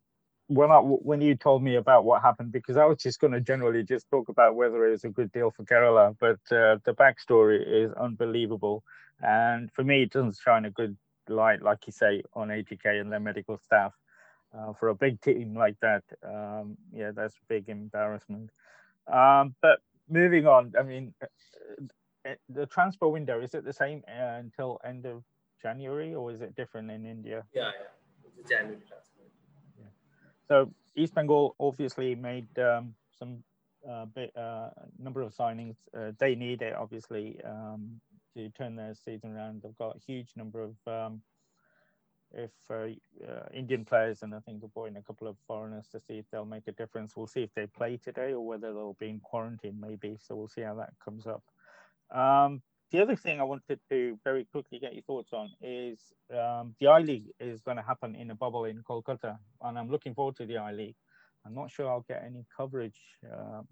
when 0.49 0.70
I 0.70 0.78
when 0.78 1.20
you 1.20 1.34
told 1.34 1.62
me 1.62 1.76
about 1.76 2.05
what 2.05 2.22
happened 2.22 2.53
because 2.53 2.76
I 2.76 2.84
was 2.84 2.99
just 2.99 3.20
going 3.20 3.32
to 3.32 3.40
generally 3.40 3.82
just 3.82 4.09
talk 4.11 4.28
about 4.28 4.55
whether 4.55 4.86
it 4.86 4.90
was 4.90 5.05
a 5.05 5.09
good 5.09 5.32
deal 5.32 5.51
for 5.51 5.64
Kerala, 5.64 6.16
but 6.18 6.40
uh, 6.55 6.78
the 6.84 6.95
backstory 6.95 7.61
is 7.66 7.93
unbelievable, 7.93 8.82
and 9.20 9.70
for 9.72 9.84
me, 9.84 10.03
it 10.03 10.11
doesn't 10.11 10.36
shine 10.43 10.64
a 10.64 10.70
good 10.70 10.97
light, 11.28 11.62
like 11.62 11.86
you 11.86 11.93
say, 11.93 12.22
on 12.34 12.49
ATK 12.49 13.01
and 13.01 13.12
their 13.12 13.20
medical 13.20 13.57
staff 13.59 13.93
uh, 14.57 14.72
for 14.72 14.88
a 14.88 14.95
big 14.95 15.20
team 15.20 15.55
like 15.57 15.76
that. 15.80 16.03
Um, 16.22 16.76
yeah, 16.93 17.12
that's 17.14 17.34
a 17.34 17.47
big 17.49 17.68
embarrassment. 17.68 18.51
Um, 19.12 19.55
but 19.62 19.80
moving 20.09 20.47
on, 20.47 20.72
I 20.78 20.82
mean, 20.82 21.14
uh, 21.22 21.26
uh, 22.28 22.34
the 22.49 22.66
transfer 22.66 23.09
window 23.09 23.40
is 23.40 23.55
it 23.55 23.64
the 23.64 23.72
same 23.72 24.03
uh, 24.09 24.38
until 24.38 24.80
end 24.84 25.07
of 25.07 25.22
January, 25.61 26.14
or 26.14 26.30
is 26.32 26.40
it 26.40 26.55
different 26.55 26.90
in 26.90 27.07
India? 27.07 27.45
Yeah, 27.55 27.62
yeah, 27.62 28.30
it's 28.38 28.49
January 28.49 28.80
transfer. 28.88 29.11
So 30.53 30.70
East 30.94 31.14
Bengal 31.14 31.57
obviously 31.59 32.14
made 32.14 32.46
um, 32.59 32.94
some 33.18 33.42
uh, 33.90 34.05
bit, 34.05 34.36
uh, 34.36 34.68
number 34.98 35.22
of 35.22 35.34
signings. 35.34 35.76
Uh, 35.96 36.12
they 36.18 36.34
need 36.34 36.61
it 36.61 36.74
obviously 36.74 37.40
um, 37.42 37.98
to 38.36 38.50
turn 38.50 38.76
their 38.76 38.94
season 38.94 39.34
around. 39.34 39.62
They've 39.62 39.78
got 39.78 39.96
a 39.96 39.98
huge 40.07 40.28
number 40.36 40.61
of 40.61 40.74
um, 40.86 41.22
if 42.34 42.50
uh, 42.68 42.88
uh, 43.26 43.48
Indian 43.55 43.86
players 43.86 44.20
and 44.20 44.34
I 44.34 44.40
think 44.40 44.62
we're 44.74 44.88
in 44.88 44.98
a 44.98 45.03
couple 45.03 45.26
of 45.26 45.36
foreigners 45.46 45.88
to 45.92 46.00
see 46.00 46.18
if 46.18 46.26
they'll 46.30 46.44
make 46.44 46.68
a 46.68 46.72
difference. 46.72 47.16
We'll 47.16 47.26
see 47.26 47.44
if 47.44 47.55
they 47.55 47.66
play 47.66 47.96
today 47.96 48.34
or 48.34 48.44
whether 48.44 48.74
they'll 48.74 48.98
be 49.00 49.09
in 49.09 49.20
quarantine 49.20 49.80
maybe. 49.80 50.18
So 50.20 50.34
we'll 50.34 50.48
see 50.48 50.61
how 50.61 50.74
that 50.74 50.92
comes 51.03 51.26
up. 51.26 51.44
Um, 52.14 52.61
the 52.93 53.01
other 53.01 53.16
thing 53.16 53.40
I 53.40 53.45
wanted 53.45 53.80
to 53.90 54.18
very 54.22 54.45
quickly 54.45 54.78
get 54.78 54.93
your 54.93 55.03
thoughts 55.03 55.32
on 55.32 55.51
is 55.62 55.99
um, 56.30 56.74
the 56.78 56.88
I 56.88 56.99
League 57.01 57.32
is 57.40 57.62
going 57.62 57.78
to 57.78 57.82
happen 57.82 58.14
in 58.14 58.30
a 58.30 58.34
bubble 58.34 58.66
in 58.66 58.82
Kolkata, 58.82 59.38
and 59.62 59.78
I'm 59.78 59.90
looking 59.90 60.14
forward 60.14 60.36
to 60.36 60.47
the 60.47 60.59
I 60.59 60.72
League. 60.72 60.97
I'm 61.45 61.55
not 61.55 61.70
sure 61.70 61.88
I'll 61.88 62.05
get 62.07 62.22
any 62.24 62.45
coverage, 62.55 63.01
uh, 63.26 63.62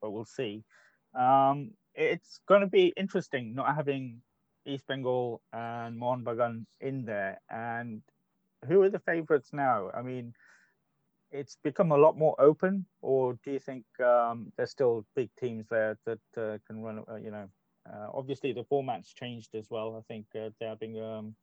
but 0.00 0.10
we'll 0.10 0.26
see. 0.26 0.62
Um, 1.18 1.72
it's 1.94 2.40
going 2.46 2.60
to 2.60 2.66
be 2.66 2.92
interesting 2.96 3.54
not 3.54 3.74
having 3.74 4.20
East 4.66 4.86
Bengal 4.86 5.40
and 5.52 5.98
Mohun 5.98 6.22
Bagan 6.22 6.66
in 6.80 7.04
there. 7.04 7.40
And 7.50 8.02
who 8.68 8.82
are 8.82 8.90
the 8.90 9.00
favourites 9.00 9.50
now? 9.52 9.90
I 9.94 10.02
mean, 10.02 10.34
it's 11.32 11.56
become 11.64 11.92
a 11.92 11.96
lot 11.96 12.18
more 12.18 12.34
open, 12.38 12.86
or 13.00 13.38
do 13.44 13.52
you 13.52 13.58
think 13.58 13.84
um, 14.00 14.52
there's 14.56 14.70
still 14.70 15.06
big 15.16 15.30
teams 15.38 15.66
there 15.68 15.96
that 16.04 16.20
uh, 16.36 16.58
can 16.66 16.82
run? 16.82 17.02
Uh, 17.10 17.16
you 17.16 17.30
know, 17.30 17.48
obviously 18.12 18.52
the 18.52 18.64
format's 18.64 19.12
changed 19.12 19.54
as 19.54 19.66
well. 19.70 19.96
I 19.96 20.02
think 20.12 20.26
uh, 20.34 20.50
they're 20.58 20.70
having 20.70 21.00
um, 21.02 21.34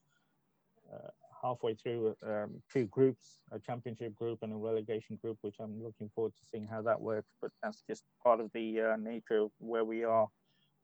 uh, 0.91 1.09
halfway 1.41 1.73
through 1.75 2.15
um, 2.25 2.61
two 2.71 2.85
groups, 2.85 3.39
a 3.51 3.59
championship 3.59 4.15
group 4.15 4.39
and 4.41 4.53
a 4.53 4.55
relegation 4.55 5.17
group, 5.17 5.37
which 5.41 5.55
I'm 5.59 5.83
looking 5.83 6.09
forward 6.13 6.33
to 6.35 6.41
seeing 6.51 6.67
how 6.67 6.81
that 6.83 6.99
works. 6.99 7.31
But 7.41 7.51
that's 7.61 7.83
just 7.87 8.03
part 8.23 8.39
of 8.39 8.51
the 8.53 8.81
uh, 8.81 8.95
nature 8.97 9.39
of 9.39 9.51
where 9.59 9.85
we 9.85 10.03
are 10.03 10.27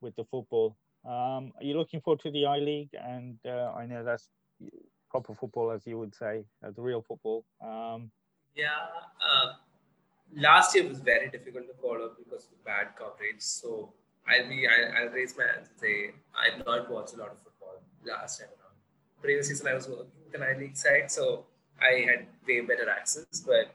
with 0.01 0.15
the 0.15 0.25
football. 0.25 0.75
Um, 1.05 1.51
are 1.57 1.63
you 1.63 1.77
looking 1.77 2.01
forward 2.01 2.21
to 2.21 2.31
the 2.31 2.45
I 2.45 2.59
League? 2.59 2.91
And 2.93 3.37
uh, 3.45 3.73
I 3.73 3.85
know 3.85 4.03
that's 4.03 4.29
proper 5.09 5.33
football, 5.33 5.71
as 5.71 5.85
you 5.85 5.97
would 5.97 6.15
say, 6.15 6.45
uh, 6.65 6.71
the 6.75 6.81
real 6.81 7.01
football. 7.01 7.45
Um, 7.61 8.11
yeah, 8.55 8.67
uh, 9.21 9.53
last 10.35 10.75
year 10.75 10.87
was 10.87 10.99
very 10.99 11.29
difficult 11.29 11.67
to 11.67 11.73
follow 11.81 12.11
because 12.17 12.45
of 12.45 12.63
bad 12.63 12.95
coverage. 12.95 13.41
So 13.41 13.93
I'll 14.27 14.47
be 14.47 14.67
I'll, 14.67 15.03
I'll 15.03 15.09
raise 15.09 15.37
my 15.37 15.43
hand 15.43 15.67
and 15.69 15.79
say 15.79 16.11
I 16.33 16.55
have 16.55 16.65
not 16.65 16.89
watched 16.89 17.13
a 17.13 17.17
lot 17.17 17.31
of 17.31 17.37
football 17.43 17.81
last 18.05 18.39
time 18.39 18.49
around. 18.49 18.75
Previous 19.21 19.47
season 19.47 19.67
I 19.67 19.73
was 19.73 19.87
working 19.87 20.11
with 20.25 20.35
an 20.35 20.43
I 20.43 20.57
League 20.57 20.77
side, 20.77 21.11
so 21.11 21.45
I 21.81 22.05
had 22.09 22.27
way 22.47 22.61
better 22.61 22.89
access. 22.89 23.43
But 23.45 23.73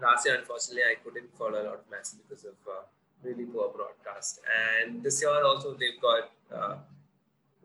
last 0.00 0.26
year, 0.26 0.36
unfortunately, 0.36 0.82
I 0.82 0.96
couldn't 1.02 1.34
follow 1.36 1.62
a 1.62 1.64
lot 1.64 1.74
of 1.74 1.90
matches 1.90 2.16
because 2.28 2.44
of 2.44 2.54
uh, 2.68 2.82
really 3.22 3.44
poor 3.44 3.70
broadcast. 3.70 4.40
And 4.60 5.02
this 5.02 5.20
year 5.22 5.44
also 5.44 5.74
they've 5.74 6.00
got 6.00 6.30
uh, 6.54 6.76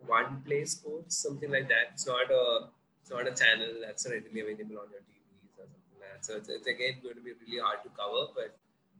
one 0.05 0.41
play 0.45 0.65
sports, 0.65 1.17
something 1.17 1.51
like 1.51 1.67
that. 1.69 1.93
It's 1.93 2.07
not 2.07 2.31
a 2.31 2.67
it's 3.01 3.11
not 3.11 3.27
a 3.27 3.31
channel 3.31 3.73
that's 3.85 4.05
readily 4.07 4.41
available 4.41 4.79
on 4.83 4.87
your 4.91 5.01
TVs 5.01 5.59
or 5.59 5.65
something 5.67 5.99
like 5.99 6.11
that. 6.13 6.25
So 6.25 6.35
it's, 6.37 6.49
it's 6.49 6.67
again 6.67 6.95
going 7.03 7.15
to 7.15 7.21
be 7.21 7.31
really 7.45 7.61
hard 7.61 7.83
to 7.83 7.89
cover, 7.89 8.31
but 8.35 8.55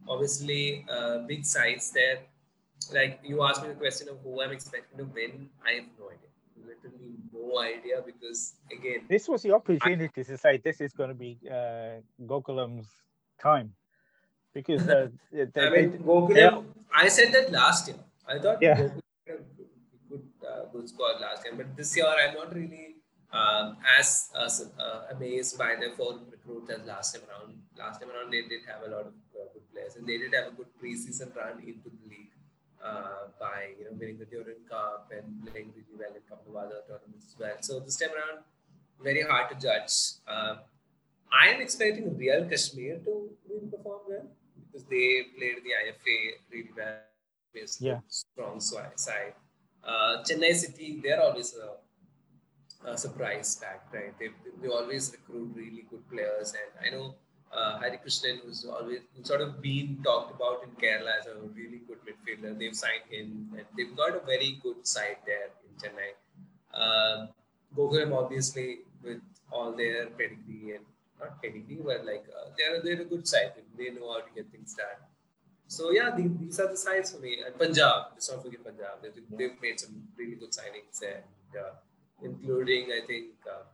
obviously 0.08 0.84
uh, 0.90 1.18
big 1.26 1.44
sites 1.44 1.90
there. 1.90 2.18
Like 2.92 3.20
you 3.22 3.42
asked 3.42 3.62
me 3.62 3.68
the 3.68 3.74
question 3.74 4.08
of 4.08 4.18
who 4.22 4.40
I'm 4.42 4.52
expecting 4.52 4.98
to 4.98 5.04
win, 5.04 5.48
I 5.64 5.72
have 5.74 5.84
no 5.98 6.06
idea. 6.06 6.30
Literally 6.66 7.14
no 7.32 7.60
idea 7.60 8.02
because 8.04 8.54
again, 8.72 9.06
this 9.08 9.28
was 9.28 9.42
the 9.42 9.52
opportunity 9.52 10.10
I, 10.16 10.22
to 10.22 10.38
say 10.38 10.60
this 10.62 10.80
is 10.80 10.92
going 10.92 11.08
to 11.08 11.14
be 11.14 11.38
uh, 11.50 12.00
Gokulam's 12.26 12.88
time 13.40 13.72
because 14.54 14.86
uh, 14.88 15.08
they, 15.32 15.46
I 15.56 15.70
mean 15.70 15.98
Gokulam. 15.98 16.64
I 16.94 17.08
said 17.08 17.32
that 17.32 17.50
last 17.52 17.88
year. 17.88 17.96
I 18.26 18.38
thought 18.38 18.58
yeah. 18.60 18.74
Gokulam 18.76 19.02
had 19.26 19.36
a 19.36 20.08
good 20.08 20.26
uh, 20.46 20.64
good 20.72 20.88
squad 20.88 21.20
last 21.20 21.44
year, 21.44 21.54
but 21.56 21.76
this 21.76 21.96
year 21.96 22.06
I'm 22.06 22.34
not 22.34 22.54
really 22.54 22.96
um, 23.32 23.76
as 23.98 24.30
uh, 24.34 25.02
amazed 25.14 25.56
by 25.56 25.76
the 25.76 25.94
foreign 25.96 26.26
recruits 26.30 26.70
as 26.70 26.86
last 26.86 27.14
time 27.14 27.22
around. 27.30 27.54
Last 27.78 28.00
time 28.00 28.10
around, 28.10 28.32
they 28.32 28.42
did 28.42 28.62
have 28.66 28.82
a 28.86 28.90
lot 28.90 29.06
of 29.06 29.14
uh, 29.34 29.46
good 29.52 29.66
players, 29.72 29.96
and 29.96 30.06
they 30.06 30.18
did 30.18 30.34
have 30.34 30.52
a 30.52 30.56
good 30.56 30.66
preseason 30.82 31.34
run 31.34 31.58
into 31.60 31.90
uh, 32.84 33.28
by 33.38 33.76
you 33.78 33.84
know 33.84 33.92
winning 33.98 34.18
the 34.18 34.24
Durand 34.24 34.64
Cup 34.68 35.10
and 35.16 35.46
playing 35.46 35.72
really 35.76 35.96
well 35.98 36.10
in 36.10 36.16
a 36.16 36.28
couple 36.28 36.56
of 36.56 36.64
other 36.64 36.80
tournaments 36.88 37.26
as 37.28 37.38
well. 37.38 37.56
So 37.60 37.80
this 37.80 37.96
time 37.96 38.10
around, 38.10 38.44
very 39.02 39.22
hard 39.22 39.50
to 39.50 39.56
judge. 39.56 39.92
Uh, 40.26 40.56
I 41.32 41.48
am 41.48 41.60
expecting 41.60 42.16
Real 42.16 42.44
Kashmir 42.48 42.98
to 43.04 43.30
really 43.48 43.68
perform 43.70 44.00
well 44.08 44.26
because 44.66 44.84
they 44.86 45.26
played 45.36 45.62
the 45.62 45.72
IFA 45.84 46.16
really 46.50 46.70
well. 46.76 46.98
Yeah. 47.80 47.98
Strong 48.08 48.60
side. 48.60 49.34
Uh, 49.82 50.22
Chennai 50.22 50.54
City, 50.54 51.00
they're 51.02 51.20
always 51.20 51.54
a 51.56 52.88
uh, 52.88 52.96
surprise 52.96 53.58
fact, 53.60 53.92
right? 53.94 54.14
They, 54.18 54.28
they 54.62 54.68
always 54.68 55.12
recruit 55.12 55.52
really 55.54 55.84
good 55.90 56.08
players, 56.10 56.52
and 56.52 56.86
I 56.86 56.96
know 56.96 57.14
uh, 57.52 57.78
Hari 57.78 57.98
Krishnan, 57.98 58.40
who's 58.44 58.64
always 58.64 59.00
sort 59.22 59.40
of 59.40 59.60
been 59.60 59.98
talked 60.04 60.34
about 60.34 60.62
in 60.64 60.70
Kerala 60.82 61.18
as 61.18 61.26
a 61.26 61.34
really 61.54 61.80
good 61.88 61.98
midfielder. 62.06 62.58
They've 62.58 62.74
signed 62.74 63.06
him, 63.10 63.50
and 63.56 63.66
they've 63.76 63.96
got 63.96 64.16
a 64.16 64.20
very 64.24 64.58
good 64.62 64.86
side 64.86 65.18
there 65.26 65.50
in 65.66 65.72
Chennai. 65.82 66.12
Um, 66.72 67.28
Gokulam, 67.76 68.16
obviously, 68.16 68.78
with 69.02 69.20
all 69.52 69.72
their 69.72 70.06
pedigree 70.06 70.76
and 70.76 70.84
not 71.18 71.42
pedigree, 71.42 71.78
but 71.84 72.04
like 72.04 72.24
uh, 72.36 72.50
they're 72.56 72.80
they're 72.82 73.02
a 73.02 73.04
good 73.04 73.26
side. 73.26 73.52
They 73.76 73.90
know 73.90 74.12
how 74.12 74.20
to 74.20 74.32
get 74.34 74.50
things 74.50 74.74
done. 74.74 75.00
So 75.66 75.90
yeah, 75.92 76.10
the, 76.16 76.28
these 76.40 76.58
are 76.58 76.68
the 76.68 76.76
sides 76.76 77.12
for 77.12 77.20
me. 77.20 77.38
And 77.44 77.56
Punjab, 77.56 78.12
let's 78.12 78.30
not 78.30 78.42
forget 78.42 78.64
Punjab. 78.64 79.02
They've, 79.02 79.22
they've 79.38 79.62
made 79.62 79.78
some 79.78 80.02
really 80.16 80.34
good 80.34 80.50
signings 80.50 80.98
there. 81.00 81.22
Uh, 81.56 81.74
including 82.22 82.90
I 82.92 83.06
think 83.06 83.26
uh, 83.48 83.64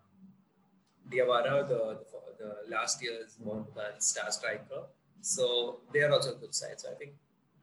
Diawara, 1.11 1.68
the, 1.68 1.99
the, 2.11 2.16
the 2.39 2.70
last 2.70 3.03
year's 3.03 3.37
Mohammedan 3.45 4.01
star 4.01 4.30
striker. 4.30 4.82
So 5.20 5.80
they 5.93 6.01
are 6.01 6.12
also 6.12 6.37
good 6.37 6.55
side. 6.55 6.78
So 6.78 6.91
I 6.91 6.95
think 6.95 7.12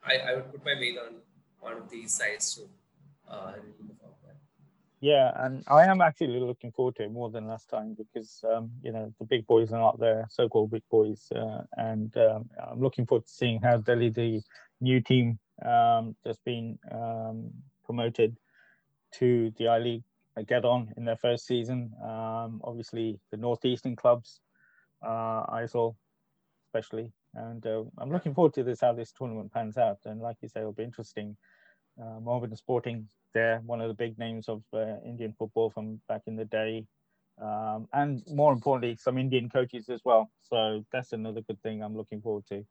I, 0.04 0.18
I 0.18 0.36
would 0.36 0.52
put 0.52 0.66
my 0.66 0.76
weight 0.76 0.98
on 0.98 1.16
one 1.60 1.78
of 1.78 1.90
these 1.90 2.14
sides 2.14 2.56
too. 2.56 2.70
Uh, 3.30 3.54
yeah, 5.04 5.34
and 5.36 5.66
I 5.68 5.84
am 5.84 6.00
actually 6.00 6.40
looking 6.40 6.72
forward 6.72 6.96
to 6.96 7.04
it 7.04 7.12
more 7.12 7.30
than 7.30 7.46
last 7.46 7.70
time 7.70 7.94
because 7.94 8.42
um, 8.50 8.72
you 8.82 8.94
know 8.94 9.14
the 9.20 9.26
big 9.26 9.46
boys 9.48 9.74
are 9.74 9.80
not 9.80 10.00
there, 10.00 10.26
so-called 10.30 10.72
big 10.72 10.84
boys, 10.90 11.30
uh, 11.36 11.64
and 11.76 12.16
um, 12.16 12.50
I'm 12.66 12.80
looking 12.80 13.06
forward 13.06 13.26
to 13.26 13.34
seeing 13.34 13.60
how 13.62 13.78
Delhi, 13.78 14.12
the 14.12 14.42
new 14.80 15.02
team 15.02 15.40
um, 15.66 16.16
been 16.46 16.80
um, 16.90 17.52
promoted 17.84 18.38
to 19.16 19.52
the 19.58 19.68
I 19.68 19.80
League, 19.80 20.04
get 20.48 20.64
on 20.64 20.94
in 20.96 21.04
their 21.04 21.18
first 21.18 21.48
season. 21.48 21.92
Um, 22.02 22.62
obviously, 22.64 23.20
the 23.30 23.36
northeastern 23.36 23.98
clubs, 23.98 24.40
uh, 25.04 25.46
ISL 25.48 25.96
especially, 26.68 27.12
and 27.36 27.66
uh, 27.66 27.84
I'm 27.98 28.12
looking 28.12 28.34
forward 28.34 28.54
to 28.56 28.64
this 28.64 28.82
how 28.82 28.94
this 28.94 29.12
tournament 29.12 29.52
pans 29.54 29.78
out. 29.78 30.00
And 30.06 30.22
like 30.22 30.38
you 30.42 30.50
say, 30.50 30.62
it'll 30.62 30.74
be 30.74 30.84
interesting. 30.84 31.38
Uh, 32.02 32.20
Mohammedan 32.20 32.56
Sporting, 32.56 33.08
they're 33.34 33.60
one 33.66 33.82
of 33.82 33.88
the 33.88 33.94
big 33.94 34.18
names 34.18 34.50
of 34.50 34.64
uh, 34.74 34.98
Indian 35.06 35.34
football 35.38 35.70
from 35.70 36.00
back 36.08 36.22
in 36.28 36.36
the 36.36 36.46
day. 36.46 36.88
Um, 37.42 37.88
and 37.94 38.24
more 38.28 38.54
importantly, 38.54 38.96
some 39.00 39.18
Indian 39.18 39.50
coaches 39.50 39.90
as 39.90 40.02
well. 40.06 40.32
So 40.44 40.86
that's 40.92 41.14
another 41.14 41.42
good 41.42 41.62
thing 41.62 41.82
I'm 41.82 41.98
looking 41.98 42.22
forward 42.22 42.46
to. 42.50 42.64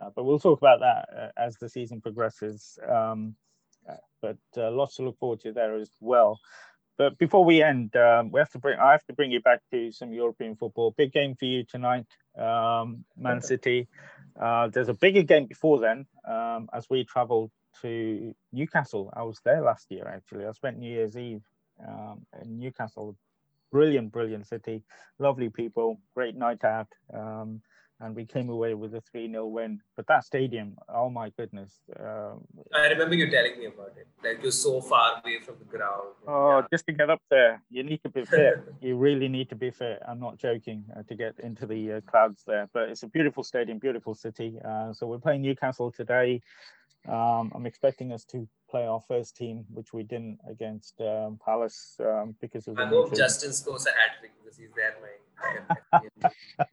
Uh, 0.00 0.10
but 0.14 0.24
we'll 0.24 0.38
talk 0.38 0.58
about 0.58 0.80
that 0.80 1.08
uh, 1.16 1.28
as 1.36 1.56
the 1.56 1.68
season 1.68 2.00
progresses. 2.00 2.78
Um, 2.88 3.34
uh, 3.88 3.94
but 4.20 4.36
uh, 4.56 4.70
lots 4.70 4.96
to 4.96 5.02
look 5.02 5.18
forward 5.18 5.40
to 5.40 5.52
there 5.52 5.76
as 5.76 5.90
well. 6.00 6.38
But 7.00 7.16
before 7.16 7.46
we 7.46 7.62
end, 7.62 7.96
um, 7.96 8.30
we 8.30 8.40
have 8.40 8.50
to 8.50 8.58
bring. 8.58 8.78
I 8.78 8.92
have 8.92 9.06
to 9.06 9.14
bring 9.14 9.30
you 9.30 9.40
back 9.40 9.62
to 9.70 9.90
some 9.90 10.12
European 10.12 10.54
football. 10.54 10.90
Big 10.90 11.14
game 11.14 11.34
for 11.34 11.46
you 11.46 11.64
tonight, 11.64 12.04
um, 12.36 13.06
Man 13.16 13.40
City. 13.40 13.88
Uh, 14.38 14.68
there's 14.68 14.90
a 14.90 14.92
bigger 14.92 15.22
game 15.22 15.46
before 15.46 15.80
then 15.80 16.04
um, 16.28 16.68
as 16.74 16.90
we 16.90 17.04
travel 17.04 17.50
to 17.80 18.34
Newcastle. 18.52 19.10
I 19.16 19.22
was 19.22 19.40
there 19.46 19.62
last 19.62 19.86
year 19.88 20.06
actually. 20.06 20.44
I 20.44 20.52
spent 20.52 20.76
New 20.76 20.92
Year's 20.92 21.16
Eve 21.16 21.40
um, 21.88 22.26
in 22.42 22.58
Newcastle. 22.58 23.16
Brilliant, 23.72 24.12
brilliant 24.12 24.46
city, 24.46 24.82
lovely 25.18 25.48
people, 25.48 25.98
great 26.14 26.36
night 26.36 26.64
out. 26.64 26.88
Um, 27.14 27.62
and 28.00 28.16
we 28.16 28.24
came 28.24 28.48
away 28.48 28.74
with 28.74 28.94
a 28.94 29.00
3 29.00 29.30
0 29.30 29.46
win. 29.46 29.80
But 29.96 30.06
that 30.08 30.24
stadium, 30.24 30.76
oh 30.88 31.10
my 31.10 31.30
goodness. 31.30 31.80
Um, 31.98 32.40
I 32.74 32.86
remember 32.86 33.14
you 33.14 33.30
telling 33.30 33.58
me 33.58 33.66
about 33.66 33.92
it. 33.96 34.08
Like 34.24 34.42
you're 34.42 34.52
so 34.52 34.80
far 34.80 35.20
away 35.22 35.38
from 35.40 35.56
the 35.58 35.64
ground. 35.64 36.14
Oh, 36.26 36.58
yeah. 36.58 36.66
just 36.72 36.86
to 36.86 36.92
get 36.92 37.10
up 37.10 37.22
there, 37.30 37.62
you 37.70 37.82
need 37.82 38.02
to 38.02 38.08
be 38.08 38.24
fit. 38.24 38.64
you 38.80 38.96
really 38.96 39.28
need 39.28 39.48
to 39.50 39.56
be 39.56 39.70
fit. 39.70 40.00
I'm 40.08 40.20
not 40.20 40.38
joking 40.38 40.84
uh, 40.96 41.02
to 41.08 41.14
get 41.14 41.38
into 41.40 41.66
the 41.66 41.92
uh, 41.92 42.00
clouds 42.02 42.42
there. 42.46 42.68
But 42.72 42.88
it's 42.88 43.02
a 43.02 43.08
beautiful 43.08 43.44
stadium, 43.44 43.78
beautiful 43.78 44.14
city. 44.14 44.58
Uh, 44.64 44.92
so 44.92 45.06
we're 45.06 45.18
playing 45.18 45.42
Newcastle 45.42 45.92
today. 45.92 46.40
Um, 47.08 47.50
I'm 47.54 47.64
expecting 47.64 48.12
us 48.12 48.24
to 48.26 48.46
play 48.70 48.86
our 48.86 49.00
first 49.08 49.34
team, 49.36 49.64
which 49.72 49.92
we 49.92 50.02
didn't 50.02 50.38
against 50.48 51.00
um, 51.00 51.38
Palace 51.42 51.96
um, 52.00 52.34
because 52.40 52.68
of. 52.68 52.78
I 52.78 52.86
hope 52.86 53.14
Justin 53.14 53.52
scores 53.52 53.86
a 53.86 53.90
hat 53.90 54.18
trick 54.20 54.32
because 54.42 54.58
he's 54.58 54.68
there, 54.76 54.96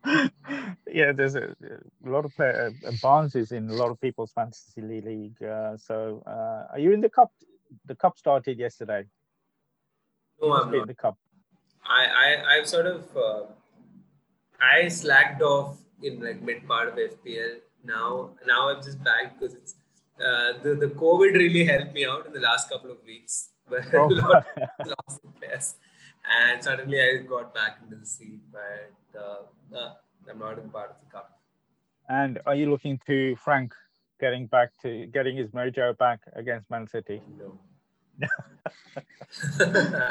yeah, 0.91 1.11
there's 1.11 1.36
a, 1.36 1.55
a 2.05 2.09
lot 2.09 2.26
of 2.26 2.36
player, 2.36 2.74
uh, 2.86 2.91
Barnes 3.01 3.36
is 3.36 3.51
in 3.51 3.70
a 3.70 3.74
lot 3.74 3.89
of 3.89 3.99
people's 3.99 4.32
fantasy 4.32 4.82
league. 4.82 5.41
Uh, 5.41 5.78
so, 5.78 6.24
uh, 6.26 6.74
are 6.74 6.80
you 6.80 6.91
in 6.91 7.01
the 7.01 7.09
cup? 7.09 7.32
The 7.86 7.95
cup 7.95 8.18
started 8.18 8.57
yesterday. 8.57 9.05
No, 10.41 10.53
I'm 10.53 10.72
not. 10.72 10.82
In 10.82 10.88
The 10.88 10.95
cup. 10.95 11.18
I, 11.86 12.05
I, 12.05 12.57
I've 12.57 12.68
sort 12.68 12.86
of, 12.86 13.05
uh, 13.15 13.43
I 14.61 14.88
slacked 14.88 15.41
off 15.41 15.78
in 16.01 16.22
like 16.22 16.41
mid 16.41 16.68
part 16.68 16.89
of 16.89 16.95
FPL. 16.95 17.57
Now, 17.84 18.32
now 18.45 18.70
I'm 18.70 18.84
just 18.84 19.03
back 19.03 19.39
because 19.39 19.55
it's 19.55 19.76
uh, 20.20 20.53
the 20.63 20.76
the 20.76 20.88
COVID 20.88 21.34
really 21.34 21.65
helped 21.65 21.93
me 21.93 22.05
out 22.05 22.26
in 22.26 22.34
the 22.34 22.39
last 22.39 22.70
couple 22.70 22.91
of 22.91 22.97
weeks. 23.05 23.49
But 23.70 23.93
oh. 23.95 24.07
players 25.41 25.76
and 26.30 26.63
suddenly 26.63 27.01
I 27.01 27.17
got 27.28 27.53
back 27.53 27.80
into 27.84 27.95
the 27.95 28.05
scene, 28.05 28.41
but 28.51 29.19
uh, 29.19 29.78
uh, 29.78 29.93
I'm 30.30 30.39
not 30.39 30.59
in 30.59 30.69
part 30.69 30.91
of 30.91 30.95
the 31.03 31.11
cup. 31.11 31.39
And 32.09 32.39
are 32.45 32.55
you 32.55 32.69
looking 32.69 32.99
to 33.07 33.36
Frank 33.38 33.73
getting 34.19 34.47
back 34.47 34.71
to 34.82 35.05
getting 35.07 35.38
his 35.38 35.51
mojo 35.51 35.97
back 35.97 36.21
against 36.34 36.69
Man 36.69 36.88
City? 36.88 37.21
No. 37.38 37.59
I, 38.95 39.01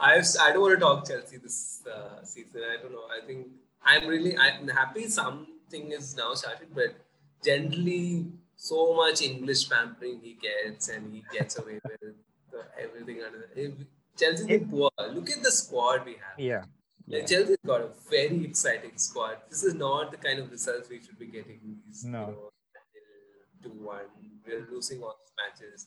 I, 0.00 0.22
I 0.40 0.52
don't 0.52 0.60
want 0.60 0.74
to 0.74 0.80
talk 0.80 1.06
Chelsea 1.06 1.36
this 1.36 1.82
uh, 1.86 2.24
season. 2.24 2.62
I 2.72 2.82
don't 2.82 2.92
know. 2.92 3.04
I 3.10 3.24
think 3.26 3.46
I'm 3.84 4.06
really 4.06 4.36
I'm 4.36 4.68
happy 4.68 5.08
something 5.08 5.92
is 5.92 6.16
now 6.16 6.34
started, 6.34 6.68
but 6.74 6.94
generally 7.44 8.26
so 8.56 8.94
much 8.94 9.22
English 9.22 9.68
pampering 9.68 10.20
he 10.22 10.38
gets 10.40 10.88
and 10.88 11.12
he 11.12 11.24
gets 11.32 11.58
away 11.58 11.80
with 12.02 12.14
everything 12.80 13.22
under. 13.22 13.48
Chelsea's 14.22 14.46
been 14.46 14.68
poor. 14.68 14.90
Look 15.12 15.30
at 15.30 15.42
the 15.42 15.50
squad 15.50 16.04
we 16.04 16.12
have. 16.12 16.38
Yeah. 16.38 16.62
yeah. 17.06 17.24
Chelsea's 17.24 17.56
got 17.66 17.80
a 17.80 17.88
very 18.10 18.44
exciting 18.44 18.96
squad. 18.96 19.38
This 19.50 19.62
is 19.62 19.74
not 19.74 20.10
the 20.10 20.16
kind 20.16 20.38
of 20.38 20.50
results 20.50 20.88
we 20.88 21.00
should 21.00 21.18
be 21.18 21.26
getting. 21.26 21.58
These, 21.86 22.04
no. 22.04 22.20
You 22.20 22.26
know, 22.26 22.50
two 23.62 23.84
one. 23.84 24.00
We're 24.46 24.66
losing 24.70 25.02
all 25.02 25.16
these 25.20 25.32
matches. 25.42 25.86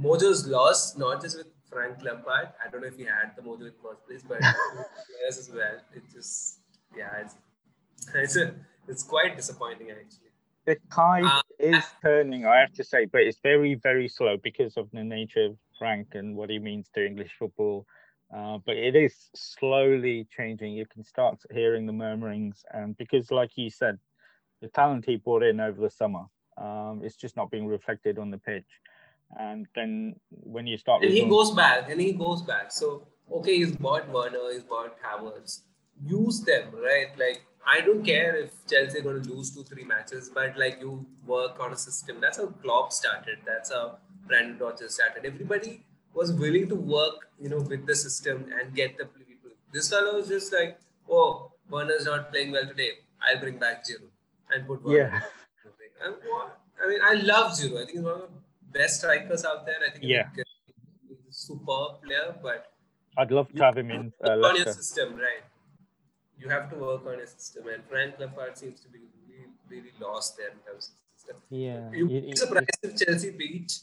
Mojo's 0.00 0.46
lost, 0.46 0.98
not 0.98 1.22
just 1.22 1.38
with 1.38 1.48
Frank 1.70 2.02
Lampard. 2.02 2.48
I 2.64 2.70
don't 2.70 2.80
know 2.80 2.88
if 2.88 2.96
he 2.96 3.04
had 3.04 3.32
the 3.36 3.42
mojo 3.42 3.62
in 3.62 3.72
first 3.82 4.06
place, 4.06 4.22
but 4.26 4.38
players 4.40 5.38
as 5.38 5.50
well. 5.52 5.78
It 5.94 6.02
just 6.12 6.60
yeah, 6.96 7.22
it's 7.22 7.34
it's 8.14 8.36
a 8.36 8.54
it's 8.86 9.02
quite 9.02 9.36
disappointing 9.36 9.90
actually. 9.90 10.28
The 10.66 10.76
tide 10.92 11.24
uh, 11.24 11.40
is 11.58 11.82
turning, 12.02 12.44
I 12.44 12.58
have 12.58 12.74
to 12.74 12.84
say, 12.84 13.06
but 13.06 13.22
it's 13.22 13.38
very, 13.42 13.74
very 13.74 14.06
slow 14.06 14.36
because 14.36 14.76
of 14.76 14.90
the 14.92 15.02
nature 15.02 15.46
of 15.46 15.56
Frank 15.78 16.08
and 16.14 16.36
what 16.36 16.50
he 16.50 16.58
means 16.58 16.88
to 16.94 17.04
English 17.04 17.32
football. 17.38 17.86
Uh, 18.34 18.58
but 18.66 18.76
it 18.76 18.94
is 18.94 19.14
slowly 19.34 20.26
changing. 20.36 20.72
You 20.72 20.84
can 20.86 21.02
start 21.02 21.40
hearing 21.50 21.86
the 21.86 21.92
murmurings, 21.92 22.62
and 22.72 22.96
because, 22.98 23.30
like 23.30 23.56
you 23.56 23.70
said, 23.70 23.98
the 24.60 24.68
talent 24.68 25.06
he 25.06 25.16
brought 25.16 25.42
in 25.42 25.60
over 25.60 25.80
the 25.80 25.88
summer, 25.88 26.24
um, 26.58 27.00
it's 27.02 27.16
just 27.16 27.36
not 27.36 27.50
being 27.50 27.66
reflected 27.66 28.18
on 28.18 28.30
the 28.30 28.36
pitch. 28.38 28.68
And 29.38 29.66
then 29.74 30.16
when 30.28 30.66
you 30.66 30.76
start, 30.76 31.02
and 31.02 31.12
he 31.12 31.24
goes 31.26 31.52
back, 31.52 31.90
and 31.90 32.00
he 32.00 32.12
goes 32.12 32.42
back. 32.42 32.70
So 32.70 33.06
okay, 33.32 33.56
he's 33.56 33.76
bought 33.76 34.08
Werner, 34.10 34.52
he's 34.52 34.62
bought 34.62 34.96
Havertz. 35.00 35.60
Use 36.04 36.42
them, 36.42 36.68
right? 36.74 37.08
Like 37.18 37.42
I 37.66 37.80
don't 37.80 38.04
care 38.04 38.36
if 38.36 38.50
Chelsea 38.66 38.98
are 38.98 39.02
going 39.02 39.22
to 39.22 39.30
lose 39.30 39.54
two, 39.54 39.62
three 39.62 39.84
matches, 39.84 40.30
but 40.32 40.58
like 40.58 40.78
you 40.80 41.06
work 41.26 41.60
on 41.60 41.72
a 41.72 41.76
system. 41.76 42.18
That's 42.20 42.38
how 42.38 42.46
Klopp 42.46 42.92
started. 42.92 43.38
That's 43.46 43.70
how 43.70 43.98
Brendan 44.28 44.58
Rodgers 44.58 44.94
started. 44.94 45.24
Everybody 45.24 45.82
was 46.14 46.32
willing 46.32 46.68
to 46.68 46.74
work, 46.74 47.30
you 47.40 47.48
know, 47.48 47.60
with 47.60 47.86
the 47.86 47.94
system 47.94 48.46
and 48.58 48.74
get 48.74 48.96
the 48.98 49.06
people. 49.06 49.50
This 49.72 49.88
fellow 49.90 50.16
was 50.16 50.28
just 50.28 50.52
like, 50.52 50.78
oh, 51.10 51.52
Werner's 51.70 52.04
not 52.04 52.30
playing 52.32 52.52
well 52.52 52.66
today. 52.66 52.90
I'll 53.20 53.40
bring 53.40 53.58
back 53.58 53.84
Giroud 53.84 54.10
and 54.54 54.66
put 54.66 54.84
Werner. 54.84 54.98
Yeah. 54.98 56.06
And 56.06 56.14
what? 56.26 56.60
I 56.82 56.88
mean, 56.88 57.00
I 57.02 57.14
love 57.14 57.52
Giroud. 57.52 57.82
I 57.82 57.86
think 57.86 57.90
he's 57.90 58.00
one 58.00 58.14
of 58.14 58.20
the 58.20 58.78
best 58.78 59.00
strikers 59.00 59.44
out 59.44 59.66
there. 59.66 59.76
I 59.86 59.90
think 59.90 60.04
yeah. 60.04 60.28
he's 60.34 61.18
a 61.28 61.32
superb 61.32 62.02
player, 62.02 62.34
but 62.42 62.72
I'd 63.16 63.32
love 63.32 63.52
to 63.52 63.62
have 63.64 63.76
him 63.76 63.90
in. 63.90 64.12
Uh, 64.24 64.30
on 64.30 64.56
your 64.56 64.72
system, 64.72 65.16
right? 65.16 65.42
You 66.38 66.48
have 66.48 66.70
to 66.70 66.76
work 66.76 67.04
on 67.04 67.18
your 67.18 67.26
system, 67.26 67.66
and 67.66 67.82
Frank 67.90 68.14
Lampard 68.20 68.56
seems 68.56 68.80
to 68.80 68.88
be 68.88 69.00
really, 69.28 69.50
really 69.68 69.92
lost 70.00 70.36
there 70.36 70.50
in 70.50 70.58
terms 70.58 70.92
of 70.92 70.94
system. 71.16 71.36
Yeah. 71.50 71.90
You'd 71.92 72.30
be 72.30 72.36
surprised 72.36 72.78
if 72.82 72.96
Chelsea 72.96 73.30
beat 73.30 73.80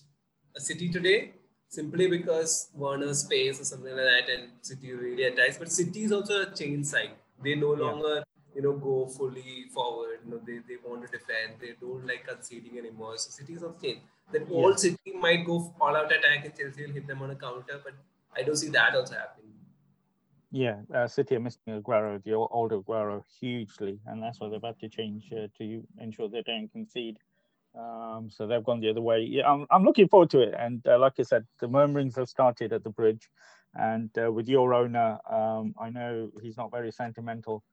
a 0.55 0.59
City 0.59 0.89
today 0.89 1.33
simply 1.69 2.07
because 2.07 2.69
Werner's 2.73 3.19
Space 3.21 3.59
or 3.59 3.65
something 3.65 3.95
like 3.95 4.05
that, 4.05 4.29
and 4.33 4.49
City 4.61 4.93
really 4.93 5.23
attacks. 5.23 5.57
But 5.57 5.71
City 5.71 6.03
is 6.03 6.11
also 6.11 6.43
a 6.43 6.51
chain 6.55 6.83
side. 6.83 7.11
They 7.43 7.55
no 7.55 7.71
longer, 7.73 8.15
yeah. 8.15 8.23
you 8.55 8.61
know, 8.61 8.73
go 8.73 9.07
fully 9.07 9.65
forward. 9.73 10.19
You 10.25 10.31
know, 10.31 10.41
they, 10.45 10.59
they 10.67 10.77
want 10.85 11.01
to 11.05 11.07
defend. 11.07 11.59
They 11.59 11.73
don't 11.79 12.05
like 12.07 12.27
conceding 12.27 12.77
anymore. 12.77 13.17
So 13.17 13.31
City 13.31 13.53
is 13.53 13.63
on 13.63 13.75
chain. 13.81 14.01
Then 14.31 14.45
yeah. 14.49 14.57
all 14.57 14.77
City 14.77 15.13
might 15.19 15.45
go 15.45 15.73
all 15.79 15.95
out 15.95 16.11
attack, 16.11 16.45
and 16.45 16.55
Chelsea 16.55 16.85
will 16.85 16.93
hit 16.93 17.07
them 17.07 17.21
on 17.21 17.31
a 17.31 17.35
counter. 17.35 17.81
But 17.83 17.93
I 18.35 18.43
don't 18.43 18.55
see 18.55 18.69
that 18.69 18.95
also 18.95 19.15
happening. 19.15 19.51
Yeah, 20.51 20.77
uh, 20.93 21.05
City 21.05 21.35
are 21.35 21.41
missing 21.41 21.81
Aguero, 21.81 22.23
the 22.23 22.31
old 22.31 22.71
Aguero, 22.71 23.21
hugely, 23.41 23.99
and 24.05 24.23
that's 24.23 24.39
why 24.39 24.47
they've 24.47 24.61
had 24.61 24.79
to 24.79 24.87
change 24.87 25.25
uh, 25.33 25.47
to 25.57 25.83
ensure 25.99 26.29
they 26.29 26.43
don't 26.43 26.71
concede. 26.71 27.17
Um, 27.77 28.29
so 28.29 28.47
they've 28.47 28.63
gone 28.63 28.79
the 28.79 28.89
other 28.89 29.01
way. 29.01 29.21
Yeah, 29.21 29.51
I'm, 29.51 29.65
I'm 29.69 29.83
looking 29.83 30.07
forward 30.07 30.29
to 30.31 30.41
it. 30.41 30.53
And 30.57 30.85
uh, 30.87 30.99
like 30.99 31.13
I 31.19 31.23
said, 31.23 31.45
the 31.59 31.67
murmurings 31.67 32.15
have 32.15 32.29
started 32.29 32.73
at 32.73 32.83
the 32.83 32.89
bridge. 32.89 33.29
And 33.73 34.09
uh, 34.17 34.31
with 34.31 34.47
your 34.47 34.73
owner, 34.73 35.19
um, 35.29 35.75
I 35.79 35.89
know 35.89 36.31
he's 36.41 36.57
not 36.57 36.71
very 36.71 36.91
sentimental 36.91 37.63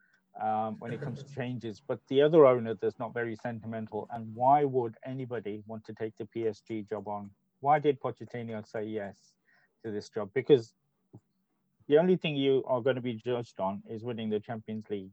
um, 0.42 0.76
when 0.80 0.92
it 0.92 1.00
comes 1.00 1.22
to 1.22 1.34
changes, 1.34 1.80
but 1.86 2.00
the 2.08 2.22
other 2.22 2.46
owner 2.46 2.74
that's 2.74 2.98
not 2.98 3.14
very 3.14 3.36
sentimental. 3.36 4.08
And 4.12 4.34
why 4.34 4.64
would 4.64 4.96
anybody 5.06 5.62
want 5.66 5.84
to 5.84 5.94
take 5.94 6.14
the 6.18 6.24
PSG 6.24 6.88
job 6.88 7.06
on? 7.06 7.30
Why 7.60 7.78
did 7.78 8.00
Pochettino 8.00 8.66
say 8.66 8.84
yes 8.84 9.16
to 9.84 9.92
this 9.92 10.08
job? 10.08 10.30
Because 10.34 10.74
the 11.86 11.98
only 11.98 12.16
thing 12.16 12.36
you 12.36 12.64
are 12.66 12.80
going 12.80 12.96
to 12.96 13.02
be 13.02 13.14
judged 13.14 13.60
on 13.60 13.82
is 13.88 14.02
winning 14.02 14.30
the 14.30 14.40
Champions 14.40 14.86
League. 14.90 15.12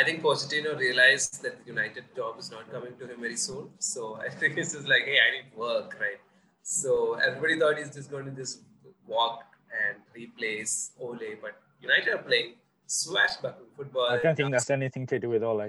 I 0.00 0.04
think 0.04 0.22
Pochettino 0.22 0.78
realized 0.78 1.42
that 1.42 1.58
the 1.60 1.66
United 1.66 2.04
job 2.16 2.38
is 2.38 2.50
not 2.50 2.70
coming 2.72 2.92
to 2.98 3.06
him 3.06 3.20
very 3.20 3.36
soon. 3.36 3.68
So 3.78 4.18
I 4.26 4.30
think 4.30 4.56
it's 4.56 4.72
just 4.72 4.88
like, 4.88 5.04
hey, 5.04 5.18
I 5.26 5.28
need 5.36 5.56
work, 5.56 5.96
right? 6.00 6.20
So 6.62 7.14
everybody 7.14 7.58
thought 7.58 7.76
he's 7.76 7.94
just 7.94 8.10
going 8.10 8.24
to 8.24 8.30
just 8.30 8.62
walk 9.06 9.44
and 9.82 9.98
replace 10.14 10.92
Ole, 10.98 11.36
but 11.42 11.54
United 11.82 12.14
are 12.14 12.22
playing 12.22 12.54
swashbuckling 12.86 13.68
football. 13.76 14.08
I 14.10 14.18
don't 14.18 14.36
think 14.36 14.52
that's 14.52 14.70
anything 14.70 15.06
to 15.08 15.18
do 15.18 15.28
with 15.28 15.42
Ole. 15.42 15.68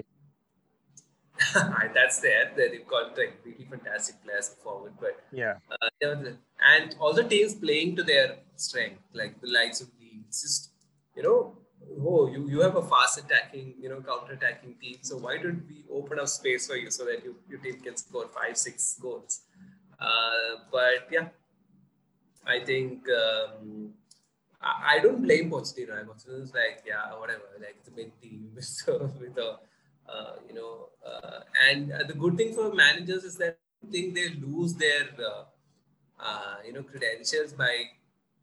that's 1.94 2.20
there. 2.20 2.52
They've 2.56 2.86
got 2.86 3.18
like 3.18 3.38
really 3.44 3.66
fantastic 3.68 4.22
players 4.24 4.54
forward, 4.62 4.92
but 5.00 5.22
yeah, 5.32 5.54
uh, 5.70 5.88
and 6.04 6.94
the 7.16 7.24
teams 7.28 7.54
playing 7.54 7.96
to 7.96 8.02
their 8.02 8.36
strength, 8.56 9.00
like 9.12 9.40
the 9.40 9.50
likes 9.50 9.80
of 9.80 9.88
Leeds. 10.00 10.42
Just 10.42 10.70
you 11.16 11.22
know, 11.22 11.56
oh, 12.00 12.28
you, 12.28 12.48
you 12.48 12.60
have 12.60 12.76
a 12.76 12.82
fast 12.82 13.18
attacking, 13.18 13.74
you 13.80 13.88
know, 13.88 14.00
counter 14.00 14.34
attacking 14.34 14.74
team. 14.80 14.96
So 15.02 15.18
why 15.18 15.36
don't 15.38 15.62
we 15.68 15.84
open 15.92 16.18
up 16.18 16.28
space 16.28 16.66
for 16.66 16.76
you 16.76 16.90
so 16.90 17.04
that 17.04 17.24
you, 17.24 17.36
your 17.48 17.60
team 17.60 17.80
can 17.80 17.96
score 17.96 18.28
five, 18.28 18.56
six 18.56 18.98
goals? 19.00 19.42
Uh, 19.98 20.64
but 20.70 21.08
yeah, 21.10 21.28
I 22.46 22.60
think 22.64 23.06
um, 23.08 23.90
I, 24.60 24.96
I, 24.96 24.98
don't 24.98 25.22
blame 25.22 25.50
Pochettino. 25.50 26.04
Pochettino 26.04 26.42
is 26.42 26.52
like, 26.52 26.82
yeah, 26.86 27.16
whatever, 27.18 27.42
like 27.60 27.76
it's 27.78 27.88
a 27.88 27.92
big 27.92 28.10
team 28.20 28.50
with 28.54 29.38
a, 29.38 29.58
uh, 30.08 30.34
you 30.48 30.54
know, 30.54 30.88
uh, 31.06 31.40
and 31.68 31.92
uh, 31.92 32.02
the 32.06 32.14
good 32.14 32.36
thing 32.36 32.52
for 32.52 32.74
managers 32.74 33.22
is 33.22 33.36
that 33.36 33.58
I 33.86 33.90
think 33.90 34.14
they 34.14 34.30
lose 34.30 34.74
their, 34.74 35.08
uh, 35.18 35.44
uh, 36.18 36.56
you 36.66 36.72
know, 36.72 36.82
credentials 36.82 37.52
by 37.52 37.84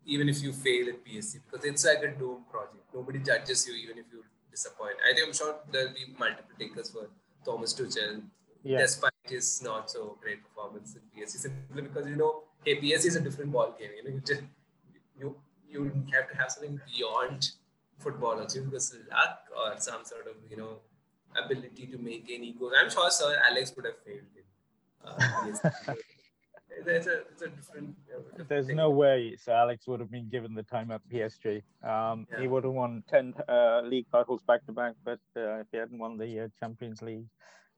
even 0.06 0.30
if 0.30 0.42
you 0.42 0.52
fail 0.54 0.90
at 0.90 1.06
PSG 1.06 1.40
because 1.50 1.66
it's 1.66 1.86
like 1.86 2.04
a 2.04 2.08
doomed 2.08 2.50
project. 2.50 2.79
Nobody 2.94 3.20
judges 3.20 3.68
you 3.68 3.76
even 3.76 3.98
if 3.98 4.06
you 4.12 4.24
disappoint. 4.52 4.96
I 5.10 5.14
think 5.14 5.28
I'm 5.28 5.34
sure 5.34 5.56
there'll 5.72 5.94
be 5.94 6.06
multiple 6.18 6.56
takers 6.58 6.90
for 6.90 7.10
Thomas 7.46 7.74
Tuchel, 7.74 8.22
yeah. 8.64 8.80
despite 8.80 9.14
his 9.24 9.62
not 9.62 9.90
so 9.90 10.18
great 10.22 10.44
performance 10.44 10.96
in 10.96 11.02
PSG, 11.16 11.38
simply 11.38 11.84
because 11.84 12.08
you 12.08 12.16
know, 12.16 12.44
hey, 12.66 12.76
PSG 12.82 13.06
is 13.06 13.16
a 13.16 13.22
different 13.22 13.52
ball 13.52 13.76
game. 13.80 13.92
You 13.98 14.04
know, 14.04 14.16
you 14.16 14.22
just 14.26 14.42
you 15.20 15.36
you 15.70 15.92
have 16.14 16.30
to 16.30 16.36
have 16.38 16.52
something 16.52 16.80
beyond 16.92 17.52
football 18.00 18.40
also 18.40 18.64
because 18.64 18.96
luck 19.12 19.40
or 19.56 19.80
some 19.80 20.04
sort 20.04 20.28
of 20.28 20.36
you 20.50 20.58
know 20.58 20.80
ability 21.44 21.88
to 21.88 21.98
make 21.98 22.30
any 22.32 22.54
goal. 22.54 22.72
I'm 22.80 22.90
sure 22.90 23.10
Sir 23.12 23.42
Alex 23.50 23.74
would 23.76 23.86
have 23.86 24.00
failed 24.06 24.32
it. 24.36 24.46
Uh, 25.06 25.94
there's 26.86 27.08
a, 27.08 27.22
it's 27.32 27.42
a 27.42 27.48
different. 27.50 27.96
There's 28.48 28.68
thing. 28.68 28.76
no 28.76 28.90
way 28.90 29.36
Sir 29.38 29.54
Alex 29.54 29.88
would 29.88 30.00
have 30.00 30.12
been 30.12 30.30
given 30.30 30.54
the 30.54 30.64
time 30.64 30.92
at 30.92 31.02
PSG. 31.10 31.62
Um, 31.84 32.28
yeah. 32.32 32.42
He 32.42 32.48
would 32.48 32.64
have 32.64 32.74
won 32.74 33.04
ten 33.10 33.34
uh, 33.48 33.82
league 33.84 34.06
titles 34.12 34.42
back 34.48 34.66
to 34.66 34.72
back, 34.72 34.96
but 35.04 35.20
uh, 35.36 35.60
if 35.60 35.68
he 35.72 35.78
hadn't 35.78 35.98
won 35.98 36.18
the 36.18 36.46
uh, 36.46 36.48
Champions 36.60 37.02
League, 37.02 37.28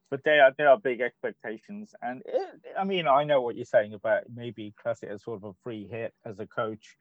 but 0.10 0.24
there 0.24 0.44
are 0.44 0.54
there 0.58 0.70
are 0.70 0.78
big 0.78 1.02
expectations, 1.02 1.94
and 2.02 2.22
it, 2.26 2.62
I 2.78 2.84
mean 2.84 3.08
I 3.08 3.24
know 3.24 3.42
what 3.42 3.56
you're 3.56 3.66
saying 3.66 3.94
about 3.94 4.24
maybe 4.34 4.74
class 4.82 5.04
it 5.04 5.10
as 5.10 5.24
sort 5.24 5.44
of 5.44 5.44
a 5.44 5.54
free 5.64 5.88
hit 5.88 6.14
as 6.26 6.40
a 6.40 6.48
coach, 6.48 6.96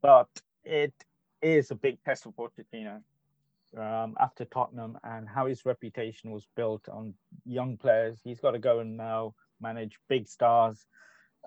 but 0.00 0.28
it 0.64 0.94
is 1.40 1.70
a 1.70 1.74
big 1.74 2.02
test 2.04 2.24
for 2.24 2.32
Pochettino. 2.32 3.00
Um, 3.74 4.16
after 4.20 4.44
Tottenham 4.44 4.98
and 5.02 5.26
how 5.26 5.46
his 5.46 5.64
reputation 5.64 6.30
was 6.30 6.46
built 6.56 6.90
on 6.90 7.14
young 7.46 7.78
players, 7.78 8.20
he's 8.22 8.38
got 8.38 8.50
to 8.50 8.58
go 8.58 8.80
and 8.80 8.98
now 8.98 9.34
manage 9.62 9.98
big 10.08 10.28
stars 10.28 10.84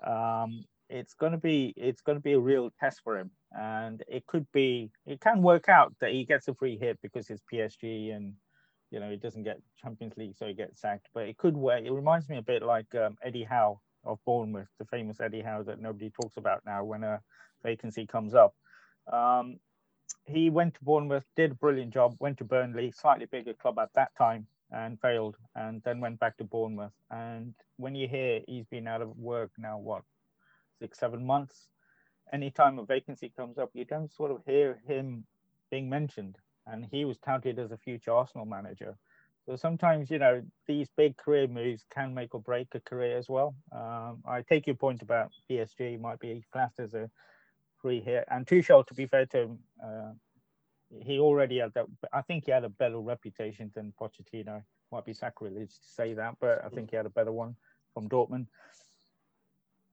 um, 0.04 0.64
it's 0.88 1.14
going 1.14 1.32
to 1.32 1.38
be 1.38 1.74
it's 1.76 2.00
going 2.00 2.16
to 2.16 2.22
be 2.22 2.32
a 2.32 2.38
real 2.38 2.70
test 2.78 3.00
for 3.02 3.18
him, 3.18 3.30
and 3.52 4.02
it 4.08 4.26
could 4.26 4.46
be 4.52 4.90
it 5.06 5.20
can 5.20 5.42
work 5.42 5.68
out 5.68 5.94
that 6.00 6.12
he 6.12 6.24
gets 6.24 6.48
a 6.48 6.54
free 6.54 6.78
hit 6.78 6.98
because 7.02 7.28
it's 7.30 7.42
PSG 7.52 8.14
and 8.14 8.34
you 8.90 9.00
know 9.00 9.10
he 9.10 9.16
doesn't 9.16 9.42
get 9.42 9.60
Champions 9.82 10.14
League, 10.16 10.36
so 10.36 10.46
he 10.46 10.54
gets 10.54 10.80
sacked. 10.80 11.08
But 11.14 11.28
it 11.28 11.38
could 11.38 11.56
work. 11.56 11.82
It 11.84 11.92
reminds 11.92 12.28
me 12.28 12.38
a 12.38 12.42
bit 12.42 12.62
like 12.62 12.94
um, 12.94 13.16
Eddie 13.24 13.44
Howe 13.44 13.80
of 14.04 14.18
Bournemouth, 14.24 14.68
the 14.78 14.84
famous 14.84 15.20
Eddie 15.20 15.42
Howe 15.42 15.64
that 15.64 15.80
nobody 15.80 16.10
talks 16.10 16.36
about 16.36 16.62
now 16.64 16.84
when 16.84 17.02
a 17.02 17.20
vacancy 17.64 18.06
comes 18.06 18.34
up. 18.34 18.54
Um, 19.12 19.58
he 20.24 20.50
went 20.50 20.74
to 20.74 20.84
Bournemouth, 20.84 21.24
did 21.36 21.52
a 21.52 21.54
brilliant 21.54 21.92
job, 21.92 22.16
went 22.18 22.38
to 22.38 22.44
Burnley, 22.44 22.92
slightly 22.92 23.26
bigger 23.26 23.54
club 23.54 23.78
at 23.78 23.90
that 23.94 24.14
time, 24.16 24.46
and 24.72 25.00
failed, 25.00 25.36
and 25.54 25.82
then 25.84 26.00
went 26.00 26.18
back 26.18 26.36
to 26.38 26.44
Bournemouth. 26.44 26.92
And 27.10 27.54
when 27.76 27.94
you 27.94 28.08
hear 28.08 28.40
he's 28.46 28.66
been 28.66 28.88
out 28.88 29.02
of 29.02 29.16
work 29.16 29.50
now, 29.58 29.78
what, 29.78 30.02
six, 30.78 30.98
seven 30.98 31.24
months? 31.24 31.68
Anytime 32.32 32.78
a 32.78 32.84
vacancy 32.84 33.32
comes 33.36 33.58
up, 33.58 33.70
you 33.72 33.84
don't 33.84 34.12
sort 34.12 34.32
of 34.32 34.42
hear 34.46 34.80
him 34.86 35.24
being 35.70 35.88
mentioned. 35.88 36.36
And 36.66 36.86
he 36.90 37.04
was 37.04 37.18
touted 37.18 37.58
as 37.58 37.70
a 37.70 37.76
future 37.76 38.10
Arsenal 38.10 38.46
manager. 38.46 38.96
So 39.46 39.54
sometimes, 39.54 40.10
you 40.10 40.18
know, 40.18 40.42
these 40.66 40.88
big 40.96 41.16
career 41.16 41.46
moves 41.46 41.84
can 41.94 42.12
make 42.12 42.34
or 42.34 42.40
break 42.40 42.66
a 42.74 42.80
career 42.80 43.16
as 43.16 43.28
well. 43.28 43.54
Um, 43.70 44.22
I 44.26 44.42
take 44.42 44.66
your 44.66 44.74
point 44.74 45.02
about 45.02 45.30
PSG 45.48 46.00
might 46.00 46.18
be 46.18 46.44
classed 46.52 46.80
as 46.80 46.94
a 46.94 47.08
free 47.80 48.00
hit. 48.00 48.24
And 48.28 48.44
Tuchel, 48.44 48.84
to 48.86 48.94
be 48.94 49.06
fair 49.06 49.26
to 49.26 49.38
him, 49.38 49.58
uh, 49.84 50.12
he 50.90 51.18
already 51.18 51.58
had 51.58 51.74
that. 51.74 51.86
I 52.12 52.22
think 52.22 52.44
he 52.44 52.52
had 52.52 52.64
a 52.64 52.68
better 52.68 52.98
reputation 52.98 53.70
than 53.74 53.92
Pochettino. 54.00 54.62
Might 54.92 55.04
be 55.04 55.14
sacrilege 55.14 55.70
to 55.70 55.88
say 55.88 56.14
that, 56.14 56.36
but 56.40 56.64
I 56.64 56.68
think 56.68 56.90
he 56.90 56.96
had 56.96 57.06
a 57.06 57.10
better 57.10 57.32
one 57.32 57.56
from 57.92 58.08
Dortmund. 58.08 58.46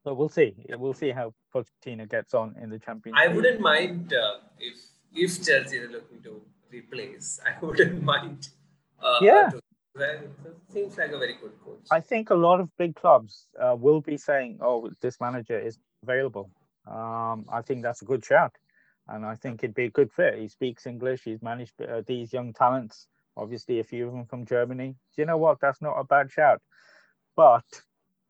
But 0.03 0.15
we'll 0.15 0.29
see. 0.29 0.53
We'll 0.69 0.93
see 0.93 1.11
how 1.11 1.33
Pochettino 1.53 2.09
gets 2.09 2.33
on 2.33 2.55
in 2.61 2.69
the 2.69 2.77
Champions. 2.77 3.17
I 3.19 3.27
wouldn't 3.29 3.61
mind 3.61 4.13
uh, 4.13 4.39
if 4.59 4.75
if 5.15 5.43
Chelsea 5.43 5.79
are 5.79 5.89
looking 5.89 6.21
to 6.23 6.41
replace. 6.71 7.39
I 7.45 7.65
wouldn't 7.65 8.03
mind. 8.03 8.49
Uh, 9.01 9.19
yeah. 9.21 9.51
Well, 9.95 10.19
seems 10.71 10.97
like 10.97 11.11
a 11.11 11.19
very 11.19 11.35
good 11.39 11.53
coach. 11.63 11.85
I 11.91 11.99
think 11.99 12.31
a 12.31 12.35
lot 12.35 12.59
of 12.59 12.69
big 12.77 12.95
clubs 12.95 13.47
uh, 13.59 13.75
will 13.79 14.01
be 14.01 14.17
saying, 14.17 14.59
"Oh, 14.61 14.89
this 15.01 15.21
manager 15.21 15.59
is 15.59 15.77
available." 16.01 16.49
Um, 16.87 17.45
I 17.51 17.61
think 17.61 17.83
that's 17.83 18.01
a 18.01 18.05
good 18.05 18.25
shout, 18.25 18.53
and 19.07 19.25
I 19.25 19.35
think 19.35 19.63
it'd 19.63 19.75
be 19.75 19.85
a 19.85 19.89
good 19.91 20.11
fit. 20.11 20.39
He 20.39 20.47
speaks 20.47 20.85
English. 20.85 21.21
He's 21.25 21.41
managed 21.41 21.73
uh, 21.81 22.01
these 22.05 22.33
young 22.33 22.53
talents. 22.53 23.07
Obviously, 23.35 23.79
a 23.79 23.83
few 23.83 24.07
of 24.07 24.13
them 24.13 24.25
from 24.25 24.45
Germany. 24.45 24.95
Do 25.15 25.21
you 25.21 25.25
know 25.25 25.37
what? 25.37 25.59
That's 25.59 25.81
not 25.81 25.99
a 25.99 26.03
bad 26.03 26.31
shout. 26.31 26.61
But, 27.35 27.65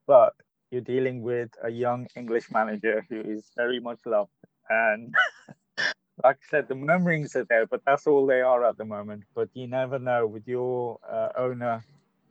but 0.07 0.33
you're 0.71 0.81
dealing 0.81 1.21
with 1.21 1.49
a 1.63 1.69
young 1.69 2.07
English 2.15 2.49
manager 2.51 3.05
who 3.09 3.21
is 3.21 3.51
very 3.55 3.79
much 3.79 3.99
loved, 4.05 4.31
and 4.69 5.13
like 6.23 6.37
I 6.37 6.49
said, 6.49 6.67
the 6.67 6.75
murmurings 6.75 7.35
are 7.35 7.45
there, 7.45 7.65
but 7.65 7.81
that's 7.85 8.07
all 8.07 8.25
they 8.25 8.41
are 8.41 8.65
at 8.65 8.77
the 8.77 8.85
moment. 8.85 9.23
But 9.35 9.49
you 9.53 9.67
never 9.67 9.99
know 9.99 10.25
with 10.25 10.47
your 10.47 10.99
uh, 11.09 11.29
owner, 11.37 11.83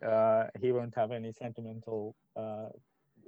uh, 0.05 0.45
he 0.61 0.73
won't 0.73 0.95
have 0.97 1.13
any 1.13 1.33
sentimental 1.33 2.15
uh, 2.37 2.71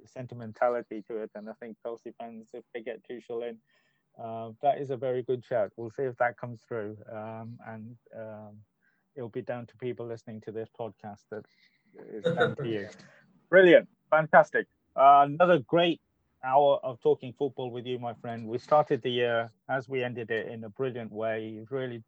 sentimentality 0.07 1.03
to 1.09 1.19
it. 1.19 1.31
And 1.35 1.49
I 1.49 1.53
think 1.61 1.77
Chelsea 1.83 2.12
fans, 2.19 2.49
if 2.53 2.65
they 2.73 2.81
get 2.81 3.03
Tuchel 3.09 3.49
in, 3.49 3.59
uh, 4.23 4.51
that 4.62 4.81
is 4.81 4.91
a 4.91 4.97
very 4.97 5.23
good 5.23 5.45
shout. 5.45 5.73
We'll 5.77 5.91
see 5.91 6.03
if 6.03 6.17
that 6.19 6.39
comes 6.39 6.61
through. 6.67 6.97
Um, 7.11 7.59
and 7.67 7.97
um, 8.17 8.57
it'll 9.17 9.29
be 9.29 9.43
down 9.43 9.67
to 9.67 9.77
people 9.77 10.07
listening 10.07 10.41
to 10.43 10.53
this 10.53 10.69
podcast 10.79 11.23
that 11.31 11.45
is 12.12 12.25
down 12.25 12.57
to 12.57 12.69
you. 12.69 12.89
Brilliant, 13.51 13.89
fantastic. 14.11 14.67
Uh, 14.97 15.27
another 15.27 15.59
great 15.59 16.01
hour 16.45 16.79
of 16.83 17.01
talking 17.01 17.33
football 17.39 17.71
with 17.71 17.87
you, 17.87 17.99
my 17.99 18.15
friend. 18.15 18.47
We 18.47 18.59
started 18.59 19.03
the 19.03 19.11
year 19.11 19.51
as 19.69 19.89
we 19.89 20.05
ended 20.05 20.31
it 20.31 20.49
in 20.49 20.65
a 20.65 20.69
brilliant 20.69 21.11
way. 21.11 21.47
You've 21.47 21.73
really 21.73 22.03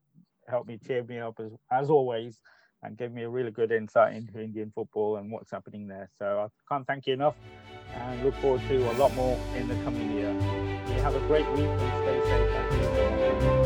helped 0.48 0.68
me 0.68 0.78
cheer 0.86 1.02
me 1.02 1.18
up 1.18 1.40
as, 1.40 1.52
as 1.70 1.90
always 1.90 2.40
and 2.82 2.96
gave 2.96 3.12
me 3.12 3.22
a 3.22 3.28
really 3.28 3.50
good 3.50 3.72
insight 3.72 4.14
into 4.14 4.40
Indian 4.40 4.70
football 4.74 5.16
and 5.16 5.30
what's 5.30 5.50
happening 5.50 5.88
there. 5.88 6.10
So 6.18 6.48
I 6.48 6.74
can't 6.74 6.86
thank 6.86 7.06
you 7.06 7.14
enough 7.14 7.36
and 7.94 8.24
look 8.24 8.34
forward 8.36 8.62
to 8.68 8.90
a 8.90 8.94
lot 8.94 9.14
more 9.14 9.38
in 9.56 9.68
the 9.68 9.74
coming 9.82 10.12
year. 10.12 10.65
Have 11.06 11.14
a 11.14 11.20
great 11.28 11.48
week 11.52 11.68
and 11.68 11.92
stay 12.02 12.20
safe. 12.24 13.65